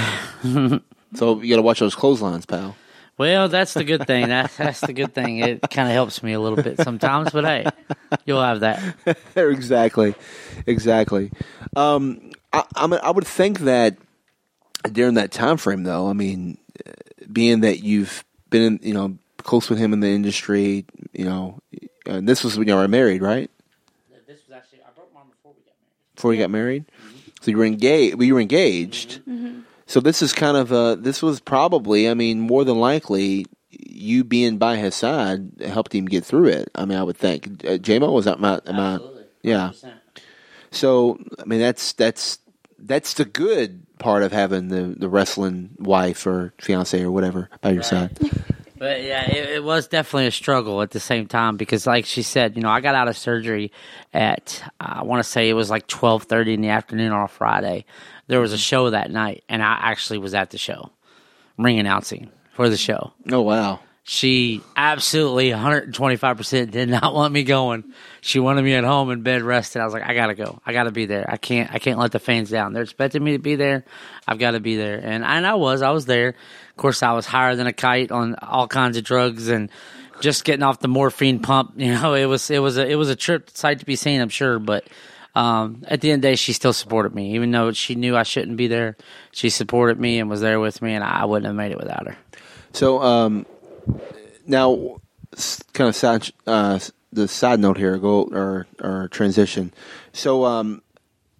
So 1.15 1.41
you 1.43 1.51
got 1.51 1.57
to 1.57 1.63
watch 1.63 1.81
those 1.81 1.95
clotheslines, 1.95 2.47
pal. 2.47 2.75
Well, 3.23 3.49
that's 3.49 3.73
the 3.73 3.85
good 3.85 4.05
thing. 4.05 4.31
That, 4.31 4.51
that's 4.57 4.81
the 4.81 4.93
good 4.93 5.15
thing. 5.15 5.39
It 5.39 5.61
kind 5.71 5.87
of 5.87 5.95
helps 5.95 6.25
me 6.25 6.33
a 6.33 6.41
little 6.41 6.61
bit 6.61 6.79
sometimes, 6.79 7.31
but 7.31 7.45
hey, 7.45 7.67
you'll 8.25 8.43
have 8.43 8.61
that. 8.61 8.97
exactly, 9.37 10.17
exactly. 10.67 11.31
Um, 11.77 12.33
I, 12.53 12.65
I, 12.75 12.89
mean, 12.89 12.99
I 13.01 13.13
would 13.13 13.25
think 13.25 13.61
that 13.61 13.97
during 14.91 15.15
that 15.15 15.31
time 15.31 15.57
frame, 15.57 15.85
though, 15.85 16.09
I 16.09 16.15
mean, 16.15 16.59
uh, 16.85 16.91
being 17.33 17.61
that 17.61 17.85
you've 17.85 18.25
been, 18.51 18.63
in, 18.63 18.81
you 18.83 18.93
know, 18.93 19.17
close 19.37 19.71
with 19.71 19.79
him 19.79 19.93
in 19.93 20.01
the 20.01 20.09
industry, 20.09 20.85
you 21.13 21.25
know, 21.25 21.61
and 22.07 22.29
this 22.29 22.43
was 22.43 22.59
when 22.59 22.67
you 22.67 22.75
were 22.75 22.89
married, 22.89 23.23
right? 23.23 23.49
This 24.27 24.41
was 24.49 24.57
actually 24.57 24.81
I 24.81 24.91
broke 24.97 25.15
my 25.15 25.21
arm 25.21 25.29
before 25.31 25.53
we 25.53 25.63
got 25.65 25.71
married. 25.71 26.17
Before 26.17 26.35
you 26.35 26.41
got 26.41 26.51
married, 26.51 26.85
so 27.41 27.51
you 27.53 27.57
were 27.57 27.67
engaged. 27.67 28.17
Well, 28.17 28.27
you 28.27 28.35
were 28.35 28.41
engaged. 28.41 29.21
So 29.93 30.01
this 30.01 30.23
is 30.23 30.33
kind 30.33 30.57
of 30.57 30.73
uh 30.73 30.95
This 30.95 31.21
was 31.23 31.39
probably, 31.39 32.09
I 32.09 32.15
mean, 32.15 32.41
more 32.41 32.65
than 32.65 32.81
likely, 32.81 33.45
you 33.69 34.25
being 34.25 34.57
by 34.57 34.77
his 34.77 34.95
side 34.95 35.51
helped 35.61 35.95
him 35.95 36.07
get 36.07 36.25
through 36.25 36.47
it. 36.47 36.71
I 36.75 36.87
mean, 36.87 36.97
I 36.97 37.03
would 37.03 37.19
think. 37.19 37.63
Uh, 37.63 37.77
JMO 37.77 38.11
was 38.11 38.25
that 38.25 38.41
my, 38.41 38.59
yeah. 39.43 39.73
So 40.71 41.19
I 41.39 41.45
mean 41.45 41.61
that's 41.61 41.93
that's 41.93 42.39
that's 42.79 43.13
the 43.13 43.27
good 43.27 43.83
part 43.99 44.23
of 44.23 44.33
having 44.33 44.69
the, 44.69 44.95
the 44.97 45.11
wrestling 45.11 45.77
wife 45.79 46.27
or 46.27 46.55
fiance 46.59 46.99
or 47.03 47.11
whatever 47.11 47.51
by 47.61 47.73
your 47.73 47.83
side. 47.83 48.19
But 48.83 49.05
yeah, 49.05 49.31
it, 49.31 49.49
it 49.51 49.63
was 49.63 49.87
definitely 49.87 50.27
a 50.27 50.33
struggle 50.33 50.83
at 50.83 50.91
the 50.91 50.99
same 50.99 51.29
time 51.29 51.57
because, 51.57 51.87
like 51.87 52.05
she 52.05 52.23
said, 52.23 52.57
you 52.57 52.63
know, 52.63 52.69
I 52.69 52.81
got 52.81 52.97
out 52.97 53.07
of 53.07 53.17
surgery 53.17 53.71
at 54.13 54.61
I 54.81 55.05
want 55.05 55.23
to 55.23 55.31
say 55.31 55.49
it 55.49 55.53
was 55.53 55.71
like 55.71 55.87
twelve 55.87 56.25
thirty 56.25 56.53
in 56.53 56.63
the 56.63 56.71
afternoon 56.71 57.13
on 57.13 57.23
a 57.23 57.29
Friday. 57.29 57.85
There 58.33 58.41
was 58.41 58.55
a 58.55 58.59
show 58.59 58.89
that 58.89 59.11
night, 59.11 59.45
and 59.47 59.63
I 59.63 59.79
actually 59.79 60.17
was 60.17 60.33
at 60.33 60.49
the 60.49 60.57
show, 60.57 60.89
ring 61.59 61.79
announcing 61.79 62.31
for 62.55 62.71
the 62.71 62.79
show. 62.79 63.13
Oh 63.31 63.43
wow. 63.43 63.81
She 64.05 64.63
absolutely 64.75 65.51
125% 65.51 66.71
did 66.71 66.89
not 66.89 67.13
want 67.15 67.35
me 67.35 67.43
going. 67.43 67.85
She 68.23 68.41
wanted 68.41 68.63
me 68.63 68.73
at 68.73 68.85
home 68.85 69.11
in 69.11 69.21
bed 69.21 69.43
resting. 69.43 69.83
I 69.83 69.85
was 69.85 69.93
like, 69.93 70.05
I 70.05 70.15
gotta 70.15 70.35
go. 70.35 70.59
I 70.65 70.73
gotta 70.73 70.93
be 70.93 71.05
there. 71.05 71.27
I 71.29 71.37
can't. 71.37 71.71
I 71.75 71.79
can't 71.79 71.99
let 71.99 72.13
the 72.13 72.19
fans 72.19 72.49
down. 72.49 72.73
They're 72.73 72.85
expecting 72.85 73.23
me 73.23 73.33
to 73.33 73.39
be 73.39 73.57
there. 73.57 73.85
I've 74.27 74.39
got 74.39 74.53
to 74.53 74.61
be 74.61 74.77
there. 74.77 74.97
And 74.97 75.23
and 75.23 75.47
I 75.47 75.57
was. 75.57 75.83
I 75.83 75.91
was 75.91 76.07
there. 76.07 76.29
Of 76.29 76.77
course, 76.79 77.03
I 77.03 77.13
was 77.13 77.27
higher 77.27 77.55
than 77.55 77.67
a 77.67 77.73
kite 77.75 78.11
on 78.11 78.37
all 78.37 78.67
kinds 78.67 78.97
of 78.97 79.05
drugs 79.05 79.49
and 79.49 79.69
just 80.23 80.45
getting 80.45 80.63
off 80.63 80.81
the 80.81 80.89
morphine 80.89 81.41
pump. 81.41 81.75
You 81.77 81.93
know, 81.93 82.15
it 82.15 82.25
was 82.25 82.51
it 82.51 82.61
was 82.61 82.79
a 82.79 82.89
it 82.89 82.95
was 82.97 83.11
a 83.11 83.15
trip 83.15 83.51
sight 83.51 83.81
to 83.81 83.85
be 83.85 83.95
seen. 83.95 84.23
I'm 84.23 84.31
sure, 84.31 84.59
but. 84.59 84.89
Um, 85.35 85.85
at 85.89 86.01
the 86.01 86.11
end 86.11 86.19
of 86.19 86.23
the 86.23 86.29
day, 86.29 86.37
she 86.37 86.53
still 86.53 86.73
supported 86.73 87.15
me, 87.15 87.35
even 87.35 87.51
though 87.51 87.73
she 87.73 87.95
knew 87.95 88.17
I 88.17 88.23
shouldn't 88.23 88.57
be 88.57 88.67
there. 88.67 88.97
She 89.31 89.49
supported 89.49 89.99
me 89.99 90.19
and 90.19 90.29
was 90.29 90.41
there 90.41 90.61
with 90.61 90.83
me, 90.83 90.95
and 90.95 91.03
I 91.03 91.25
wouldn't 91.25 91.47
have 91.47 91.55
made 91.55 91.73
it 91.73 91.79
without 91.79 92.07
her. 92.07 92.17
So 92.73 93.03
um, 93.03 93.47
now 94.47 95.01
kind 95.73 95.89
of 95.89 95.97
side 95.97 96.31
uh, 96.47 96.79
the 97.13 97.29
side 97.29 97.61
note 97.61 97.79
here, 97.79 97.97
go 97.99 98.25
or 98.25 98.67
or 98.81 99.09
transition. 99.09 99.73
So 100.13 100.45
um, 100.45 100.83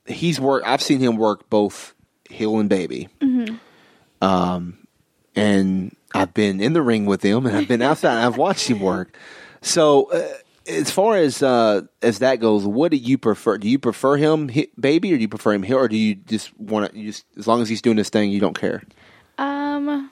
he's 0.07 0.41
work. 0.41 0.63
I've 0.65 0.83
seen 0.83 1.01
him 1.01 1.17
work 1.17 1.51
both 1.51 1.95
heel 2.31 2.59
and 2.59 2.69
baby. 2.69 3.09
Um, 4.23 4.87
and 5.35 5.97
I've 6.15 6.33
been 6.33 6.61
in 6.61 6.73
the 6.73 6.83
ring 6.83 7.05
with 7.07 7.23
him, 7.23 7.45
and 7.45 7.57
I've 7.57 7.69
been 7.69 7.83
outside. 7.83 8.17
and 8.17 8.21
I've 8.27 8.39
watched 8.39 8.69
him 8.69 8.81
work. 8.81 9.17
So. 9.61 10.11
Uh, 10.11 10.29
as 10.73 10.91
far 10.91 11.17
as 11.17 11.43
uh, 11.43 11.83
as 12.01 12.19
that 12.21 12.41
goes, 12.41 12.65
what 12.65 12.91
do 12.91 12.97
you 12.97 13.19
prefer? 13.19 13.59
Do 13.59 13.69
you 13.69 13.79
prefer 13.79 14.17
him 14.17 14.51
baby, 14.79 15.13
or 15.13 15.17
do 15.17 15.23
you 15.23 15.29
prefer 15.29 15.53
him 15.53 15.63
here, 15.63 15.79
or 15.79 15.89
do 15.89 15.97
you 15.97 16.15
just 16.15 16.59
want 16.59 16.93
to? 16.93 17.03
Just 17.03 17.25
as 17.39 17.47
long 17.47 17.63
as 17.63 17.69
he's 17.69 17.83
doing 17.83 17.97
his 17.97 18.09
thing, 18.09 18.31
you 18.31 18.41
don't 18.41 18.59
care. 18.59 18.83
Um, 19.39 20.11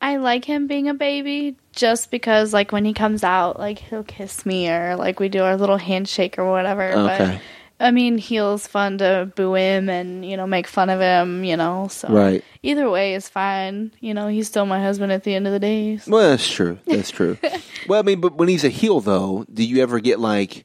I 0.00 0.16
like 0.16 0.44
him 0.44 0.66
being 0.66 0.88
a 0.88 0.94
baby 0.94 1.56
just 1.72 2.10
because, 2.10 2.52
like, 2.52 2.72
when 2.72 2.84
he 2.84 2.92
comes 2.92 3.24
out, 3.24 3.58
like, 3.58 3.78
he'll 3.78 4.04
kiss 4.04 4.44
me 4.44 4.68
or, 4.68 4.96
like, 4.96 5.18
we 5.18 5.30
do 5.30 5.42
our 5.42 5.56
little 5.56 5.78
handshake 5.78 6.38
or 6.38 6.50
whatever. 6.50 6.92
Okay. 6.92 7.18
But, 7.34 7.40
I 7.80 7.90
mean, 7.90 8.18
heel's 8.18 8.66
fun 8.66 8.98
to 8.98 9.30
boo 9.34 9.54
him 9.54 9.88
and, 9.88 10.24
you 10.24 10.36
know, 10.36 10.46
make 10.46 10.66
fun 10.68 10.88
of 10.90 11.00
him, 11.00 11.42
you 11.44 11.56
know, 11.56 11.88
so. 11.88 12.08
Right. 12.08 12.44
Either 12.62 12.88
way 12.88 13.14
is 13.14 13.28
fine. 13.28 13.92
You 14.00 14.14
know, 14.14 14.28
he's 14.28 14.46
still 14.46 14.64
my 14.64 14.80
husband 14.80 15.10
at 15.12 15.24
the 15.24 15.34
end 15.34 15.46
of 15.46 15.52
the 15.52 15.58
day. 15.58 15.96
so- 15.96 16.12
Well, 16.12 16.30
that's 16.30 16.48
true. 16.50 16.78
That's 16.86 17.10
true. 17.10 17.36
well, 17.88 17.98
I 17.98 18.02
mean, 18.02 18.20
but 18.20 18.36
when 18.36 18.48
he's 18.48 18.64
a 18.64 18.68
heel, 18.68 19.00
though, 19.00 19.44
do 19.52 19.64
you 19.64 19.82
ever 19.82 19.98
get 19.98 20.20
like, 20.20 20.64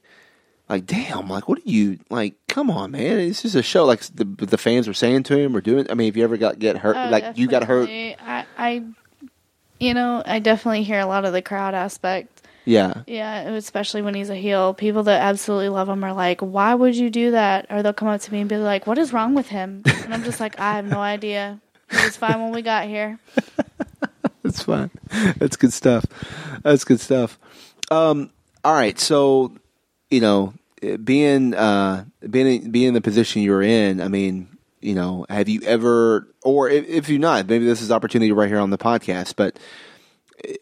like, 0.68 0.86
damn, 0.86 1.28
like, 1.28 1.48
what 1.48 1.58
are 1.58 1.62
you 1.68 1.98
like? 2.10 2.34
Come 2.46 2.70
on, 2.70 2.92
man, 2.92 3.18
it's 3.18 3.42
just 3.42 3.56
a 3.56 3.62
show. 3.62 3.84
Like 3.84 4.00
the 4.02 4.24
the 4.24 4.56
fans 4.58 4.86
were 4.86 4.94
saying 4.94 5.24
to 5.24 5.36
him 5.36 5.56
or 5.56 5.60
doing. 5.60 5.86
I 5.90 5.94
mean, 5.94 6.06
have 6.06 6.16
you 6.16 6.22
ever 6.24 6.36
got 6.36 6.60
get 6.60 6.76
hurt? 6.78 6.96
Oh, 6.96 7.10
like 7.10 7.36
you 7.36 7.48
got 7.48 7.64
hurt? 7.64 7.88
I, 7.88 8.46
I, 8.56 8.84
you 9.80 9.94
know, 9.94 10.22
I 10.24 10.38
definitely 10.38 10.84
hear 10.84 11.00
a 11.00 11.06
lot 11.06 11.24
of 11.24 11.32
the 11.32 11.42
crowd 11.42 11.74
aspect. 11.74 12.39
Yeah. 12.64 13.02
Yeah, 13.06 13.40
especially 13.50 14.02
when 14.02 14.14
he's 14.14 14.30
a 14.30 14.36
heel. 14.36 14.74
People 14.74 15.02
that 15.04 15.22
absolutely 15.22 15.70
love 15.70 15.88
him 15.88 16.04
are 16.04 16.12
like, 16.12 16.40
"Why 16.40 16.74
would 16.74 16.94
you 16.96 17.10
do 17.10 17.32
that?" 17.32 17.66
Or 17.70 17.82
they'll 17.82 17.92
come 17.92 18.08
up 18.08 18.20
to 18.22 18.32
me 18.32 18.40
and 18.40 18.48
be 18.48 18.56
like, 18.56 18.86
"What 18.86 18.98
is 18.98 19.12
wrong 19.12 19.34
with 19.34 19.48
him?" 19.48 19.82
And 20.04 20.12
I'm 20.14 20.24
just 20.24 20.40
like, 20.40 20.58
"I 20.60 20.74
have 20.74 20.86
no 20.86 21.00
idea. 21.00 21.60
He 21.90 21.96
was 22.04 22.16
fine 22.16 22.40
when 22.40 22.52
we 22.52 22.62
got 22.62 22.86
here." 22.86 23.18
That's 24.42 24.62
fine. 24.62 24.90
That's 25.38 25.56
good 25.56 25.72
stuff. 25.72 26.04
That's 26.62 26.84
good 26.84 27.00
stuff. 27.00 27.38
Um, 27.90 28.30
all 28.64 28.74
right, 28.74 28.98
so 28.98 29.52
you 30.10 30.20
know, 30.20 30.54
being 31.02 31.54
uh, 31.54 32.04
being 32.28 32.70
being 32.70 32.88
in 32.88 32.94
the 32.94 33.00
position 33.00 33.42
you're 33.42 33.62
in, 33.62 34.00
I 34.00 34.08
mean, 34.08 34.48
you 34.80 34.94
know, 34.94 35.26
have 35.28 35.48
you 35.48 35.60
ever, 35.62 36.26
or 36.42 36.68
if, 36.68 36.86
if 36.88 37.08
you're 37.08 37.18
not, 37.18 37.48
maybe 37.48 37.64
this 37.64 37.82
is 37.82 37.90
opportunity 37.90 38.32
right 38.32 38.48
here 38.48 38.58
on 38.58 38.70
the 38.70 38.78
podcast, 38.78 39.34
but 39.36 39.58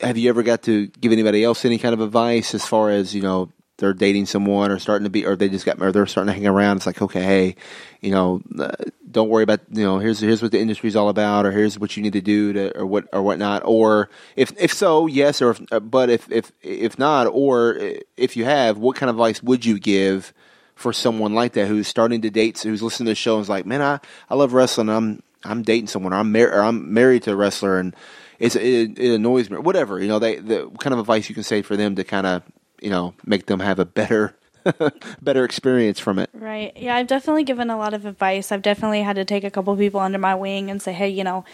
have 0.01 0.17
you 0.17 0.29
ever 0.29 0.43
got 0.43 0.62
to 0.62 0.87
give 0.87 1.12
anybody 1.12 1.45
else 1.45 1.64
any 1.64 1.79
kind 1.79 1.95
of 1.95 2.01
advice 2.01 2.55
as 2.55 2.64
far 2.64 2.91
as 2.91 3.14
you 3.14 3.23
know 3.23 3.51
they're 3.79 3.93
dating 3.93 4.27
someone 4.27 4.71
or 4.73 4.79
starting 4.79 5.05
to 5.05 5.11
be, 5.11 5.25
or 5.25 5.37
they 5.37 5.49
just 5.49 5.64
got, 5.64 5.81
or 5.81 5.93
they're 5.93 6.07
starting 6.07 6.33
to 6.33 6.38
hang 6.38 6.47
around? 6.49 6.79
It's 6.79 6.87
like, 6.87 7.01
okay, 7.01 7.23
hey, 7.23 7.57
you 8.01 8.11
know, 8.11 8.43
uh, 8.59 8.73
don't 9.09 9.29
worry 9.29 9.45
about, 9.45 9.61
you 9.71 9.85
know, 9.85 9.99
here's 9.99 10.21
here's 10.21 10.43
what 10.43 10.53
the 10.53 10.61
industry's 10.61 10.97
all 10.97 11.09
about, 11.09 11.47
or 11.47 11.53
here's 11.53 11.79
what 11.79 11.97
you 11.97 12.03
need 12.03 12.14
to 12.14 12.21
do 12.21 12.53
to, 12.53 12.79
or 12.79 12.87
what 12.87 13.09
or 13.12 13.23
whatnot. 13.23 13.62
Or 13.64 14.11
if 14.37 14.53
if 14.61 14.73
so, 14.73 15.07
yes, 15.07 15.41
or 15.41 15.51
if, 15.51 15.61
uh, 15.73 15.81
but 15.81 16.11
if 16.11 16.31
if 16.31 16.53
if 16.62 16.99
not, 16.99 17.27
or 17.29 17.79
if 18.17 18.37
you 18.37 18.45
have, 18.45 18.79
what 18.79 18.97
kind 18.97 19.11
of 19.11 19.17
advice 19.17 19.43
would 19.43 19.64
you 19.64 19.79
give? 19.79 20.33
For 20.75 20.93
someone 20.93 21.35
like 21.35 21.55
that 21.55 21.67
who's 21.67 21.88
starting 21.88 22.21
to 22.23 22.31
date, 22.31 22.61
who's 22.61 22.85
listening 22.85 23.07
to 23.07 23.11
the 23.11 23.17
show 23.17 23.35
and 23.35 23.43
is 23.43 23.49
like, 23.49 23.67
man, 23.67 23.83
I, 23.83 23.99
I 24.31 24.37
love 24.37 24.53
wrestling. 24.53 24.88
I'm 24.88 25.25
I'm 25.43 25.62
dating 25.62 25.88
someone. 25.88 26.12
Or 26.12 26.19
I'm 26.19 26.37
or 26.37 26.61
I'm 26.61 26.95
married 26.95 27.25
to 27.25 27.33
a 27.33 27.35
wrestler, 27.35 27.81
and 27.81 27.97
it's 28.38 28.57
it, 28.57 28.98
it 28.98 29.14
annoys 29.14 29.51
me. 29.51 29.59
Whatever 29.59 30.01
you 30.01 30.09
know, 30.09 30.18
they 30.18 30.37
the 30.37 30.70
kind 30.79 30.92
of 30.92 31.01
advice 31.01 31.29
you 31.29 31.35
can 31.35 31.44
say 31.44 31.62
for 31.62 31.77
them 31.77 31.96
to 31.96 32.05
kind 32.05 32.27
of 32.27 32.42
you 32.81 32.90
know 32.90 33.14
make 33.24 33.46
them 33.46 33.61
have 33.61 33.79
a 33.79 33.85
better 33.85 34.37
better 35.22 35.44
experience 35.44 36.01
from 36.01 36.18
it. 36.18 36.31
Right. 36.33 36.72
Yeah, 36.77 36.96
I've 36.96 37.07
definitely 37.07 37.44
given 37.44 37.70
a 37.70 37.77
lot 37.77 37.94
of 37.94 38.07
advice. 38.07 38.53
I've 38.53 38.62
definitely 38.62 39.03
had 39.03 39.16
to 39.16 39.24
take 39.24 39.44
a 39.44 39.51
couple 39.51 39.77
people 39.77 40.01
under 40.01 40.18
my 40.18 40.35
wing 40.35 40.70
and 40.70 40.81
say, 40.81 40.92
hey, 40.92 41.09
you 41.09 41.24
know, 41.24 41.44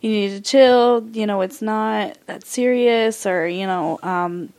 you 0.00 0.10
need 0.10 0.28
to 0.30 0.40
chill. 0.40 1.08
You 1.12 1.26
know, 1.26 1.40
it's 1.40 1.62
not 1.62 2.18
that 2.26 2.46
serious, 2.46 3.26
or, 3.26 3.46
you 3.46 3.66
know, 3.66 3.98
um, 4.02 4.52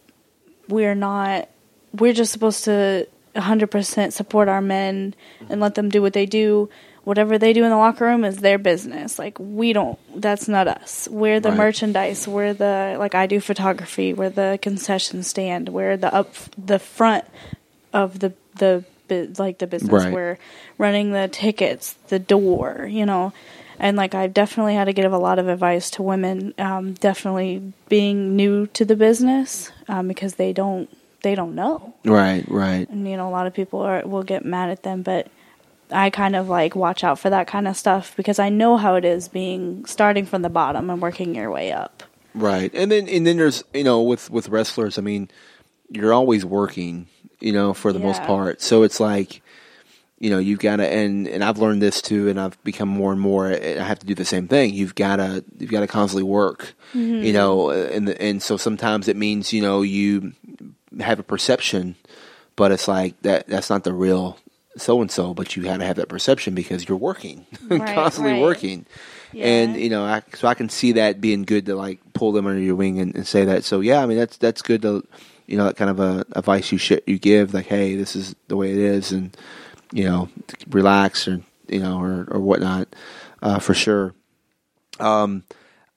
we're 0.69 0.95
not, 0.95 1.49
we're 1.93 2.13
just 2.13 2.32
supposed 2.32 2.63
to 2.65 3.08
100% 3.36 4.13
support 4.13 4.47
our 4.47 4.62
men 4.62 5.13
and 5.49 5.60
let 5.60 5.76
them 5.76 5.89
do 5.89 6.02
what 6.02 6.13
they 6.13 6.26
do. 6.26 6.69
Whatever 7.04 7.38
they 7.38 7.52
do 7.54 7.63
in 7.63 7.70
the 7.70 7.76
locker 7.78 8.06
room 8.06 8.24
is 8.24 8.38
their 8.38 8.58
business. 8.58 9.20
Like, 9.20 9.38
we 9.39 9.74
don't, 9.74 10.00
that's 10.22 10.48
not 10.48 10.68
us. 10.68 11.08
We're 11.12 11.39
the 11.42 11.50
Right. 11.50 11.58
merchandise. 11.58 12.28
We're 12.28 12.54
the, 12.54 12.96
like, 12.98 13.13
I 13.13 13.28
do 13.28 13.39
photography. 13.42 14.13
We're 14.13 14.30
the 14.30 14.58
concession 14.62 15.24
stand. 15.24 15.70
We're 15.70 15.98
the 15.98 16.13
up, 16.13 16.34
the 16.58 16.80
front 16.80 17.26
of 17.92 18.20
the 18.20 18.34
the 18.58 18.84
like 19.38 19.58
the 19.60 19.68
business 19.68 20.06
Right. 20.06 20.13
we're 20.13 20.38
running 20.78 21.12
the 21.12 21.28
tickets 21.28 21.94
the 22.08 22.20
door 22.20 22.88
you 22.89 23.06
know 23.06 23.34
and 23.78 23.98
like 23.98 24.16
i've 24.16 24.34
definitely 24.34 24.76
had 24.76 24.86
to 24.86 24.94
give 24.94 25.12
a 25.12 25.18
lot 25.18 25.39
of 25.39 25.50
advice 25.50 25.89
to 25.92 26.02
women 26.02 26.54
um, 26.58 26.94
definitely 26.94 27.74
being 27.89 28.36
new 28.38 28.66
to 28.68 28.86
the 28.86 28.96
business 28.96 29.72
um, 29.89 30.08
because 30.08 30.36
they 30.36 30.54
don't 30.54 30.89
they 31.22 31.36
don't 31.36 31.54
know 31.54 31.94
Right, 32.06 32.46
right. 32.48 32.88
and 32.89 33.08
you 33.08 33.18
know 33.18 33.28
a 33.28 33.30
lot 33.30 33.46
of 33.46 33.54
people 33.54 33.82
are 33.82 34.02
will 34.08 34.24
get 34.24 34.46
mad 34.46 34.70
at 34.70 34.84
them 34.84 35.02
but 35.04 35.28
i 35.94 36.10
kind 36.10 36.36
of 36.36 36.50
like 36.50 36.76
watch 36.76 37.04
out 37.04 37.20
for 37.20 37.30
that 37.30 37.48
kind 37.48 37.68
of 37.68 37.78
stuff 37.78 38.16
because 38.16 38.40
i 38.40 38.50
know 38.50 38.78
how 38.78 38.96
it 38.96 39.06
is 39.06 39.28
being 39.28 39.86
starting 39.86 40.26
from 40.26 40.42
the 40.42 40.50
bottom 40.50 40.90
and 40.90 41.02
working 41.02 41.36
your 41.36 41.52
way 41.52 41.72
up 41.72 42.04
Right, 42.36 42.74
and 42.74 42.92
then 42.92 43.08
and 43.08 43.28
then 43.28 43.38
there's 43.38 43.64
you 43.74 43.84
know 43.84 44.02
with 44.02 44.30
with 44.32 44.50
wrestlers, 44.50 44.98
I 44.98 45.02
mean, 45.02 45.30
you're 45.90 46.14
always 46.14 46.44
working, 46.44 47.08
you 47.40 47.54
know, 47.54 47.74
for 47.74 47.94
the 47.94 48.00
most 48.00 48.24
part. 48.24 48.60
So 48.60 48.82
it's 48.82 49.00
like, 49.00 49.44
you 50.18 50.32
know, 50.32 50.40
you've 50.40 50.60
got 50.60 50.78
to 50.78 50.88
and 50.88 51.28
and 51.28 51.44
I've 51.44 51.60
learned 51.60 51.84
this 51.84 52.02
too, 52.02 52.30
and 52.30 52.40
I've 52.40 52.62
become 52.64 52.90
more 52.90 53.12
and 53.12 53.22
more. 53.22 53.50
and 53.50 53.80
I 53.80 53.84
have 53.84 54.00
to 54.00 54.08
do 54.08 54.16
the 54.16 54.26
same 54.26 54.48
thing. 54.48 54.74
You've 54.74 54.96
got 54.96 55.18
to 55.18 55.44
you've 55.60 55.70
got 55.70 55.82
to 55.82 55.88
constantly 55.88 56.24
work, 56.24 56.74
you 56.94 57.02
mm-hmm. 57.02 57.34
know, 57.34 57.70
and 57.70 58.10
and 58.10 58.42
so 58.42 58.58
sometimes 58.58 59.08
it 59.08 59.16
means 59.16 59.54
you 59.54 59.62
know 59.62 59.84
you 59.84 60.34
have 61.00 61.20
a 61.20 61.24
perception, 61.24 61.96
but 62.56 62.72
it's 62.72 62.88
like 62.88 63.22
that 63.22 63.46
that's 63.46 63.70
not 63.70 63.84
the 63.84 63.94
real 63.94 64.40
so 64.78 65.02
and 65.02 65.12
so, 65.12 65.34
but 65.34 65.56
you 65.56 65.64
got 65.64 65.78
to 65.78 65.86
have 65.86 65.98
that 65.98 66.10
perception 66.10 66.56
because 66.56 66.88
you're 66.88 66.98
working, 66.98 67.46
Right, 67.68 67.94
constantly 67.94 68.34
right. 68.34 68.42
working. 68.42 68.86
And 69.36 69.78
you 69.78 69.90
know, 69.90 70.04
I, 70.06 70.22
so 70.36 70.48
I 70.48 70.54
can 70.54 70.70
see 70.70 70.92
that 70.94 71.20
being 71.20 71.44
good 71.44 71.66
to 71.66 71.76
like 71.76 72.00
pull 72.14 72.32
them 72.32 72.46
under 72.46 72.62
your 72.62 72.76
wing 72.76 73.00
and, 73.00 73.16
and 73.16 73.26
say 73.26 73.46
that. 73.46 73.64
So 73.64 73.80
yeah, 73.80 74.02
I 74.02 74.06
mean 74.06 74.18
that's 74.18 74.38
that's 74.38 74.62
good 74.62 74.84
to 74.84 75.04
you 75.48 75.58
know 75.58 75.66
that 75.66 75.76
kind 75.76 75.90
of 75.90 76.00
a 76.00 76.24
advice 76.34 76.72
you 76.72 76.78
sh- 76.78 77.02
you 77.08 77.18
give 77.18 77.54
like, 77.54 77.66
hey, 77.66 77.96
this 77.96 78.16
is 78.16 78.36
the 78.48 78.56
way 78.56 78.72
it 78.72 78.78
is, 78.78 79.12
and 79.12 79.36
you 79.92 80.04
know, 80.06 80.30
relax 80.70 81.28
or 81.28 81.42
you 81.68 81.80
know 81.80 82.00
or 82.00 82.28
or 82.30 82.40
whatnot 82.40 82.96
uh, 83.42 83.58
for 83.60 83.74
sure. 83.74 84.14
Um, 85.00 85.44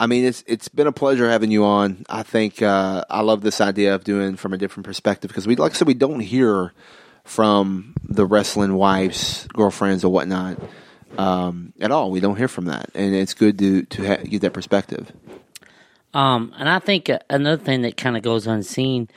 I 0.00 0.06
mean, 0.06 0.24
it's 0.24 0.42
it's 0.46 0.68
been 0.68 0.86
a 0.86 0.92
pleasure 0.92 1.28
having 1.28 1.50
you 1.50 1.64
on. 1.64 2.04
I 2.08 2.22
think 2.22 2.62
uh, 2.62 3.04
I 3.10 3.20
love 3.20 3.42
this 3.42 3.60
idea 3.60 3.94
of 3.94 4.04
doing 4.04 4.36
from 4.36 4.52
a 4.52 4.58
different 4.58 4.86
perspective 4.86 5.28
because 5.28 5.46
we, 5.46 5.56
like 5.56 5.72
I 5.72 5.74
said, 5.74 5.86
we 5.86 5.94
don't 5.94 6.20
hear 6.20 6.72
from 7.26 7.92
the 8.02 8.24
wrestling 8.24 8.74
wives, 8.74 9.46
girlfriends, 9.52 10.04
or 10.04 10.10
whatnot 10.12 10.58
um, 11.18 11.72
at 11.80 11.90
all. 11.90 12.10
We 12.10 12.20
don't 12.20 12.36
hear 12.36 12.48
from 12.48 12.66
that, 12.66 12.90
and 12.94 13.14
it's 13.14 13.34
good 13.34 13.58
to 13.58 13.82
to 13.82 14.06
ha- 14.06 14.22
get 14.24 14.40
that 14.42 14.52
perspective. 14.54 15.12
Um, 16.14 16.54
and 16.56 16.68
I 16.68 16.78
think 16.78 17.10
uh, 17.10 17.18
another 17.28 17.62
thing 17.62 17.82
that 17.82 17.98
kind 17.98 18.16
of 18.16 18.22
goes 18.22 18.46
unseen 18.46 19.08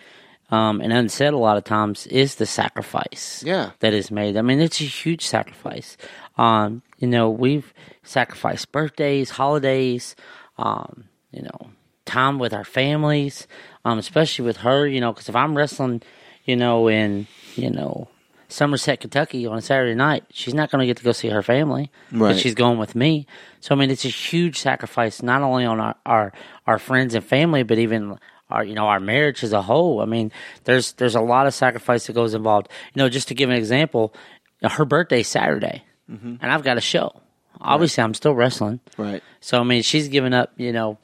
um, 0.51 0.81
and 0.81 0.91
unsaid 0.91 1.31
a 1.33 1.37
lot 1.37 1.55
of 1.55 1.63
times 1.63 2.07
is 2.07 2.35
the 2.35 2.45
sacrifice 2.45 3.41
Yeah. 3.45 3.71
that 3.79 3.93
is 3.93 4.11
made. 4.11 4.35
I 4.35 4.41
mean, 4.41 4.59
it's 4.59 4.81
a 4.81 4.83
huge 4.83 5.25
sacrifice. 5.25 5.95
Um, 6.37 6.81
you 6.97 7.07
know, 7.07 7.29
we've 7.29 7.73
sacrificed 8.03 8.71
birthdays, 8.73 9.29
holidays, 9.29 10.15
um, 10.57 11.05
you 11.31 11.43
know, 11.43 11.69
time 12.05 12.37
with 12.39 12.53
our 12.53 12.65
families, 12.65 13.47
um, 13.85 13.97
especially 13.99 14.43
with 14.43 14.57
her, 14.57 14.85
you 14.85 14.99
know, 14.99 15.13
because 15.13 15.29
if 15.29 15.35
I'm 15.37 15.55
wrestling, 15.55 16.01
you 16.43 16.57
know, 16.57 16.89
in, 16.89 17.27
you 17.55 17.69
know, 17.69 18.07
Somerset, 18.47 18.99
Kentucky 18.99 19.45
on 19.45 19.57
a 19.57 19.61
Saturday 19.61 19.95
night, 19.95 20.23
she's 20.31 20.53
not 20.53 20.71
going 20.71 20.79
to 20.79 20.85
get 20.87 20.97
to 20.97 21.03
go 21.03 21.11
see 21.11 21.29
her 21.29 21.43
family. 21.43 21.91
but 22.11 22.19
Right. 22.19 22.39
She's 22.39 22.55
going 22.55 22.79
with 22.79 22.95
me. 22.95 23.27
So, 23.59 23.75
I 23.75 23.77
mean, 23.77 23.91
it's 23.91 24.05
a 24.05 24.09
huge 24.09 24.57
sacrifice, 24.57 25.21
not 25.21 25.41
only 25.41 25.65
on 25.65 25.79
our, 25.79 25.95
our, 26.05 26.33
our 26.65 26.79
friends 26.79 27.13
and 27.13 27.23
family, 27.23 27.63
but 27.63 27.77
even 27.77 28.17
our, 28.49 28.63
you 28.63 28.73
know, 28.73 28.87
our 28.87 28.99
marriage 28.99 29.43
as 29.43 29.53
a 29.53 29.61
whole. 29.61 30.01
I 30.01 30.05
mean, 30.05 30.31
there's, 30.63 30.93
there's 30.93 31.15
a 31.15 31.21
lot 31.21 31.45
of 31.45 31.53
sacrifice 31.53 32.07
that 32.07 32.13
goes 32.13 32.33
involved. 32.33 32.69
You 32.95 33.03
know, 33.03 33.09
just 33.09 33.27
to 33.27 33.35
give 33.35 33.51
an 33.51 33.55
example, 33.55 34.15
her 34.63 34.85
birthday 34.85 35.21
Saturday 35.21 35.83
mm-hmm. 36.09 36.35
and 36.41 36.51
I've 36.51 36.63
got 36.63 36.77
a 36.77 36.81
show. 36.81 37.21
Obviously, 37.61 38.03
I'm 38.03 38.13
still 38.13 38.33
wrestling. 38.33 38.79
Right. 38.97 39.21
So, 39.41 39.59
I 39.59 39.63
mean, 39.63 39.83
she's 39.83 40.07
given 40.07 40.33
up, 40.33 40.53
you 40.57 40.71
know, 40.71 40.97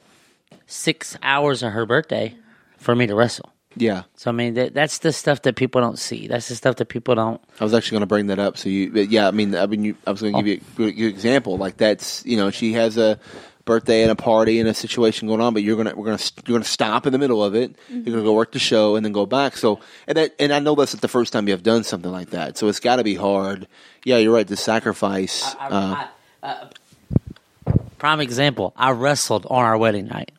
six 0.66 1.16
hours 1.22 1.62
of 1.62 1.72
her 1.72 1.86
birthday 1.86 2.34
for 2.78 2.94
me 2.94 3.06
to 3.06 3.14
wrestle. 3.14 3.52
Yeah. 3.76 4.04
So, 4.16 4.30
I 4.30 4.32
mean, 4.32 4.54
that, 4.54 4.74
that's 4.74 4.98
the 4.98 5.12
stuff 5.12 5.42
that 5.42 5.54
people 5.54 5.80
don't 5.80 5.98
see. 5.98 6.26
That's 6.28 6.48
the 6.48 6.54
stuff 6.54 6.76
that 6.76 6.86
people 6.86 7.14
don't. 7.14 7.40
I 7.60 7.64
was 7.64 7.74
actually 7.74 7.96
going 7.96 8.02
to 8.02 8.06
bring 8.06 8.26
that 8.28 8.38
up. 8.38 8.56
So 8.56 8.68
you, 8.68 8.90
but 8.90 9.10
yeah, 9.10 9.28
I 9.28 9.30
mean, 9.32 9.54
I 9.54 9.66
mean, 9.66 9.84
you, 9.84 9.96
I 10.06 10.12
was 10.12 10.22
going 10.22 10.32
to 10.32 10.42
give 10.42 10.46
you 10.46 10.54
a 10.54 10.76
good, 10.76 10.96
good 10.96 11.08
example. 11.08 11.58
Like 11.58 11.76
that's, 11.76 12.24
you 12.24 12.36
know, 12.36 12.50
she 12.50 12.72
has 12.72 12.96
a 12.96 13.18
birthday 13.66 14.02
and 14.02 14.10
a 14.10 14.16
party 14.16 14.60
and 14.60 14.68
a 14.68 14.74
situation 14.74 15.28
going 15.28 15.40
on, 15.40 15.52
but 15.52 15.62
you're 15.62 15.76
gonna 15.76 15.94
we're 15.94 16.06
gonna 16.06 16.22
you're 16.46 16.54
gonna 16.54 16.64
stop 16.64 17.04
in 17.04 17.12
the 17.12 17.18
middle 17.18 17.44
of 17.44 17.54
it. 17.54 17.74
You're 17.90 18.04
gonna 18.04 18.22
go 18.22 18.32
work 18.32 18.52
the 18.52 18.58
show 18.60 18.96
and 18.96 19.04
then 19.04 19.12
go 19.12 19.26
back. 19.26 19.56
So 19.56 19.80
and 20.06 20.16
that 20.16 20.34
and 20.38 20.52
I 20.52 20.60
know 20.60 20.74
that's 20.74 20.94
not 20.94 21.02
the 21.02 21.08
first 21.08 21.32
time 21.32 21.48
you 21.48 21.52
have 21.52 21.64
done 21.64 21.84
something 21.84 22.10
like 22.10 22.30
that. 22.30 22.56
So 22.56 22.68
it's 22.68 22.80
got 22.80 22.96
to 22.96 23.04
be 23.04 23.16
hard. 23.16 23.66
Yeah, 24.04 24.18
you're 24.18 24.32
right. 24.32 24.46
The 24.46 24.56
sacrifice. 24.56 25.54
I, 25.58 25.66
uh, 25.66 26.06
I, 26.42 26.48
uh, 26.48 26.68
prime 27.98 28.20
example. 28.20 28.72
I 28.76 28.92
wrestled 28.92 29.46
on 29.46 29.64
our 29.64 29.76
wedding 29.76 30.06
night. 30.06 30.30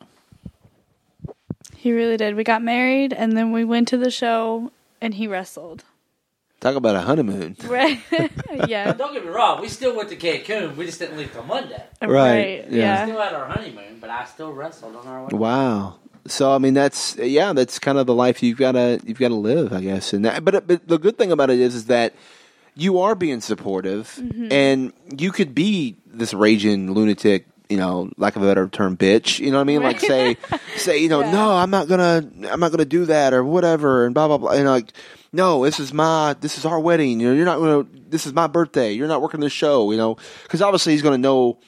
He 1.88 1.94
really 1.94 2.18
did. 2.18 2.34
We 2.34 2.44
got 2.44 2.62
married 2.62 3.14
and 3.14 3.34
then 3.34 3.50
we 3.50 3.64
went 3.64 3.88
to 3.88 3.96
the 3.96 4.10
show 4.10 4.70
and 5.00 5.14
he 5.14 5.26
wrestled. 5.26 5.84
talk 6.60 6.74
about 6.74 6.96
a 6.96 7.00
honeymoon. 7.00 7.56
Right. 7.64 7.98
yeah. 8.68 8.92
Don't 8.92 9.14
get 9.14 9.24
me 9.24 9.30
wrong. 9.30 9.62
We 9.62 9.68
still 9.68 9.96
went 9.96 10.10
to 10.10 10.16
Cancun. 10.16 10.76
We 10.76 10.84
just 10.84 10.98
didn't 10.98 11.16
leave 11.16 11.32
till 11.32 11.44
Monday. 11.44 11.82
Right, 12.02 12.66
yeah. 12.68 12.76
Yeah. 12.76 13.04
Still 13.06 13.22
had 13.22 13.32
our 13.32 13.46
honeymoon, 13.46 14.00
but 14.02 14.10
I 14.10 14.26
still 14.26 14.52
wrestled 14.52 14.96
on 14.96 15.06
our 15.06 15.22
wedding. 15.22 15.38
Wow. 15.38 15.94
So 16.26 16.54
I 16.54 16.58
mean 16.58 16.74
that's 16.74 17.16
yeah 17.16 17.54
that's 17.54 17.78
kind 17.78 17.96
of 17.96 18.06
the 18.06 18.12
life 18.12 18.42
you've 18.42 18.58
got 18.58 18.72
to 18.72 19.00
you've 19.06 19.18
got 19.18 19.28
to 19.28 19.34
live 19.34 19.72
I 19.72 19.80
guess 19.80 20.12
and 20.12 20.26
that, 20.26 20.44
but 20.44 20.56
uh, 20.56 20.60
but 20.60 20.86
the 20.86 20.98
good 20.98 21.16
thing 21.16 21.32
about 21.32 21.48
it 21.48 21.58
is 21.58 21.74
is 21.74 21.86
that 21.86 22.12
you 22.76 23.00
are 23.00 23.14
being 23.14 23.40
supportive 23.40 24.14
mm-hmm. 24.20 24.52
and 24.52 24.92
you 25.16 25.32
could 25.32 25.54
be 25.54 25.96
this 26.04 26.34
raging 26.34 26.92
lunatic 26.92 27.46
you 27.68 27.76
know 27.76 28.10
lack 28.16 28.36
of 28.36 28.42
a 28.42 28.46
better 28.46 28.68
term 28.68 28.96
bitch 28.96 29.38
you 29.38 29.50
know 29.50 29.58
what 29.58 29.62
I 29.62 29.64
mean 29.64 29.82
like 29.82 30.00
say 30.00 30.36
say 30.76 30.98
you 30.98 31.08
know 31.08 31.20
Yeah. 31.20 31.32
no 31.32 31.50
I'm 31.52 31.70
not 31.70 31.88
gonna 31.88 32.28
I'm 32.50 32.60
not 32.60 32.70
gonna 32.70 32.84
do 32.84 33.04
that 33.06 33.32
or 33.34 33.44
whatever 33.44 34.06
and 34.06 34.14
blah 34.14 34.26
blah 34.28 34.38
blah 34.38 34.52
and 34.52 34.66
like 34.66 34.92
no 35.32 35.64
this 35.64 35.78
is 35.78 35.92
my 35.92 36.34
this 36.40 36.56
is 36.58 36.64
our 36.64 36.80
wedding 36.80 37.20
you 37.20 37.28
know 37.28 37.34
you're 37.34 37.44
not 37.44 37.58
gonna 37.58 37.86
this 38.08 38.26
is 38.26 38.32
my 38.32 38.46
birthday 38.46 38.92
you're 38.92 39.08
not 39.08 39.20
working 39.20 39.40
the 39.40 39.50
show 39.50 39.90
you 39.90 39.96
know 39.98 40.16
because 40.44 40.62
obviously 40.62 40.92
he's 40.92 41.02
gonna 41.02 41.18
know 41.18 41.58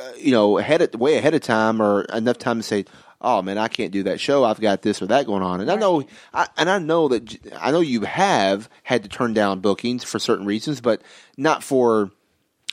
uh, 0.00 0.12
you 0.16 0.30
know, 0.30 0.58
ahead 0.58 0.80
of, 0.80 0.94
way 1.00 1.16
ahead 1.16 1.34
of 1.34 1.40
time 1.40 1.82
or 1.82 2.02
enough 2.02 2.38
time 2.38 2.58
to 2.58 2.62
say, 2.62 2.84
"Oh 3.20 3.42
man, 3.42 3.58
I 3.58 3.66
can't 3.66 3.90
do 3.90 4.04
that 4.04 4.20
show. 4.20 4.44
I've 4.44 4.60
got 4.60 4.82
this 4.82 5.02
or 5.02 5.06
that 5.06 5.26
going 5.26 5.42
on." 5.42 5.60
And 5.60 5.68
I 5.68 5.74
know, 5.74 6.04
I, 6.32 6.46
and 6.56 6.70
I 6.70 6.78
know 6.78 7.08
that 7.08 7.36
I 7.60 7.72
know 7.72 7.80
you 7.80 8.02
have 8.02 8.70
had 8.84 9.02
to 9.02 9.08
turn 9.08 9.34
down 9.34 9.58
bookings 9.58 10.04
for 10.04 10.20
certain 10.20 10.46
reasons, 10.46 10.80
but 10.80 11.02
not 11.36 11.64
for. 11.64 12.12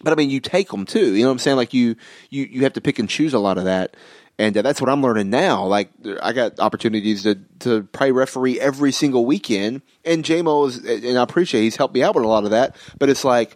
But 0.01 0.11
I 0.13 0.15
mean, 0.15 0.29
you 0.29 0.39
take 0.39 0.69
them 0.69 0.85
too. 0.85 1.13
You 1.15 1.21
know 1.23 1.29
what 1.29 1.33
I'm 1.33 1.39
saying? 1.39 1.57
Like 1.57 1.73
you, 1.73 1.95
you, 2.29 2.43
you 2.43 2.63
have 2.63 2.73
to 2.73 2.81
pick 2.81 2.99
and 2.99 3.09
choose 3.09 3.33
a 3.33 3.39
lot 3.39 3.57
of 3.57 3.63
that. 3.65 3.95
And 4.37 4.55
uh, 4.57 4.61
that's 4.61 4.81
what 4.81 4.89
I'm 4.89 5.01
learning 5.01 5.29
now. 5.29 5.65
Like 5.65 5.89
I 6.21 6.33
got 6.33 6.59
opportunities 6.59 7.23
to 7.23 7.35
to 7.59 7.83
play 7.83 8.11
referee 8.11 8.59
every 8.59 8.91
single 8.91 9.25
weekend, 9.25 9.81
and 10.03 10.25
JMO 10.25 10.67
is, 10.67 10.77
and 11.05 11.17
I 11.17 11.23
appreciate 11.23 11.61
he's 11.61 11.77
helped 11.77 11.93
me 11.93 12.03
out 12.03 12.15
with 12.15 12.25
a 12.25 12.27
lot 12.27 12.43
of 12.43 12.49
that. 12.51 12.75
But 12.99 13.07
it's 13.09 13.23
like 13.23 13.55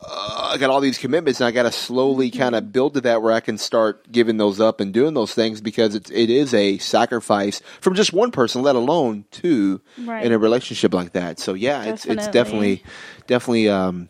uh, 0.00 0.50
I 0.54 0.56
got 0.58 0.70
all 0.70 0.80
these 0.80 0.98
commitments, 0.98 1.40
and 1.40 1.48
I 1.48 1.50
got 1.50 1.64
to 1.64 1.72
slowly 1.72 2.30
kind 2.30 2.54
of 2.54 2.72
build 2.72 2.94
to 2.94 3.00
that 3.00 3.22
where 3.22 3.32
I 3.32 3.40
can 3.40 3.58
start 3.58 4.12
giving 4.12 4.36
those 4.36 4.60
up 4.60 4.78
and 4.80 4.94
doing 4.94 5.14
those 5.14 5.34
things 5.34 5.60
because 5.60 5.96
it's 5.96 6.10
it 6.12 6.30
is 6.30 6.54
a 6.54 6.78
sacrifice 6.78 7.60
from 7.80 7.96
just 7.96 8.12
one 8.12 8.30
person, 8.30 8.62
let 8.62 8.76
alone 8.76 9.24
two 9.32 9.80
Right. 9.98 10.24
in 10.24 10.30
a 10.30 10.38
relationship 10.38 10.94
like 10.94 11.12
that. 11.14 11.40
So 11.40 11.54
yeah, 11.54 11.82
it's 11.82 12.06
it's 12.06 12.26
Definitely. 12.28 12.76
definitely 12.76 12.84
definitely 13.26 13.68
um, 13.68 14.08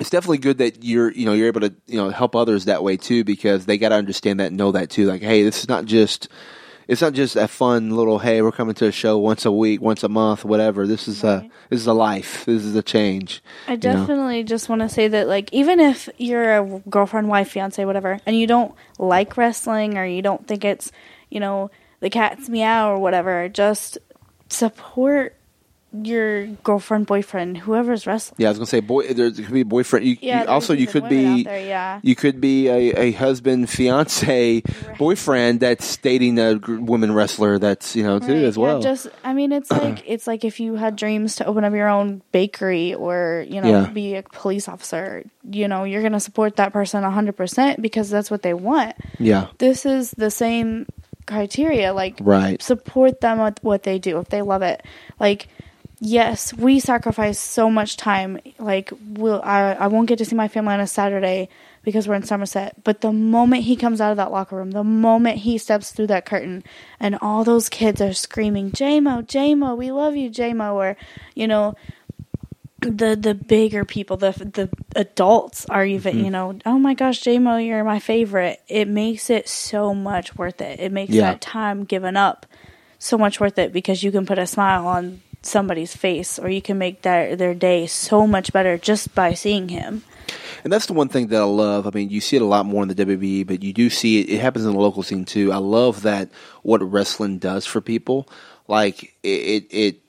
it's 0.00 0.10
definitely 0.10 0.38
good 0.38 0.58
that 0.58 0.82
you're 0.82 1.12
you 1.12 1.26
know 1.26 1.34
you're 1.34 1.46
able 1.46 1.60
to 1.60 1.72
you 1.86 1.96
know 1.96 2.08
help 2.08 2.34
others 2.34 2.64
that 2.64 2.82
way 2.82 2.96
too 2.96 3.22
because 3.22 3.66
they 3.66 3.78
got 3.78 3.90
to 3.90 3.94
understand 3.94 4.40
that 4.40 4.48
and 4.48 4.56
know 4.56 4.72
that 4.72 4.90
too. 4.90 5.06
Like, 5.06 5.22
hey, 5.22 5.44
this 5.44 5.60
is 5.60 5.68
not 5.68 5.84
just. 5.84 6.28
It's 6.88 7.02
not 7.02 7.12
just 7.12 7.36
a 7.36 7.46
fun 7.46 7.90
little 7.90 8.18
hey, 8.18 8.42
we're 8.42 8.50
coming 8.50 8.74
to 8.74 8.86
a 8.86 8.90
show 8.90 9.16
once 9.16 9.44
a 9.44 9.52
week, 9.52 9.80
once 9.80 10.02
a 10.02 10.08
month, 10.08 10.44
whatever. 10.44 10.88
This 10.88 11.06
is 11.06 11.22
a 11.22 11.48
this 11.68 11.78
is 11.78 11.86
a 11.86 11.92
life. 11.92 12.44
This 12.46 12.64
is 12.64 12.74
a 12.74 12.82
change. 12.82 13.44
I 13.68 13.72
you 13.72 13.76
know? 13.76 13.92
definitely 13.92 14.42
just 14.42 14.68
want 14.68 14.80
to 14.82 14.88
say 14.88 15.06
that, 15.06 15.28
like, 15.28 15.52
even 15.52 15.78
if 15.78 16.08
you're 16.18 16.56
a 16.56 16.80
girlfriend, 16.90 17.28
wife, 17.28 17.50
fiance, 17.52 17.84
whatever, 17.84 18.18
and 18.26 18.34
you 18.34 18.48
don't 18.48 18.74
like 18.98 19.36
wrestling 19.36 19.98
or 19.98 20.04
you 20.04 20.20
don't 20.20 20.48
think 20.48 20.64
it's, 20.64 20.90
you 21.28 21.38
know, 21.38 21.70
the 22.00 22.10
cat's 22.10 22.48
meow 22.48 22.90
or 22.90 22.98
whatever, 22.98 23.48
just 23.48 23.96
support 24.48 25.36
your 25.92 26.46
girlfriend, 26.62 27.06
boyfriend, 27.06 27.58
whoever's 27.58 28.06
wrestling. 28.06 28.36
Yeah, 28.38 28.48
I 28.48 28.50
was 28.50 28.58
gonna 28.58 28.66
say 28.66 28.80
boy. 28.80 29.08
There 29.12 29.30
could 29.30 29.50
be 29.52 29.62
a 29.62 29.64
boyfriend. 29.64 30.06
You, 30.06 30.16
Yeah, 30.20 30.42
you- 30.42 30.48
also 30.48 30.72
you 30.72 30.86
could 30.86 31.08
be 31.08 31.42
there, 31.42 31.58
yeah. 31.66 32.00
you 32.02 32.14
could 32.14 32.40
be 32.40 32.68
a, 32.68 32.92
a 32.96 33.12
husband, 33.12 33.68
fiance, 33.68 34.62
boyfriend 34.98 35.60
that's 35.60 35.96
dating 35.96 36.38
a 36.38 36.58
woman 36.66 37.12
wrestler. 37.12 37.58
That's 37.58 37.96
you 37.96 38.04
know 38.04 38.18
too 38.20 38.34
Right, 38.34 38.44
as 38.44 38.56
yeah, 38.56 38.62
well. 38.62 38.80
just, 38.80 39.08
I 39.24 39.32
mean, 39.32 39.50
it's 39.52 39.70
like 39.70 40.04
it's 40.06 40.26
like 40.26 40.44
if 40.44 40.60
you 40.60 40.76
had 40.76 40.96
dreams 40.96 41.36
to 41.36 41.44
open 41.46 41.64
up 41.64 41.72
your 41.72 41.88
own 41.88 42.22
bakery 42.32 42.94
or 42.94 43.44
you 43.48 43.60
know 43.60 43.68
Yeah. 43.68 43.86
be 43.90 44.14
a 44.14 44.22
police 44.22 44.68
officer. 44.68 45.24
You 45.50 45.66
know, 45.68 45.84
you're 45.84 46.02
gonna 46.02 46.20
support 46.20 46.56
that 46.56 46.72
person 46.72 47.02
hundred 47.02 47.36
percent 47.36 47.82
because 47.82 48.10
that's 48.10 48.30
what 48.30 48.42
they 48.42 48.54
want. 48.54 48.94
yeah, 49.18 49.48
this 49.58 49.84
is 49.86 50.12
the 50.12 50.30
same 50.30 50.86
criteria 51.26 51.92
like 51.92 52.18
Right. 52.20 52.60
support 52.62 53.20
them 53.20 53.38
with 53.38 53.62
what 53.62 53.82
they 53.84 53.98
do 53.98 54.18
if 54.18 54.28
they 54.28 54.42
love 54.42 54.62
it 54.62 54.82
like 55.20 55.46
yes 56.00 56.54
we 56.54 56.80
sacrifice 56.80 57.38
so 57.38 57.70
much 57.70 57.96
time 57.96 58.38
like 58.58 58.90
we'll 59.12 59.40
I, 59.44 59.72
I 59.72 59.86
won't 59.88 60.08
get 60.08 60.16
to 60.18 60.24
see 60.24 60.34
my 60.34 60.48
family 60.48 60.72
on 60.74 60.80
a 60.80 60.86
saturday 60.86 61.48
because 61.82 62.08
we're 62.08 62.14
in 62.14 62.22
somerset 62.22 62.82
but 62.84 63.02
the 63.02 63.12
moment 63.12 63.64
he 63.64 63.76
comes 63.76 64.00
out 64.00 64.10
of 64.10 64.16
that 64.16 64.32
locker 64.32 64.56
room 64.56 64.70
the 64.70 64.82
moment 64.84 65.38
he 65.38 65.58
steps 65.58 65.92
through 65.92 66.06
that 66.08 66.24
curtain 66.24 66.64
and 66.98 67.18
all 67.20 67.44
those 67.44 67.68
kids 67.68 68.00
are 68.00 68.14
screaming 68.14 68.70
jmo 68.70 69.22
jmo 69.26 69.76
we 69.76 69.92
love 69.92 70.16
you 70.16 70.30
jmo 70.30 70.72
or 70.74 70.96
you 71.34 71.46
know 71.46 71.74
the 72.80 73.14
the 73.14 73.34
bigger 73.34 73.84
people, 73.84 74.16
the 74.16 74.30
the 74.32 74.70
adults 74.96 75.66
are 75.66 75.84
even, 75.84 76.14
Mm-hmm. 76.14 76.24
you 76.24 76.30
know, 76.30 76.58
oh 76.64 76.78
my 76.78 76.94
gosh, 76.94 77.20
JMO, 77.20 77.62
you're 77.66 77.84
my 77.84 77.98
favorite. 77.98 78.58
It 78.68 78.88
makes 78.88 79.28
it 79.28 79.50
so 79.50 79.92
much 79.94 80.38
worth 80.38 80.62
it. 80.62 80.80
It 80.80 80.90
makes 80.90 81.12
Yeah. 81.12 81.32
that 81.32 81.42
time 81.42 81.84
given 81.84 82.16
up 82.16 82.46
so 82.98 83.18
much 83.18 83.38
worth 83.38 83.58
it 83.58 83.74
because 83.74 84.02
you 84.02 84.10
can 84.10 84.24
put 84.24 84.38
a 84.38 84.46
smile 84.46 84.86
on 84.86 85.20
somebody's 85.42 85.96
face 85.96 86.38
or 86.38 86.48
you 86.48 86.60
can 86.60 86.78
make 86.78 87.02
their 87.02 87.34
their 87.36 87.54
day 87.54 87.86
so 87.86 88.26
much 88.26 88.52
better 88.52 88.76
just 88.76 89.14
by 89.14 89.32
seeing 89.32 89.68
him. 89.68 90.02
and 90.64 90.72
that's 90.72 90.86
the 90.86 90.92
one 90.92 91.08
thing 91.08 91.28
that 91.28 91.40
I 91.40 91.44
love. 91.44 91.86
I 91.86 91.90
mean, 91.90 92.10
you 92.10 92.20
see 92.20 92.36
it 92.36 92.42
a 92.42 92.46
lot 92.46 92.66
more 92.66 92.82
in 92.82 92.88
the 92.88 92.94
WWE, 92.94 93.46
but 93.46 93.62
you 93.62 93.72
do 93.72 93.88
see 93.90 94.20
it. 94.20 94.28
It 94.28 94.40
happens 94.40 94.64
in 94.66 94.72
the 94.72 94.78
local 94.78 95.02
scene 95.02 95.24
too. 95.24 95.52
I 95.52 95.56
love 95.56 96.02
that 96.02 96.30
what 96.62 96.82
wrestling 96.82 97.38
does 97.38 97.66
for 97.66 97.80
people. 97.80 98.28
Like 98.68 99.14
it, 99.22 99.28
it, 99.28 99.66
it 99.70 100.00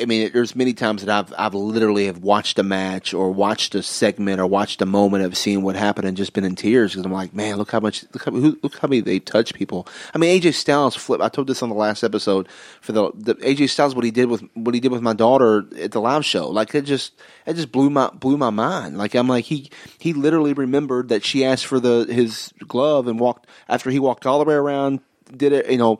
I 0.00 0.04
mean, 0.04 0.30
there's 0.32 0.54
many 0.54 0.74
times 0.74 1.04
that 1.04 1.10
I've 1.14 1.34
I've 1.38 1.54
literally 1.54 2.06
have 2.06 2.18
watched 2.18 2.58
a 2.58 2.62
match 2.62 3.14
or 3.14 3.30
watched 3.30 3.74
a 3.74 3.82
segment 3.82 4.40
or 4.40 4.46
watched 4.46 4.82
a 4.82 4.86
moment 4.86 5.24
of 5.24 5.36
seeing 5.36 5.62
what 5.62 5.76
happened 5.76 6.06
and 6.06 6.16
just 6.16 6.32
been 6.32 6.44
in 6.44 6.54
tears 6.54 6.92
because 6.92 7.04
I'm 7.04 7.12
like, 7.12 7.34
man, 7.34 7.56
look 7.56 7.70
how 7.70 7.80
much 7.80 8.04
look 8.12 8.24
how, 8.24 8.30
look 8.32 8.78
how 8.78 8.88
many 8.88 9.00
they 9.00 9.18
touch 9.18 9.54
people. 9.54 9.86
I 10.14 10.18
mean, 10.18 10.40
AJ 10.40 10.54
Styles 10.54 10.96
flip. 10.96 11.20
I 11.20 11.28
told 11.28 11.46
this 11.46 11.62
on 11.62 11.68
the 11.68 11.74
last 11.74 12.02
episode 12.02 12.48
for 12.80 12.92
the, 12.92 13.10
the 13.14 13.34
AJ 13.36 13.70
Styles 13.70 13.94
what 13.94 14.04
he 14.04 14.10
did 14.10 14.28
with 14.28 14.42
what 14.54 14.74
he 14.74 14.80
did 14.80 14.92
with 14.92 15.02
my 15.02 15.14
daughter 15.14 15.66
at 15.80 15.92
the 15.92 16.00
live 16.00 16.24
show. 16.24 16.48
Like 16.48 16.74
it 16.74 16.82
just 16.82 17.14
it 17.46 17.54
just 17.54 17.72
blew 17.72 17.90
my 17.90 18.08
blew 18.08 18.36
my 18.36 18.50
mind. 18.50 18.98
Like 18.98 19.14
I'm 19.14 19.28
like 19.28 19.44
he 19.44 19.70
he 19.98 20.12
literally 20.12 20.52
remembered 20.52 21.08
that 21.08 21.24
she 21.24 21.44
asked 21.44 21.66
for 21.66 21.80
the 21.80 22.06
his 22.08 22.52
glove 22.66 23.08
and 23.08 23.18
walked 23.20 23.46
after 23.68 23.90
he 23.90 23.98
walked 23.98 24.26
all 24.26 24.38
the 24.38 24.44
way 24.44 24.54
around 24.54 25.00
did 25.34 25.52
it 25.52 25.68
you 25.70 25.78
know 25.78 25.98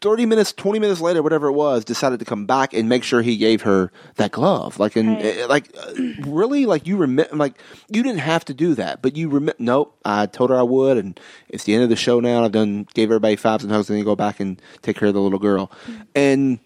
30 0.00 0.24
minutes, 0.26 0.52
20 0.52 0.78
minutes 0.78 1.00
later, 1.00 1.22
whatever 1.22 1.48
it 1.48 1.52
was, 1.52 1.84
decided 1.84 2.18
to 2.18 2.24
come 2.24 2.46
back 2.46 2.72
and 2.72 2.88
make 2.88 3.04
sure 3.04 3.20
he 3.20 3.36
gave 3.36 3.62
her 3.62 3.92
that 4.16 4.30
glove. 4.32 4.78
Like, 4.78 4.96
and 4.96 5.16
Right. 5.16 5.24
eh, 5.24 5.46
like, 5.46 5.70
uh, 5.76 5.92
really, 6.26 6.64
like 6.66 6.86
you 6.86 6.96
remember, 6.96 7.36
like 7.36 7.60
you 7.88 8.02
didn't 8.02 8.20
have 8.20 8.44
to 8.46 8.54
do 8.54 8.74
that, 8.76 9.02
but 9.02 9.16
you 9.16 9.28
remember. 9.28 9.56
Nope, 9.58 9.96
I 10.04 10.26
told 10.26 10.50
her 10.50 10.56
I 10.56 10.62
would, 10.62 10.96
and 10.96 11.20
it's 11.48 11.64
the 11.64 11.74
end 11.74 11.82
of 11.82 11.90
the 11.90 11.96
show 11.96 12.18
now. 12.20 12.44
I've 12.44 12.52
done 12.52 12.86
gave 12.94 13.08
everybody 13.10 13.36
fives 13.36 13.62
and 13.62 13.72
hugs, 13.72 13.90
and 13.90 13.94
then 13.94 13.98
you 13.98 14.04
go 14.04 14.16
back 14.16 14.40
and 14.40 14.60
take 14.82 14.96
care 14.96 15.08
of 15.08 15.14
the 15.14 15.20
little 15.20 15.38
girl, 15.38 15.70
and 16.14 16.58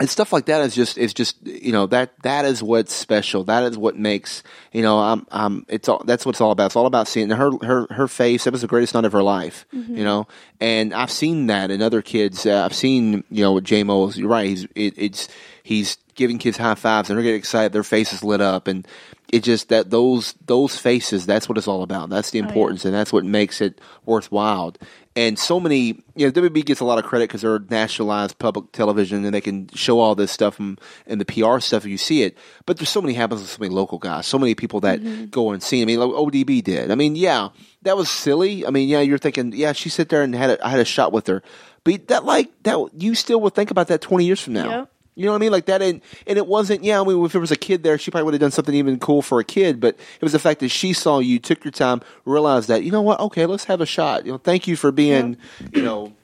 and 0.00 0.08
stuff 0.08 0.32
like 0.32 0.46
that 0.46 0.62
is 0.62 0.74
just 0.74 0.96
is 0.96 1.12
just 1.12 1.46
you 1.46 1.72
know 1.72 1.86
that 1.86 2.18
that 2.22 2.46
is 2.46 2.62
what's 2.62 2.92
special. 2.92 3.44
That 3.44 3.64
is 3.64 3.76
what 3.76 3.96
makes 3.96 4.42
you 4.72 4.80
know 4.80 4.98
I'm 4.98 5.26
I'm 5.30 5.66
it's 5.68 5.90
all 5.90 6.02
that's 6.04 6.24
what 6.24 6.34
it's 6.34 6.40
all 6.40 6.50
about. 6.52 6.66
It's 6.66 6.76
all 6.76 6.86
about 6.86 7.06
seeing 7.06 7.28
her 7.28 7.50
her 7.62 7.86
her 7.90 8.08
face. 8.08 8.44
That 8.44 8.52
was 8.52 8.62
the 8.62 8.66
greatest 8.66 8.94
night 8.94 9.04
of 9.04 9.12
her 9.12 9.22
life, 9.22 9.66
you 9.72 10.02
know. 10.02 10.26
And 10.58 10.94
I've 10.94 11.10
seen 11.10 11.48
that 11.48 11.70
in 11.70 11.82
other 11.82 12.00
kids. 12.00 12.46
Uh, 12.46 12.64
I've 12.64 12.74
seen 12.74 13.24
you 13.30 13.42
know 13.44 13.52
with 13.52 13.64
JMO. 13.64 14.16
You're 14.16 14.28
right. 14.28 14.46
He's 14.48 14.64
it, 14.74 14.94
it's 14.96 15.28
he's 15.62 15.98
giving 16.14 16.38
kids 16.38 16.56
high 16.56 16.74
fives 16.74 17.10
and 17.10 17.18
they're 17.18 17.22
getting 17.22 17.38
excited. 17.38 17.72
Their 17.72 17.84
faces 17.84 18.24
lit 18.24 18.40
up 18.40 18.66
and. 18.66 18.88
It 19.32 19.44
just 19.44 19.68
that 19.68 19.90
those 19.90 20.34
those 20.44 20.76
faces. 20.76 21.26
That's 21.26 21.48
what 21.48 21.56
it's 21.56 21.68
all 21.68 21.82
about. 21.82 22.10
That's 22.10 22.30
the 22.30 22.40
oh, 22.40 22.46
importance, 22.46 22.84
and 22.84 22.92
that's 22.92 23.12
what 23.12 23.24
makes 23.24 23.60
it 23.60 23.80
worthwhile. 24.04 24.74
And 25.16 25.38
so 25.38 25.58
many, 25.58 26.02
you 26.14 26.26
know, 26.26 26.30
WB 26.30 26.64
gets 26.64 26.80
a 26.80 26.84
lot 26.84 26.98
of 26.98 27.04
credit 27.04 27.28
because 27.28 27.42
they're 27.42 27.58
nationalized 27.58 28.38
public 28.38 28.70
television 28.70 29.24
and 29.24 29.34
they 29.34 29.40
can 29.40 29.68
show 29.74 29.98
all 29.98 30.14
this 30.14 30.30
stuff 30.30 30.60
and, 30.60 30.80
and 31.04 31.20
the 31.20 31.24
PR 31.24 31.58
stuff. 31.58 31.84
You 31.84 31.98
see 31.98 32.22
it, 32.22 32.38
but 32.64 32.76
there's 32.76 32.90
so 32.90 33.02
many 33.02 33.14
happens 33.14 33.40
with 33.40 33.50
so 33.50 33.58
many 33.60 33.74
local 33.74 33.98
guys, 33.98 34.26
so 34.26 34.38
many 34.38 34.54
people 34.54 34.80
that 34.80 35.00
mm-hmm. 35.00 35.26
go 35.26 35.50
and 35.50 35.62
see. 35.62 35.82
I 35.82 35.84
mean, 35.84 35.98
like 35.98 36.10
ODB 36.10 36.62
did. 36.62 36.92
I 36.92 36.94
mean, 36.94 37.16
yeah, 37.16 37.48
that 37.82 37.96
was 37.96 38.08
silly. 38.08 38.64
I 38.64 38.70
mean, 38.70 38.88
yeah, 38.88 39.00
you're 39.00 39.18
thinking, 39.18 39.52
yeah, 39.52 39.72
she 39.72 39.88
sat 39.88 40.08
there 40.10 40.22
and 40.22 40.34
had 40.34 40.50
a, 40.50 40.64
I 40.64 40.70
had 40.70 40.80
a 40.80 40.84
shot 40.84 41.12
with 41.12 41.26
her, 41.26 41.42
but 41.82 42.06
that 42.08 42.24
like 42.24 42.50
that 42.62 42.78
you 42.94 43.16
still 43.16 43.40
would 43.40 43.54
think 43.54 43.70
about 43.72 43.88
that 43.88 44.00
20 44.00 44.24
years 44.24 44.40
from 44.40 44.52
now. 44.52 44.70
Yep. 44.70 44.92
You 45.20 45.26
know 45.26 45.32
what 45.32 45.38
I 45.38 45.40
mean? 45.40 45.52
Like 45.52 45.66
that, 45.66 45.82
and 45.82 46.00
and 46.26 46.38
it 46.38 46.46
wasn't. 46.46 46.82
Yeah, 46.82 46.98
I 46.98 47.04
mean, 47.04 47.22
if 47.22 47.32
there 47.32 47.42
was 47.42 47.50
a 47.50 47.56
kid 47.56 47.82
there, 47.82 47.98
she 47.98 48.10
probably 48.10 48.24
would 48.24 48.32
have 48.32 48.40
done 48.40 48.50
something 48.50 48.74
even 48.74 48.98
cool 48.98 49.20
for 49.20 49.38
a 49.38 49.44
kid. 49.44 49.78
But 49.78 49.96
it 49.96 50.22
was 50.22 50.32
the 50.32 50.38
fact 50.38 50.60
that 50.60 50.70
she 50.70 50.94
saw 50.94 51.18
you, 51.18 51.38
took 51.38 51.62
your 51.62 51.72
time, 51.72 52.00
realized 52.24 52.68
that 52.68 52.84
you 52.84 52.90
know 52.90 53.02
what? 53.02 53.20
Okay, 53.20 53.44
let's 53.44 53.64
have 53.64 53.82
a 53.82 53.86
shot. 53.86 54.24
You 54.24 54.32
know, 54.32 54.38
thank 54.38 54.66
you 54.66 54.76
for 54.76 54.90
being, 54.90 55.36
you 55.74 55.82
know, 55.82 56.14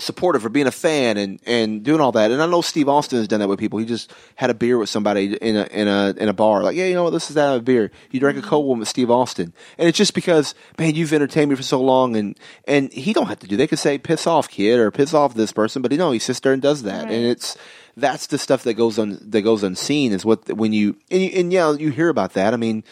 supportive 0.00 0.42
for 0.42 0.48
being 0.48 0.66
a 0.68 0.70
fan 0.70 1.16
and 1.16 1.40
and 1.44 1.82
doing 1.82 2.00
all 2.00 2.12
that. 2.12 2.30
And 2.30 2.40
I 2.40 2.46
know 2.46 2.60
Steve 2.60 2.88
Austin 2.88 3.18
has 3.18 3.26
done 3.28 3.40
that 3.40 3.48
with 3.48 3.58
people. 3.58 3.78
He 3.80 3.84
just 3.84 4.12
had 4.36 4.48
a 4.48 4.54
beer 4.54 4.78
with 4.78 4.88
somebody 4.88 5.34
in 5.36 5.56
a 5.56 5.64
in 5.64 5.88
a 5.88 6.14
in 6.16 6.28
a 6.28 6.32
bar, 6.32 6.62
like, 6.62 6.76
yeah, 6.76 6.86
you 6.86 6.94
know 6.94 7.04
what, 7.04 7.10
this 7.10 7.28
is 7.30 7.34
that 7.34 7.56
a 7.56 7.60
beer. 7.60 7.90
You 8.10 8.20
drank 8.20 8.38
a 8.38 8.42
cold 8.42 8.66
one 8.66 8.78
with 8.78 8.88
Steve 8.88 9.10
Austin, 9.10 9.52
and 9.76 9.88
it's 9.88 9.98
just 9.98 10.14
because, 10.14 10.54
man, 10.78 10.94
you've 10.94 11.12
entertained 11.12 11.50
me 11.50 11.56
for 11.56 11.62
so 11.62 11.80
long, 11.80 12.16
and 12.16 12.38
and 12.66 12.92
he 12.92 13.12
don't 13.12 13.26
have 13.26 13.40
to 13.40 13.46
do. 13.48 13.56
They 13.56 13.66
could 13.66 13.78
say, 13.78 13.98
piss 13.98 14.26
off, 14.26 14.48
kid, 14.48 14.78
or 14.78 14.90
piss 14.90 15.14
off 15.14 15.34
this 15.34 15.52
person, 15.52 15.82
but 15.82 15.90
you 15.92 15.98
know, 15.98 16.12
he 16.12 16.18
sits 16.20 16.40
there 16.40 16.52
and 16.52 16.62
does 16.62 16.82
that, 16.84 17.04
Right. 17.04 17.12
and 17.12 17.26
it's 17.26 17.56
that's 17.96 18.28
the 18.28 18.38
stuff 18.38 18.62
that 18.62 18.74
goes 18.74 18.98
on 18.98 19.18
that 19.20 19.42
goes 19.42 19.64
unseen 19.64 20.12
is 20.12 20.24
what 20.24 20.48
when 20.56 20.72
you 20.72 20.96
and, 21.10 21.22
you, 21.22 21.30
and 21.34 21.52
yeah, 21.52 21.72
you 21.72 21.90
hear 21.90 22.08
about 22.08 22.34
that. 22.34 22.54
I 22.54 22.56
mean. 22.56 22.84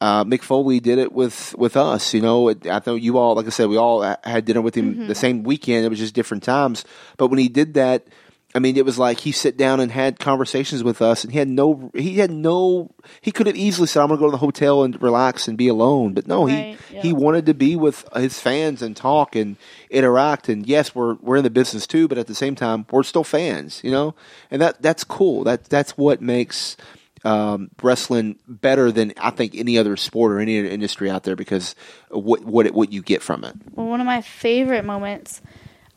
Uh, 0.00 0.24
Mick 0.24 0.42
Foley 0.42 0.80
did 0.80 0.98
it 0.98 1.12
with, 1.12 1.54
with 1.58 1.76
us, 1.76 2.14
you 2.14 2.22
know. 2.22 2.48
It, 2.48 2.66
I 2.66 2.80
know 2.86 2.94
you 2.94 3.18
all, 3.18 3.34
like 3.34 3.46
I 3.46 3.50
said, 3.50 3.68
we 3.68 3.76
all 3.76 4.00
had 4.24 4.46
dinner 4.46 4.62
with 4.62 4.74
him 4.74 5.06
the 5.08 5.14
same 5.14 5.42
weekend. 5.42 5.84
It 5.84 5.90
was 5.90 5.98
just 5.98 6.14
different 6.14 6.42
times. 6.42 6.84
But 7.18 7.28
when 7.28 7.38
he 7.38 7.48
did 7.48 7.74
that, 7.74 8.06
I 8.54 8.58
mean, 8.58 8.76
it 8.76 8.84
was 8.84 8.98
like 8.98 9.20
he 9.20 9.30
sat 9.30 9.56
down 9.56 9.78
and 9.78 9.92
had 9.92 10.18
conversations 10.18 10.82
with 10.82 11.00
us, 11.00 11.22
and 11.22 11.32
he 11.32 11.38
had 11.38 11.46
no, 11.48 11.92
he 11.94 12.16
had 12.16 12.32
no, 12.32 12.90
he 13.20 13.30
could 13.30 13.46
have 13.46 13.54
easily 13.54 13.86
said, 13.86 14.00
"I'm 14.02 14.08
going 14.08 14.18
to 14.18 14.22
go 14.22 14.26
to 14.26 14.32
the 14.32 14.38
hotel 14.38 14.82
and 14.82 15.00
relax 15.00 15.46
and 15.46 15.56
be 15.56 15.68
alone," 15.68 16.14
but 16.14 16.26
no, 16.26 16.46
Right, 16.48 16.76
he 16.88 16.94
yeah. 16.96 17.02
he 17.02 17.12
wanted 17.12 17.46
to 17.46 17.54
be 17.54 17.76
with 17.76 18.08
his 18.16 18.40
fans 18.40 18.82
and 18.82 18.96
talk 18.96 19.36
and 19.36 19.54
interact. 19.88 20.48
And 20.48 20.66
yes, 20.66 20.96
we're 20.96 21.14
we're 21.20 21.36
in 21.36 21.44
the 21.44 21.50
business 21.50 21.86
too, 21.86 22.08
but 22.08 22.18
at 22.18 22.26
the 22.26 22.34
same 22.34 22.56
time, 22.56 22.86
we're 22.90 23.04
still 23.04 23.22
fans, 23.22 23.80
you 23.84 23.92
know, 23.92 24.16
and 24.50 24.60
that 24.60 24.82
that's 24.82 25.04
cool. 25.04 25.44
That 25.44 25.66
that's 25.66 25.96
what 25.96 26.20
makes 26.20 26.76
um, 27.24 27.70
wrestling 27.82 28.38
better 28.48 28.90
than 28.90 29.12
I 29.18 29.30
think 29.30 29.54
any 29.54 29.78
other 29.78 29.96
sport 29.96 30.32
or 30.32 30.40
any 30.40 30.58
other 30.58 30.68
industry 30.68 31.10
out 31.10 31.24
there 31.24 31.36
because 31.36 31.74
what 32.10 32.44
what 32.44 32.66
it, 32.66 32.74
what 32.74 32.92
you 32.92 33.02
get 33.02 33.22
from 33.22 33.44
it. 33.44 33.54
Well, 33.72 33.86
one 33.86 34.00
of 34.00 34.06
my 34.06 34.22
favorite 34.22 34.84
moments, 34.84 35.42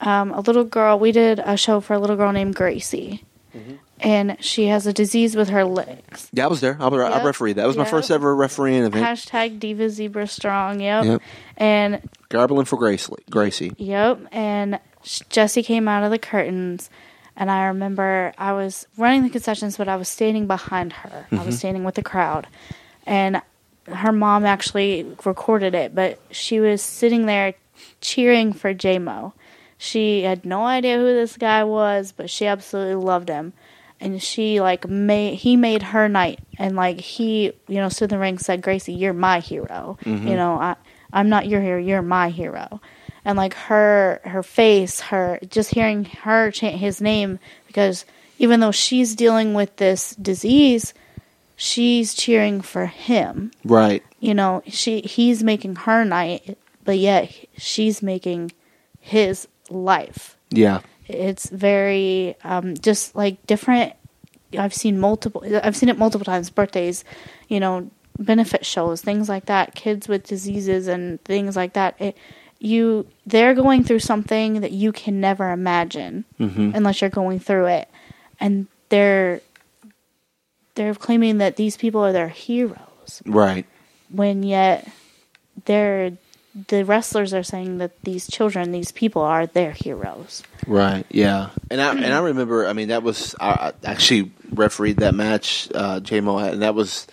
um, 0.02 0.32
a 0.32 0.42
little 0.42 0.64
girl, 0.66 1.00
we 1.00 1.12
did 1.12 1.40
a 1.40 1.56
show 1.58 1.80
for 1.80 1.94
a 1.94 2.00
little 2.00 2.16
girl 2.16 2.32
named 2.32 2.56
Gracie. 2.56 3.24
Mm-hmm. 3.56 3.76
And 4.00 4.38
she 4.44 4.66
has 4.68 4.86
a 4.86 4.92
disease 4.92 5.34
with 5.34 5.48
her 5.50 5.64
legs. 5.64 6.30
Yeah, 6.34 6.46
I 6.46 6.48
was 6.48 6.60
there. 6.60 6.76
I, 6.78 6.88
was, 6.90 7.00
Yep. 7.00 7.24
refereed. 7.24 7.54
That 7.54 7.68
was 7.68 7.78
my 7.78 7.86
first 7.86 8.12
ever 8.12 8.36
refereeing 8.36 8.84
event. 8.84 9.06
Hashtag 9.06 9.60
Diva 9.60 9.90
Zebra 9.90 10.28
Strong. 10.28 10.82
Yep. 10.82 11.06
Yep. 11.06 11.22
And 11.56 12.10
Garbling 12.28 12.66
for 12.66 12.78
Gracie. 12.78 13.14
Gracie. 13.30 13.72
Yep. 13.78 14.28
And 14.34 14.80
Jesse 15.30 15.64
came 15.64 15.88
out 15.88 16.04
of 16.04 16.12
the 16.12 16.20
curtains, 16.20 16.90
and 17.36 17.50
I 17.50 17.66
remember 17.66 18.34
I 18.38 18.54
was 18.54 18.88
running 18.98 19.24
the 19.24 19.30
concessions, 19.30 19.78
but 19.78 19.88
I 19.88 19.96
was 19.96 20.08
standing 20.08 20.48
behind 20.48 20.94
her. 20.94 21.28
I 21.32 21.36
was 21.36 21.42
mm-hmm. 21.42 21.52
standing 21.52 21.84
with 21.84 21.96
the 21.96 22.04
crowd, 22.04 22.48
and 23.06 23.42
her 23.88 24.12
mom 24.12 24.46
actually 24.46 25.06
recorded 25.26 25.76
it, 25.76 25.94
but 25.94 26.20
she 26.32 26.60
was 26.60 26.82
sitting 26.82 27.26
there 27.26 27.54
cheering 28.02 28.54
for 28.54 28.74
JMO. 28.74 29.34
She 29.78 30.22
had 30.22 30.46
no 30.46 30.66
idea 30.66 30.98
who 30.98 31.06
this 31.06 31.36
guy 31.36 31.64
was, 31.64 32.14
but 32.16 32.30
she 32.30 32.46
absolutely 32.46 32.96
loved 32.96 33.30
him. 33.30 33.54
And 34.00 34.22
she 34.22 34.62
like 34.62 34.88
made 34.88 35.36
he 35.36 35.56
made 35.56 35.82
her 35.82 36.10
night, 36.10 36.40
and 36.58 36.76
like 36.76 37.00
he 37.00 37.54
you 37.68 37.76
know 37.76 37.90
stood 37.90 38.12
in 38.12 38.18
the 38.18 38.20
ring 38.20 38.36
and 38.36 38.42
said, 38.42 38.62
"Gracie, 38.62 38.94
you're 38.94 39.14
my 39.14 39.40
hero. 39.40 39.98
Mm-hmm. 40.04 40.28
You 40.28 40.36
know, 40.36 40.56
I 40.56 40.76
I'm 41.14 41.30
not 41.30 41.48
your 41.48 41.62
hero, 41.62 41.80
you're 41.80 42.02
my 42.02 42.30
hero." 42.30 42.82
And 43.26 43.38
like 43.38 43.54
her 43.54 44.20
her 44.26 44.44
face, 44.44 45.00
her 45.02 45.40
just 45.50 45.70
hearing 45.74 46.06
her 46.06 46.52
chant 46.52 46.76
his 46.76 47.00
name 47.02 47.40
because 47.68 48.06
even 48.40 48.60
though 48.60 48.72
she's 48.72 49.16
dealing 49.16 49.54
with 49.54 49.76
this 49.78 50.16
disease, 50.16 50.94
she's 51.56 52.14
cheering 52.14 52.62
for 52.62 52.88
him 52.88 53.52
Right. 53.64 54.04
you 54.20 54.34
know 54.34 54.62
she 54.68 55.02
he's 55.02 55.44
making 55.44 55.76
her 55.78 56.04
night 56.04 56.58
but 56.84 56.98
yet 56.98 57.32
she's 57.58 58.02
making 58.02 58.52
his 59.00 59.48
life 59.70 60.36
Yeah. 60.50 60.82
it's 61.08 61.48
very 61.50 62.36
um, 62.44 62.74
just 62.76 63.16
like 63.16 63.46
different 63.46 63.94
i've 64.58 64.74
seen 64.74 65.00
multiple 65.00 65.44
i've 65.64 65.76
seen 65.76 65.90
it 65.90 65.98
multiple 65.98 66.26
times 66.26 66.50
birthdays 66.50 67.06
you 67.48 67.60
know 67.60 67.90
benefit 68.18 68.66
shows 68.66 69.02
things 69.02 69.30
like 69.30 69.46
that 69.46 69.76
kids 69.76 70.08
with 70.08 70.26
diseases 70.28 70.88
and 70.88 71.24
things 71.24 71.56
like 71.56 71.74
that 71.74 71.96
it, 72.02 72.18
you 72.64 73.05
they're 73.26 73.53
going 73.53 73.84
through 73.84 73.99
something 73.99 74.61
that 74.61 74.72
you 74.72 74.91
can 74.91 75.20
never 75.20 75.51
imagine 75.51 76.24
unless 76.39 77.01
you're 77.01 77.09
going 77.09 77.39
through 77.39 77.66
it 77.68 77.89
and 78.39 78.68
they're 78.89 79.41
they're 80.76 80.95
claiming 80.95 81.38
that 81.39 81.55
these 81.55 81.78
people 81.78 82.01
are 82.01 82.11
their 82.14 82.30
heroes 82.30 83.22
Right. 83.26 83.66
when 84.09 84.43
yet 84.43 84.88
they're 85.66 86.18
the 86.70 86.86
wrestlers 86.86 87.34
are 87.34 87.41
saying 87.41 87.80
that 87.80 87.99
these 88.03 88.28
children, 88.30 88.72
these 88.72 88.91
people 88.91 89.24
are 89.24 89.47
their 89.47 89.72
heroes. 89.72 90.43
Right. 90.68 91.03
Yeah. 91.09 91.49
And 91.72 91.82
I 91.82 91.93
and 91.95 92.14
I 92.14 92.20
remember. 92.20 92.68
I 92.68 92.74
mean, 92.74 92.89
that 92.89 93.01
was 93.01 93.34
I 93.41 93.72
I 93.84 93.89
actually 93.89 94.32
refereed 94.51 94.97
that 94.97 95.16
match. 95.16 95.68
Uh, 95.74 95.99
JMO 95.99 96.39
had, 96.39 96.53
and 96.53 96.61
that 96.61 96.76
was. 96.76 97.07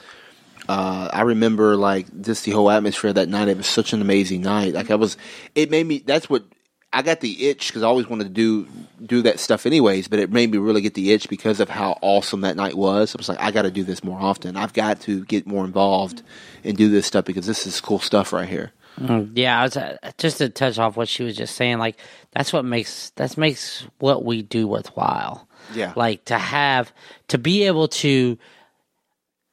Uh, 0.71 1.09
I 1.13 1.23
remember 1.23 1.77
like 1.77 2.07
just 2.23 2.45
the 2.45 2.53
whole 2.53 2.71
atmosphere 2.71 3.13
that 3.13 3.29
night. 3.29 3.49
It 3.49 3.57
was 3.57 3.67
such 3.67 3.93
an 3.93 4.01
amazing 4.01 4.41
night. 4.43 4.73
Like 4.75 4.91
I 4.91 4.95
was, 4.95 5.17
it 5.55 5.71
made 5.71 5.87
me. 5.87 5.99
That's 5.99 6.31
what 6.31 6.45
I 6.93 7.03
got 7.03 7.21
the 7.21 7.49
itch 7.49 7.69
because 7.69 7.83
I 7.83 7.87
always 7.87 8.09
wanted 8.09 8.25
to 8.25 8.31
do 8.31 8.69
do 9.05 9.23
that 9.23 9.41
stuff 9.41 9.67
anyways. 9.67 10.07
But 10.09 10.21
it 10.21 10.31
made 10.31 10.51
me 10.51 10.59
really 10.59 10.81
get 10.81 10.95
the 10.95 11.13
itch 11.13 11.29
because 11.29 11.59
of 11.61 11.69
how 11.69 11.99
awesome 12.03 12.43
that 12.43 12.57
night 12.57 12.75
was. 12.77 13.15
I 13.15 13.19
was 13.19 13.29
like, 13.29 13.41
I 13.41 13.51
got 13.51 13.63
to 13.63 13.71
do 13.71 13.83
this 13.85 14.05
more 14.05 14.21
often. 14.21 14.57
I've 14.57 14.73
got 14.73 15.01
to 15.03 15.25
get 15.25 15.47
more 15.47 15.65
involved 15.65 16.23
and 16.63 16.77
do 16.77 16.89
this 16.89 17.07
stuff 17.07 17.25
because 17.25 17.47
this 17.47 17.67
is 17.67 17.81
cool 17.81 17.99
stuff 17.99 18.33
right 18.33 18.49
here. 18.49 18.73
Mm, 19.01 19.33
Yeah, 19.35 19.61
I 19.61 19.63
was, 19.65 19.77
uh, 19.77 19.97
just 20.19 20.39
to 20.39 20.49
touch 20.51 20.79
off 20.79 20.97
what 20.97 21.09
she 21.09 21.23
was 21.25 21.37
just 21.37 21.57
saying, 21.57 21.79
like 21.79 21.97
that's 22.33 22.53
what 22.53 22.65
makes 22.65 23.11
that 23.17 23.37
makes 23.37 23.87
what 23.99 24.25
we 24.25 24.43
do 24.43 24.69
worthwhile. 24.69 25.49
Yeah. 25.75 25.93
like 25.95 26.25
to 26.27 26.39
have 26.39 26.93
to 27.29 27.39
be 27.39 27.65
able 27.65 27.89
to 27.89 28.39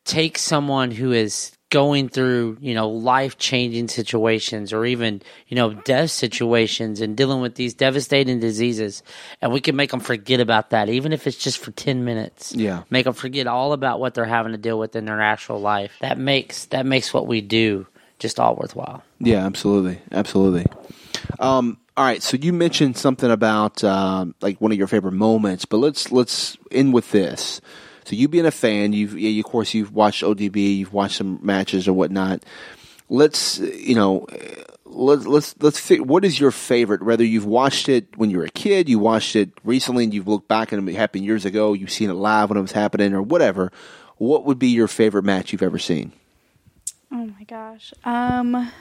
take 0.08 0.38
someone 0.38 0.90
who 0.90 1.12
is 1.12 1.52
going 1.70 2.08
through 2.08 2.58
you 2.62 2.74
know 2.74 2.88
life 2.88 3.38
changing 3.38 3.90
situations 3.90 4.72
or 4.72 4.86
even 4.86 5.22
you 5.50 5.56
know 5.56 5.74
death 5.74 6.10
situations 6.10 7.02
and 7.02 7.18
dealing 7.18 7.42
with 7.42 7.56
these 7.56 7.74
devastating 7.74 8.40
diseases 8.40 9.04
and 9.42 9.52
we 9.52 9.60
can 9.60 9.76
make 9.76 9.92
them 9.92 10.00
forget 10.00 10.40
about 10.40 10.70
that 10.70 10.88
even 10.88 11.12
if 11.12 11.28
it's 11.28 11.36
just 11.36 11.58
for 11.58 11.72
10 11.72 12.06
minutes 12.06 12.54
Yeah. 12.56 12.84
make 12.90 13.04
them 13.04 13.14
forget 13.14 13.48
all 13.48 13.74
about 13.74 14.00
what 14.00 14.14
they're 14.14 14.24
having 14.24 14.54
to 14.54 14.58
deal 14.58 14.80
with 14.80 14.96
in 14.96 15.04
their 15.04 15.20
actual 15.20 15.60
life 15.60 15.92
that 16.00 16.18
makes 16.18 16.66
that 16.68 16.86
makes 16.86 17.14
what 17.14 17.28
we 17.28 17.42
do 17.42 17.86
just 18.18 18.40
all 18.40 18.56
worthwhile 18.56 19.04
Yeah, 19.20 19.46
absolutely, 19.46 20.00
absolutely. 20.14 20.66
Um, 21.40 21.78
all 21.98 22.06
right, 22.06 22.24
so 22.24 22.38
you 22.38 22.54
mentioned 22.54 22.96
something 22.98 23.30
about 23.30 23.84
um, 23.84 24.36
like 24.42 24.62
one 24.62 24.72
of 24.72 24.78
your 24.78 24.88
favorite 24.88 25.14
moments, 25.14 25.66
but 25.66 25.78
let's 25.78 26.12
let's 26.12 26.58
end 26.72 26.94
with 26.94 27.12
this. 27.12 27.60
So 28.08 28.16
you 28.16 28.30
being 28.30 28.46
a 28.46 28.52
fan, 28.52 28.94
you've 28.94 29.16
of 29.16 29.52
course 29.52 29.74
you've 29.74 29.94
watched 29.94 30.24
ODB, 30.24 30.78
you've 30.78 30.94
watched 30.94 31.18
some 31.18 31.40
matches 31.42 31.90
or 31.90 31.94
whatnot. 31.94 32.42
Let's 33.10 33.60
you 33.60 33.96
know. 33.96 34.28
Let's 34.86 35.26
let's 35.28 35.56
let's 35.60 35.90
what 36.00 36.24
is 36.24 36.40
your 36.40 36.52
favorite? 36.52 37.04
Whether 37.04 37.26
you've 37.26 37.46
watched 37.46 37.90
it 37.90 38.18
when 38.18 38.30
you 38.30 38.38
were 38.38 38.46
a 38.46 38.50
kid, 38.50 38.88
you 38.88 38.98
watched 38.98 39.36
it 39.36 39.50
recently, 39.66 40.06
and 40.06 40.14
you've 40.14 40.28
looked 40.28 40.48
back 40.48 40.72
and 40.72 40.88
it 40.88 40.96
happened 40.96 41.26
years 41.26 41.44
ago, 41.44 41.74
you've 41.74 41.92
seen 41.92 42.10
it 42.10 42.14
live 42.14 42.50
when 42.50 42.58
it 42.58 42.62
was 42.62 42.72
happening, 42.72 43.14
or 43.14 43.22
whatever. 43.22 43.74
What 44.16 44.46
would 44.46 44.58
be 44.58 44.70
your 44.70 44.88
favorite 44.88 45.26
match 45.26 45.52
you've 45.52 45.62
ever 45.62 45.78
seen? 45.78 46.14
Oh 47.12 47.26
my 47.26 47.44
gosh. 47.44 47.94
Um 48.06 48.72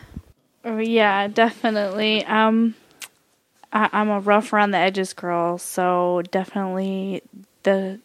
oh, 0.65 0.79
yeah, 0.79 1.27
definitely. 1.27 2.25
Um 2.25 2.77
I, 3.73 3.91
I'm 3.93 4.09
a 4.09 4.21
rough 4.21 4.53
around 4.53 4.71
the 4.71 4.79
edges 4.79 5.13
girl, 5.13 5.59
so 5.59 6.23
definitely 6.31 7.23
the 7.65 7.99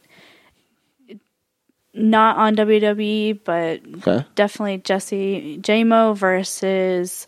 not 1.93 2.37
on 2.37 2.55
WWE, 2.55 3.39
but 3.43 3.81
Okay, 3.97 4.25
definitely 4.35 4.77
Jesse 4.79 5.59
JMO 5.61 6.15
versus 6.15 7.27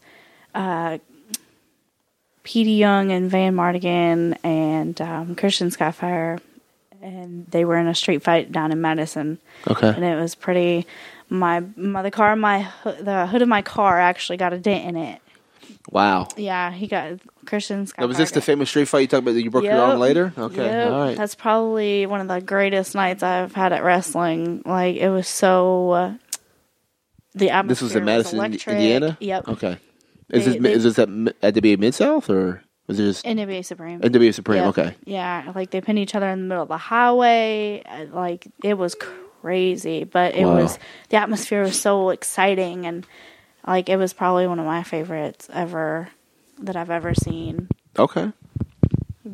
uh, 0.56 1.00
Petey 2.44 2.74
Young 2.74 3.12
and 3.12 3.30
Van 3.30 3.56
Mardigan 3.56 4.38
and 4.44 5.00
um, 5.02 5.36
Christian 5.36 5.70
Skyfire, 5.70 6.40
and 7.02 7.46
they 7.48 7.66
were 7.66 7.78
in 7.78 7.88
a 7.88 7.96
street 7.96 8.24
fight 8.24 8.52
down 8.52 8.72
in 8.72 8.82
Madison, 8.82 9.40
okay, 9.68 9.90
and 9.90 10.04
it 10.04 10.16
was 10.16 10.36
pretty. 10.36 10.86
My 11.30 11.64
my 11.76 12.04
the 12.04 12.12
car 12.12 12.36
my 12.36 12.68
the 12.84 13.26
hood 13.28 13.42
of 13.42 13.48
my 13.48 13.62
car 13.64 14.00
actually 14.00 14.38
got 14.38 14.54
a 14.54 14.60
dent 14.60 14.86
in 14.86 14.96
it. 14.96 15.22
Wow. 15.90 16.28
Yeah, 16.38 16.72
he 16.72 16.88
got 16.88 17.20
Christian's. 17.46 17.92
Skyfire. 17.94 18.00
Now, 18.02 18.08
was 18.08 18.18
this 18.18 18.32
the 18.32 18.42
famous 18.42 18.70
street 18.70 18.88
fight 18.88 19.00
you 19.00 19.08
talked 19.08 19.24
about 19.24 19.34
that 19.34 19.42
you 19.44 19.52
broke 19.52 19.64
your 19.64 19.74
arm 19.82 20.00
later? 20.00 20.34
Okay, 20.38 20.64
Yep. 20.66 20.92
all 20.92 21.00
right. 21.06 21.18
That's 21.18 21.36
probably 21.36 22.06
one 22.06 22.22
of 22.22 22.28
the 22.28 22.42
greatest 22.42 22.96
nights 22.96 23.24
I've 23.24 23.54
had 23.54 23.74
at 23.74 23.84
wrestling. 23.84 24.62
Like 24.66 24.96
it 24.98 25.10
was 25.10 25.28
so. 25.28 25.92
Uh, 25.92 26.14
the 27.36 27.50
atmosphere 27.50 27.70
this 27.70 27.82
was 27.82 27.96
in 27.96 28.06
Madison, 28.06 28.38
Indi- 28.40 28.48
electric. 28.58 28.76
Indiana. 28.76 29.18
Yep. 29.20 29.48
Okay. 29.50 29.78
Is 30.30 30.46
They- 30.46 30.52
this 30.54 30.62
they- 30.62 30.72
is 30.74 30.84
this 30.84 31.00
at, 31.00 31.10
Mi- 31.10 31.32
at 31.42 31.54
the 31.56 31.62
be 31.62 31.76
Mid 31.78 31.96
South 31.96 32.30
or 32.30 32.62
Was 32.88 33.00
it 33.00 33.04
just 33.06 33.26
NWA 33.26 33.64
Supreme. 33.66 34.02
NWA 34.02 34.32
Supreme? 34.34 34.60
Yep. 34.60 34.68
Okay. 34.78 34.96
Yeah, 35.06 35.52
like 35.56 35.72
they 35.72 35.82
pin 35.82 35.98
each 35.98 36.14
other 36.16 36.30
in 36.30 36.42
the 36.42 36.46
middle 36.48 36.64
of 36.64 36.70
the 36.70 36.78
highway. 36.78 37.82
uh, 37.86 38.06
Like 38.16 38.48
it 38.64 38.78
was 38.78 38.96
crazy, 38.96 40.04
but 40.04 40.36
it 40.36 40.46
Wow. 40.46 40.58
was 40.58 40.78
the 41.10 41.18
atmosphere 41.18 41.64
was 41.64 41.80
so 41.80 42.10
exciting, 42.12 42.86
and 42.86 43.06
like 43.66 43.90
it 43.90 43.98
was 43.98 44.14
probably 44.14 44.48
one 44.48 44.60
of 44.60 44.66
my 44.66 44.84
favorites 44.84 45.50
ever 45.52 46.10
that 46.60 46.76
I've 46.76 46.90
ever 46.92 47.14
seen. 47.14 47.68
Okay. 47.98 48.32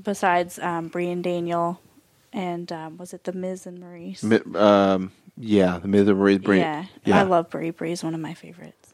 Besides 0.03 0.59
um, 0.59 0.87
Brie 0.89 1.09
and 1.09 1.23
Daniel, 1.23 1.79
and 2.31 2.71
um, 2.71 2.97
was 2.97 3.13
it 3.13 3.23
the 3.23 3.33
Miz 3.33 3.65
and 3.65 3.79
Maryse? 3.79 4.23
Mi- 4.23 4.57
Um, 4.59 5.11
yeah, 5.37 5.79
the 5.79 5.87
Miz 5.87 6.07
and 6.07 6.17
Maryse 6.17 6.43
Brie. 6.43 6.59
yeah, 6.59 6.85
yeah. 7.05 7.19
I 7.19 7.23
love 7.23 7.49
Brie. 7.49 7.71
Brie's 7.71 8.03
one 8.03 8.13
of 8.13 8.19
my 8.21 8.33
favorites. 8.33 8.93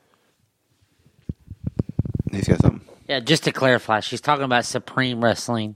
He's 2.31 2.47
got 2.47 2.59
something. 2.61 2.81
Yeah, 3.07 3.19
just 3.19 3.43
to 3.43 3.51
clarify, 3.51 3.99
she's 3.99 4.21
talking 4.21 4.45
about 4.45 4.65
Supreme 4.65 5.23
Wrestling 5.23 5.75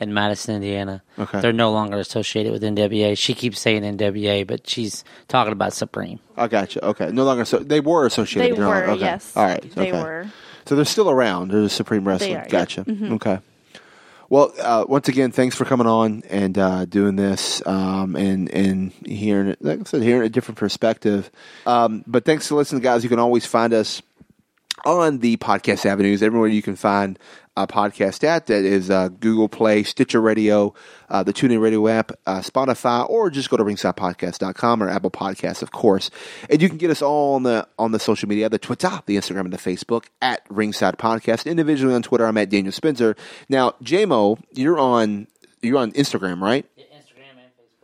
in 0.00 0.12
Madison, 0.14 0.56
Indiana. 0.56 1.02
Okay. 1.18 1.40
They're 1.40 1.52
no 1.52 1.70
longer 1.72 1.98
associated 1.98 2.52
with 2.52 2.62
NWA. 2.62 3.16
She 3.16 3.34
keeps 3.34 3.60
saying 3.60 3.82
NWA, 3.82 4.46
but 4.46 4.68
she's 4.68 5.04
talking 5.28 5.52
about 5.52 5.72
Supreme. 5.74 6.18
I 6.36 6.48
gotcha. 6.48 6.84
Okay, 6.84 7.10
no 7.12 7.24
longer 7.24 7.44
so 7.44 7.58
they 7.58 7.80
were 7.80 8.06
associated. 8.06 8.56
They 8.56 8.60
no 8.60 8.66
longer- 8.68 8.86
were, 8.86 8.92
okay. 8.94 9.00
yes. 9.04 9.36
All 9.36 9.44
right, 9.44 9.62
They 9.74 9.88
okay. 9.92 10.02
were. 10.02 10.26
So 10.66 10.76
they're 10.76 10.84
still 10.84 11.10
around. 11.10 11.50
They're 11.50 11.60
the 11.62 11.68
Supreme 11.70 12.06
Wrestling. 12.06 12.32
are, 12.36 12.40
yep. 12.40 12.48
gotcha. 12.48 12.84
Mhm. 12.84 13.12
Okay. 13.12 13.38
Well, 14.28 14.52
uh, 14.62 14.84
once 14.88 15.08
again, 15.08 15.32
thanks 15.32 15.56
for 15.56 15.64
coming 15.64 15.88
on 15.88 16.22
and 16.30 16.56
uh, 16.56 16.84
doing 16.84 17.16
this 17.16 17.60
um, 17.66 18.14
and 18.14 18.48
and 18.50 18.92
hearing 19.04 19.48
it. 19.48 19.58
Like 19.60 19.80
I 19.80 19.82
said, 19.82 20.02
hearing 20.02 20.22
a 20.24 20.28
different 20.28 20.56
perspective. 20.56 21.30
Um, 21.66 22.04
but 22.06 22.24
thanks 22.24 22.46
for 22.46 22.54
listening, 22.54 22.80
guys. 22.80 23.02
You 23.02 23.08
can 23.08 23.18
always 23.18 23.44
find 23.44 23.72
us 23.74 24.00
on 24.84 25.18
the 25.18 25.36
podcast 25.36 25.86
avenues 25.86 26.22
everywhere 26.22 26.48
you 26.48 26.62
can 26.62 26.76
find 26.76 27.18
a 27.56 27.66
podcast 27.66 28.24
at 28.24 28.46
that 28.46 28.64
is 28.64 28.90
uh, 28.90 29.08
Google 29.08 29.48
Play, 29.48 29.82
Stitcher 29.82 30.20
Radio, 30.20 30.74
uh, 31.08 31.22
the 31.22 31.32
TuneIn 31.32 31.60
Radio 31.60 31.86
app, 31.88 32.12
uh, 32.26 32.40
Spotify, 32.40 33.08
or 33.08 33.30
just 33.30 33.50
go 33.50 33.56
to 33.56 33.64
ringsidepodcast.com 33.64 34.82
or 34.82 34.88
Apple 34.88 35.10
Podcasts, 35.10 35.62
of 35.62 35.70
course. 35.72 36.10
And 36.48 36.62
you 36.62 36.68
can 36.68 36.78
get 36.78 36.90
us 36.90 37.02
all 37.02 37.34
on 37.34 37.42
the 37.42 37.66
on 37.78 37.92
the 37.92 37.98
social 37.98 38.28
media, 38.28 38.48
the 38.48 38.58
Twitter, 38.58 39.02
the 39.06 39.16
Instagram, 39.16 39.40
and 39.40 39.52
the 39.52 39.58
Facebook 39.58 40.06
at 40.22 40.42
Ringside 40.48 40.96
Podcast. 40.98 41.46
Individually 41.46 41.94
on 41.94 42.02
Twitter, 42.02 42.26
I'm 42.26 42.38
at 42.38 42.50
Daniel 42.50 42.72
Spencer. 42.72 43.16
Now, 43.48 43.72
JMO, 43.82 44.40
you're 44.52 44.78
on 44.78 45.26
you're 45.60 45.78
on 45.78 45.92
Instagram, 45.92 46.40
right? 46.40 46.66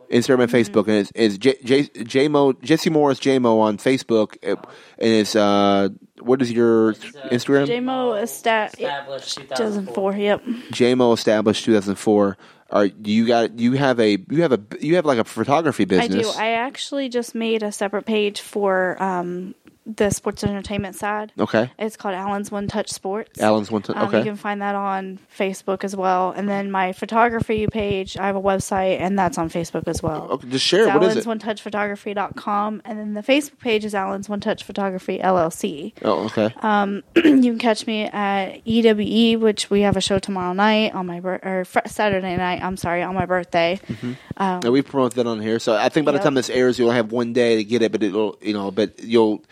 Instagram 0.09 0.43
and 0.43 0.51
Facebook, 0.51 0.87
and 0.87 0.97
it's, 0.97 1.11
it's 1.15 1.37
J, 1.37 1.55
J, 1.63 1.83
JMO, 1.83 2.59
Jesse 2.61 2.89
Morris 2.89 3.19
JMO 3.19 3.59
on 3.59 3.77
Facebook, 3.77 4.37
uh, 4.43 4.55
and 4.97 5.11
it's, 5.13 5.35
uh, 5.35 5.89
what 6.19 6.41
is 6.41 6.51
your 6.51 6.93
Instagram? 6.93 7.67
JMO 7.67 8.21
Estat- 8.21 8.73
Established 8.73 9.37
2004. 9.37 10.13
Yep. 10.15 10.43
JMO 10.71 11.13
established 11.13 11.65
2004. 11.65 12.37
Are 12.69 12.85
you 12.85 13.25
got 13.27 13.57
you 13.59 13.73
have 13.73 13.97
a 13.99 14.17
you 14.29 14.41
have 14.41 14.51
a 14.51 14.59
you 14.81 14.95
have 14.95 15.05
like 15.05 15.19
a 15.19 15.23
photography 15.23 15.85
business? 15.85 16.05
I 16.05 16.17
business? 16.17 16.35
do. 16.35 16.41
I 16.41 16.49
actually 16.49 17.07
just 17.07 17.33
made 17.33 17.63
a 17.63 17.71
separate 17.71 18.05
page 18.05 18.41
for 18.41 19.01
um, 19.01 19.55
the 19.95 20.09
sports 20.09 20.43
entertainment 20.43 20.95
side. 20.95 21.31
Okay. 21.39 21.71
It's 21.79 21.95
called 21.95 22.13
Allen's 22.13 22.51
One 22.51 22.67
Touch 22.67 22.89
Sports. 22.91 23.39
Allen's 23.41 23.71
One 23.71 23.81
Touch- 23.81 23.95
Um, 23.95 24.07
okay. 24.09 24.17
You 24.17 24.23
can 24.25 24.35
find 24.35 24.61
that 24.61 24.75
on 24.75 25.17
Facebook 25.37 25.83
as 25.85 25.95
well. 25.95 26.31
And 26.35 26.49
then 26.49 26.69
my 26.71 26.91
photography 26.91 27.67
page, 27.67 28.17
I 28.17 28.25
have 28.27 28.35
a 28.35 28.41
website, 28.41 28.99
and 28.99 29.17
that's 29.17 29.37
on 29.37 29.49
Facebook 29.49 29.87
as 29.87 30.03
well. 30.03 30.27
Okay, 30.31 30.49
just 30.49 30.65
share 30.65 30.81
it. 30.81 30.87
It's 30.87 30.93
What 30.93 31.03
is 31.03 31.09
Allen's 31.11 31.25
it? 31.25 31.29
One 31.29 31.39
Touch 31.39 31.61
Photography.com. 31.61 32.81
And 32.85 32.99
then 32.99 33.13
the 33.13 33.21
Facebook 33.23 33.59
page 33.59 33.85
is 33.85 33.95
Allen's 33.95 34.27
One 34.29 34.39
Touch 34.41 34.63
Photography 34.63 35.19
LLC. 35.19 35.93
Oh, 36.03 36.25
okay. 36.25 36.53
Um, 36.61 37.03
you 37.15 37.21
can 37.23 37.57
catch 37.57 37.87
me 37.87 38.03
at 38.03 38.61
EWE, 38.65 39.37
which 39.39 39.69
we 39.69 39.81
have 39.81 39.95
a 39.97 40.01
show 40.01 40.19
tomorrow 40.19 40.53
night 40.53 40.93
on 40.93 41.05
my 41.05 41.19
bir- 41.21 41.39
or 41.43 41.65
fr- 41.65 41.79
Saturday 41.85 42.35
night. 42.35 42.61
I'm 42.61 42.77
sorry, 42.77 43.03
on 43.03 43.15
my 43.15 43.25
birthday. 43.25 43.79
Um, 44.37 44.59
and 44.63 44.71
we 44.71 44.81
promote 44.81 45.15
that 45.15 45.27
on 45.27 45.39
here. 45.41 45.59
So 45.59 45.75
I 45.75 45.89
think 45.89 46.05
by 46.05 46.11
the 46.11 46.19
time 46.19 46.33
this 46.33 46.49
airs, 46.49 46.77
you'll 46.77 46.91
have 46.91 47.11
one 47.11 47.33
day 47.33 47.55
to 47.55 47.63
get 47.63 47.81
it, 47.81 47.91
but 47.91 48.03
it'll 48.03 48.37
you 48.41 48.53
know, 48.53 48.71
but 48.71 49.03
you'll 49.03 49.43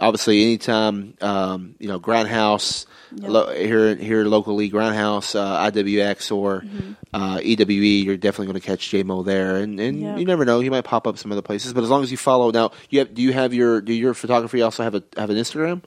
obviously 0.00 0.42
anytime 0.42 1.14
um, 1.20 1.74
you 1.78 1.88
know 1.88 1.98
Groundhouse 2.00 2.86
lo- 3.12 3.52
here 3.54 3.94
here 3.96 4.24
locally, 4.24 4.70
Groundhouse, 4.70 5.34
uh, 5.38 5.70
IWX 5.70 6.34
or 6.34 6.60
Mm-hmm. 6.60 6.92
uh, 7.14 7.38
EWE, 7.38 8.04
you're 8.04 8.16
definitely 8.16 8.46
going 8.52 8.60
to 8.60 8.66
catch 8.66 8.90
JMO 8.90 9.24
there, 9.24 9.56
and 9.56 9.78
and 9.80 10.00
Yep. 10.00 10.18
you 10.18 10.24
never 10.24 10.44
know, 10.44 10.60
he 10.60 10.68
might 10.70 10.84
pop 10.84 11.06
up 11.06 11.16
some 11.18 11.32
other 11.32 11.42
places. 11.42 11.72
But 11.72 11.84
as 11.84 11.90
long 11.90 12.02
as 12.02 12.10
you 12.10 12.16
follow 12.16 12.50
now, 12.50 12.72
you 12.90 12.98
have 13.00 13.14
do 13.14 13.22
you 13.22 13.32
have 13.32 13.54
your 13.54 13.80
do 13.80 13.92
your 13.92 14.14
photography 14.14 14.62
also 14.62 14.82
have 14.82 14.94
a 14.94 15.02
have 15.16 15.30
an 15.30 15.36
Instagram? 15.36 15.82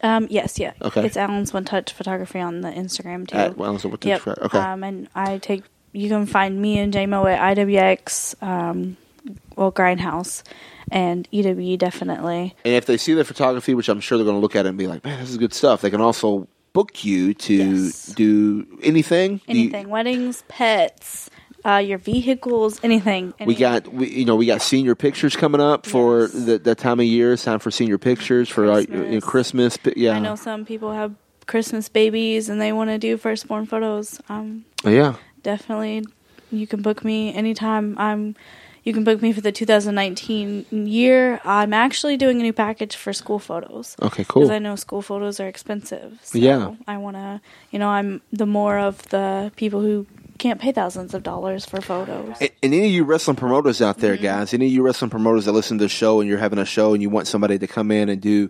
Um, 0.00 0.28
yes, 0.30 0.60
yeah. 0.60 0.74
Okay. 0.80 1.04
It's 1.04 1.16
Alan's 1.16 1.52
One 1.52 1.64
Touch 1.64 1.92
Photography 1.92 2.38
on 2.38 2.60
the 2.60 2.70
Instagram 2.70 3.26
too. 3.26 3.36
At 3.36 3.58
Alan's 3.58 3.84
One 3.84 3.96
Touch 3.98 4.06
yep. 4.06 4.26
Okay. 4.28 4.58
Um, 4.58 4.84
and 4.84 5.08
I 5.14 5.38
take 5.38 5.64
you 5.90 6.08
can 6.08 6.26
find 6.26 6.60
me 6.62 6.78
and 6.78 6.92
JMO 6.94 7.28
at 7.34 7.56
IWX, 7.56 8.40
um, 8.42 8.96
well 9.56 9.72
Grindhouse, 9.72 10.42
and 10.90 11.28
EWE 11.32 11.76
definitely. 11.78 12.54
And 12.64 12.74
if 12.74 12.86
they 12.86 12.96
see 12.96 13.14
the 13.14 13.24
photography, 13.24 13.74
which 13.74 13.88
I'm 13.88 14.00
sure 14.00 14.18
they're 14.18 14.24
going 14.24 14.36
to 14.36 14.40
look 14.40 14.56
at 14.56 14.66
it 14.66 14.68
and 14.70 14.78
be 14.78 14.86
like, 14.86 15.04
man, 15.04 15.20
this 15.20 15.30
is 15.30 15.36
good 15.38 15.52
stuff, 15.54 15.80
they 15.80 15.90
can 15.90 16.00
also 16.00 16.48
book 16.72 17.04
you 17.04 17.34
to 17.34 17.54
Yes. 17.54 18.06
do 18.06 18.66
anything. 18.82 19.40
Do 19.48 19.54
you- 19.58 19.60
Anything, 19.70 19.88
weddings, 19.88 20.44
pets, 20.48 21.30
uh, 21.64 21.76
your 21.76 21.98
vehicles, 21.98 22.78
anything. 22.84 23.34
we 23.44 23.54
got, 23.54 23.92
we, 23.92 24.08
you 24.10 24.24
know, 24.24 24.36
we 24.36 24.46
got 24.46 24.62
senior 24.62 24.94
pictures 24.94 25.34
coming 25.34 25.60
up 25.60 25.86
for 25.86 26.22
Yes. 26.22 26.32
the, 26.32 26.58
that 26.58 26.78
time 26.78 27.00
of 27.00 27.06
year. 27.06 27.32
It's 27.32 27.44
time 27.44 27.58
for 27.58 27.70
senior 27.70 27.98
pictures 27.98 28.48
for 28.48 28.70
our, 28.70 28.80
you 28.82 28.86
know, 28.88 29.20
Christmas. 29.20 29.76
Yeah, 29.96 30.12
I 30.12 30.20
know 30.20 30.36
some 30.36 30.64
people 30.64 30.92
have 30.92 31.14
Christmas 31.46 31.88
babies 31.88 32.48
and 32.48 32.60
they 32.60 32.72
want 32.72 32.90
to 32.90 32.98
do 32.98 33.16
firstborn 33.16 33.66
photos. 33.66 34.20
Um, 34.28 34.64
yeah. 34.84 35.14
definitely 35.42 36.04
you 36.50 36.66
can 36.66 36.80
book 36.82 37.04
me 37.04 37.32
anytime 37.34 37.94
i'm 37.98 38.34
you 38.84 38.92
can 38.92 39.04
book 39.04 39.20
me 39.20 39.32
for 39.32 39.40
the 39.40 39.52
2019 39.52 40.66
year 40.86 41.40
i'm 41.44 41.72
actually 41.72 42.16
doing 42.16 42.40
a 42.40 42.42
new 42.42 42.52
package 42.52 42.94
for 42.96 43.12
school 43.12 43.38
photos 43.38 43.96
Okay, 44.02 44.24
cool. 44.28 44.42
because 44.42 44.50
i 44.50 44.58
know 44.58 44.76
school 44.76 45.02
photos 45.02 45.40
are 45.40 45.48
expensive 45.48 46.18
so 46.22 46.38
Yeah. 46.38 46.74
i 46.86 46.96
want 46.96 47.16
to 47.16 47.40
you 47.70 47.78
know 47.78 47.88
i'm 47.88 48.20
the 48.32 48.46
more 48.46 48.78
of 48.78 49.02
the 49.10 49.52
people 49.56 49.80
who 49.80 50.06
can't 50.38 50.60
pay 50.60 50.70
thousands 50.70 51.14
of 51.14 51.24
dollars 51.24 51.64
for 51.66 51.80
photos 51.80 52.36
And, 52.40 52.50
and 52.62 52.72
any 52.74 52.86
of 52.86 52.92
you 52.92 53.04
wrestling 53.04 53.36
promoters 53.36 53.82
out 53.82 53.96
Mm-hmm. 53.96 54.02
there, 54.06 54.16
guys, 54.16 54.54
any 54.54 54.66
of 54.66 54.72
you 54.72 54.82
wrestling 54.82 55.10
promoters 55.10 55.46
that 55.46 55.52
listen 55.52 55.78
to 55.78 55.84
the 55.84 55.88
show 55.88 56.20
and 56.20 56.28
you're 56.28 56.38
having 56.38 56.60
a 56.60 56.64
show 56.64 56.92
and 56.94 57.02
you 57.02 57.10
want 57.10 57.26
somebody 57.26 57.58
to 57.58 57.66
come 57.66 57.90
in 57.90 58.08
and 58.08 58.20
do 58.20 58.48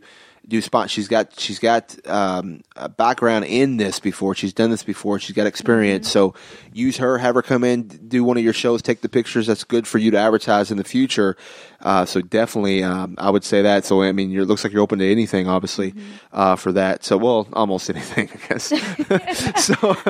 do 0.49 0.62
spot. 0.62 0.90
She's 0.90 1.09
got 1.09 1.38
she's 1.38 1.59
got 1.59 1.94
um, 2.07 2.62
a 2.74 2.88
background 2.88 3.44
in 3.44 3.76
this 3.76 4.01
before. 4.01 4.34
She's 4.34 4.55
done 4.55 4.70
this 4.70 4.82
before. 4.82 5.18
She's 5.18 5.36
got 5.36 5.46
experience. 5.46 6.09
Mm-hmm. 6.09 6.12
So 6.12 6.34
use 6.72 6.96
her. 6.96 7.18
Have 7.18 7.34
her 7.34 7.42
come 7.42 7.64
in, 7.64 7.86
do 7.86 8.24
one 8.24 8.38
of 8.38 8.42
your 8.42 8.55
shows, 8.55 8.80
take 8.80 9.03
the 9.03 9.09
pictures. 9.09 9.46
That's 9.46 9.64
good 9.64 9.86
for 9.86 9.99
you 9.99 10.11
to 10.11 10.18
advertise 10.18 10.70
in 10.70 10.78
the 10.78 10.84
future. 10.84 11.36
Uh, 11.81 12.05
so 12.05 12.20
definitely, 12.20 12.83
um, 12.83 13.14
I 13.18 13.31
would 13.31 13.45
say 13.45 13.62
that. 13.62 13.85
So 13.85 14.03
I 14.03 14.11
mean, 14.11 14.37
it 14.37 14.45
looks 14.47 14.64
like 14.64 14.72
you're 14.72 14.83
open 14.83 14.99
to 14.99 15.09
anything, 15.11 15.47
obviously, 15.47 15.93
Mm-hmm. 15.93 16.03
uh, 16.33 16.57
for 16.57 16.72
that. 16.72 17.05
So 17.05 17.16
well, 17.16 17.47
almost 17.53 17.89
anything, 17.89 18.29
I 18.35 18.49
guess. 18.49 18.64
so 19.64 19.74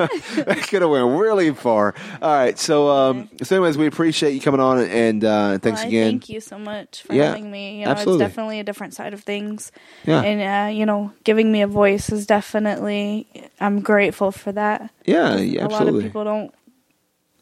that 0.45 0.65
could 0.67 0.81
have 0.81 0.89
went 0.89 1.19
really 1.19 1.53
far. 1.53 1.93
All 2.21 2.33
right. 2.33 2.57
So 2.57 2.89
um, 2.89 3.29
so 3.43 3.55
anyways, 3.55 3.77
we 3.77 3.85
appreciate 3.85 4.33
you 4.33 4.41
coming 4.41 4.59
on 4.59 4.79
and 4.79 5.23
uh, 5.23 5.59
thanks 5.59 5.81
Well, 5.81 5.87
again. 5.89 6.11
Thank 6.13 6.29
you 6.29 6.41
so 6.41 6.57
much 6.57 7.03
for 7.03 7.13
Yeah, 7.13 7.25
having 7.25 7.51
me. 7.51 7.79
You 7.81 7.85
know, 7.85 7.91
absolutely. 7.91 8.25
it's 8.25 8.31
definitely 8.31 8.59
a 8.59 8.63
different 8.63 8.95
side 8.95 9.13
of 9.13 9.21
things. 9.23 9.71
Yeah. 10.05 10.21
And 10.23 10.41
uh, 10.41 10.75
you 10.75 10.87
know, 10.87 11.13
giving 11.23 11.51
me 11.51 11.61
a 11.61 11.67
voice 11.67 12.09
is 12.11 12.25
definitely 12.25 13.27
I'm 13.59 13.81
grateful 13.81 14.31
for 14.31 14.51
that. 14.53 14.89
Yeah, 15.05 15.37
yeah, 15.37 15.65
Absolutely. 15.65 15.65
a 15.65 15.67
lot 15.67 15.87
of 15.87 16.01
people 16.01 16.23
don't 16.23 16.53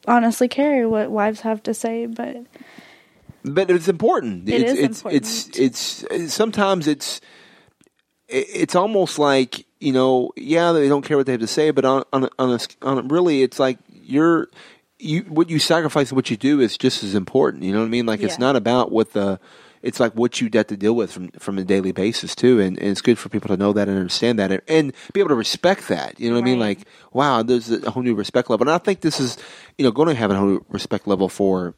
honestly 0.07 0.47
care 0.49 0.87
what 0.89 1.11
wives 1.11 1.41
have 1.41 1.63
to 1.63 1.73
say, 1.73 2.05
but 2.07 2.37
but 3.53 3.71
it's 3.71 3.87
important. 3.87 4.47
It 4.49 4.61
it's, 4.61 4.71
is 4.71 4.79
it's, 4.79 4.97
important. 4.99 5.23
It's 5.23 5.47
it's 5.57 6.03
it's 6.03 6.33
sometimes 6.33 6.87
it's 6.87 7.21
it's 8.27 8.75
almost 8.75 9.19
like 9.19 9.65
you 9.79 9.93
know, 9.93 10.31
yeah, 10.35 10.71
they 10.71 10.87
don't 10.87 11.03
care 11.03 11.17
what 11.17 11.25
they 11.25 11.33
have 11.33 11.41
to 11.41 11.47
say, 11.47 11.71
but 11.71 11.85
on 11.85 12.03
on 12.11 12.23
a, 12.25 12.29
on, 12.39 12.51
a, 12.51 12.59
on 12.81 12.97
a, 12.97 13.01
really, 13.03 13.43
it's 13.43 13.59
like 13.59 13.77
you're 13.89 14.47
you 14.99 15.21
what 15.23 15.49
you 15.49 15.59
sacrifice 15.59 16.11
what 16.11 16.29
you 16.29 16.37
do 16.37 16.59
is 16.59 16.77
just 16.77 17.03
as 17.03 17.15
important. 17.15 17.63
You 17.63 17.73
know 17.73 17.79
what 17.79 17.85
I 17.85 17.89
mean? 17.89 18.05
Like 18.05 18.21
it's 18.21 18.39
not 18.39 18.55
about 18.55 18.91
what 18.91 19.13
the 19.13 19.39
it's 19.81 19.99
like 19.99 20.13
what 20.13 20.41
you 20.41 20.49
have 20.53 20.67
to 20.67 20.77
deal 20.77 20.95
with 20.95 21.11
from 21.11 21.29
from 21.39 21.57
a 21.57 21.63
daily 21.63 21.91
basis 21.91 22.35
too, 22.35 22.59
and, 22.59 22.77
and 22.77 22.89
it's 22.89 23.01
good 23.01 23.17
for 23.17 23.29
people 23.29 23.49
to 23.49 23.57
know 23.57 23.73
that 23.73 23.87
and 23.87 23.97
understand 23.97 24.39
that 24.39 24.51
and, 24.51 24.61
and 24.67 24.93
be 25.13 25.19
able 25.19 25.29
to 25.29 25.35
respect 25.35 25.87
that. 25.89 26.19
You 26.19 26.29
know 26.29 26.35
what 26.35 26.41
I 26.41 26.45
mean? 26.45 26.59
Like, 26.59 26.79
wow, 27.13 27.43
there's 27.43 27.71
a 27.71 27.91
whole 27.91 28.03
new 28.03 28.15
respect 28.15 28.49
level, 28.49 28.67
and 28.67 28.73
I 28.73 28.77
think 28.79 29.01
this 29.01 29.19
is 29.19 29.37
you 29.77 29.83
know 29.83 29.91
going 29.91 30.07
to 30.09 30.15
have 30.15 30.31
a 30.31 30.35
whole 30.35 30.47
new 30.47 30.65
respect 30.69 31.07
level 31.07 31.29
for 31.29 31.73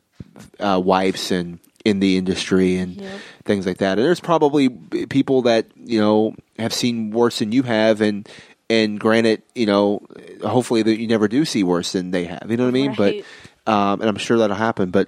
uh, 0.60 0.82
wives 0.84 1.32
and 1.32 1.60
in 1.86 2.00
the 2.02 2.18
industry 2.18 2.76
and 2.78 2.98
Yep. 3.00 3.20
things 3.46 3.66
like 3.66 3.78
that. 3.78 3.98
And 3.98 4.06
there's 4.06 4.20
probably 4.20 4.68
people 4.70 5.44
that 5.44 5.68
you 5.76 6.00
know 6.00 6.36
have 6.58 6.74
seen 6.74 7.12
worse 7.12 7.40
than 7.40 7.52
you 7.52 7.64
have, 7.64 8.02
and 8.02 8.28
and 8.70 9.00
granted, 9.00 9.42
you 9.56 9.66
know, 9.66 10.06
hopefully 10.44 10.84
that 10.84 11.00
you 11.00 11.08
never 11.08 11.28
do 11.28 11.46
see 11.46 11.64
worse 11.64 11.94
than 11.94 12.12
they 12.12 12.26
have. 12.26 12.46
You 12.50 12.58
know 12.58 12.64
what 12.66 12.70
I 12.70 12.72
mean? 12.72 12.94
Right. 12.94 13.26
But 13.66 13.72
um, 13.74 14.02
and 14.02 14.10
I'm 14.10 14.18
sure 14.18 14.38
that'll 14.38 14.56
happen. 14.56 14.92
But 14.92 15.08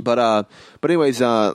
but 0.00 0.18
uh, 0.18 0.42
but 0.80 0.90
anyways, 0.90 1.22
uh, 1.22 1.54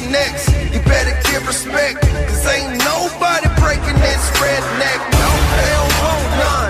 next. 0.00 0.48
You 0.72 0.80
better 0.80 1.14
give 1.28 1.46
respect, 1.46 2.00
cause 2.00 2.46
ain't 2.46 2.78
nobody 2.84 3.48
breaking 3.60 3.98
this 4.00 4.24
redneck. 4.40 5.00
No, 5.20 5.30
hell, 5.58 5.86
no, 6.00 6.38
nah. 6.38 6.61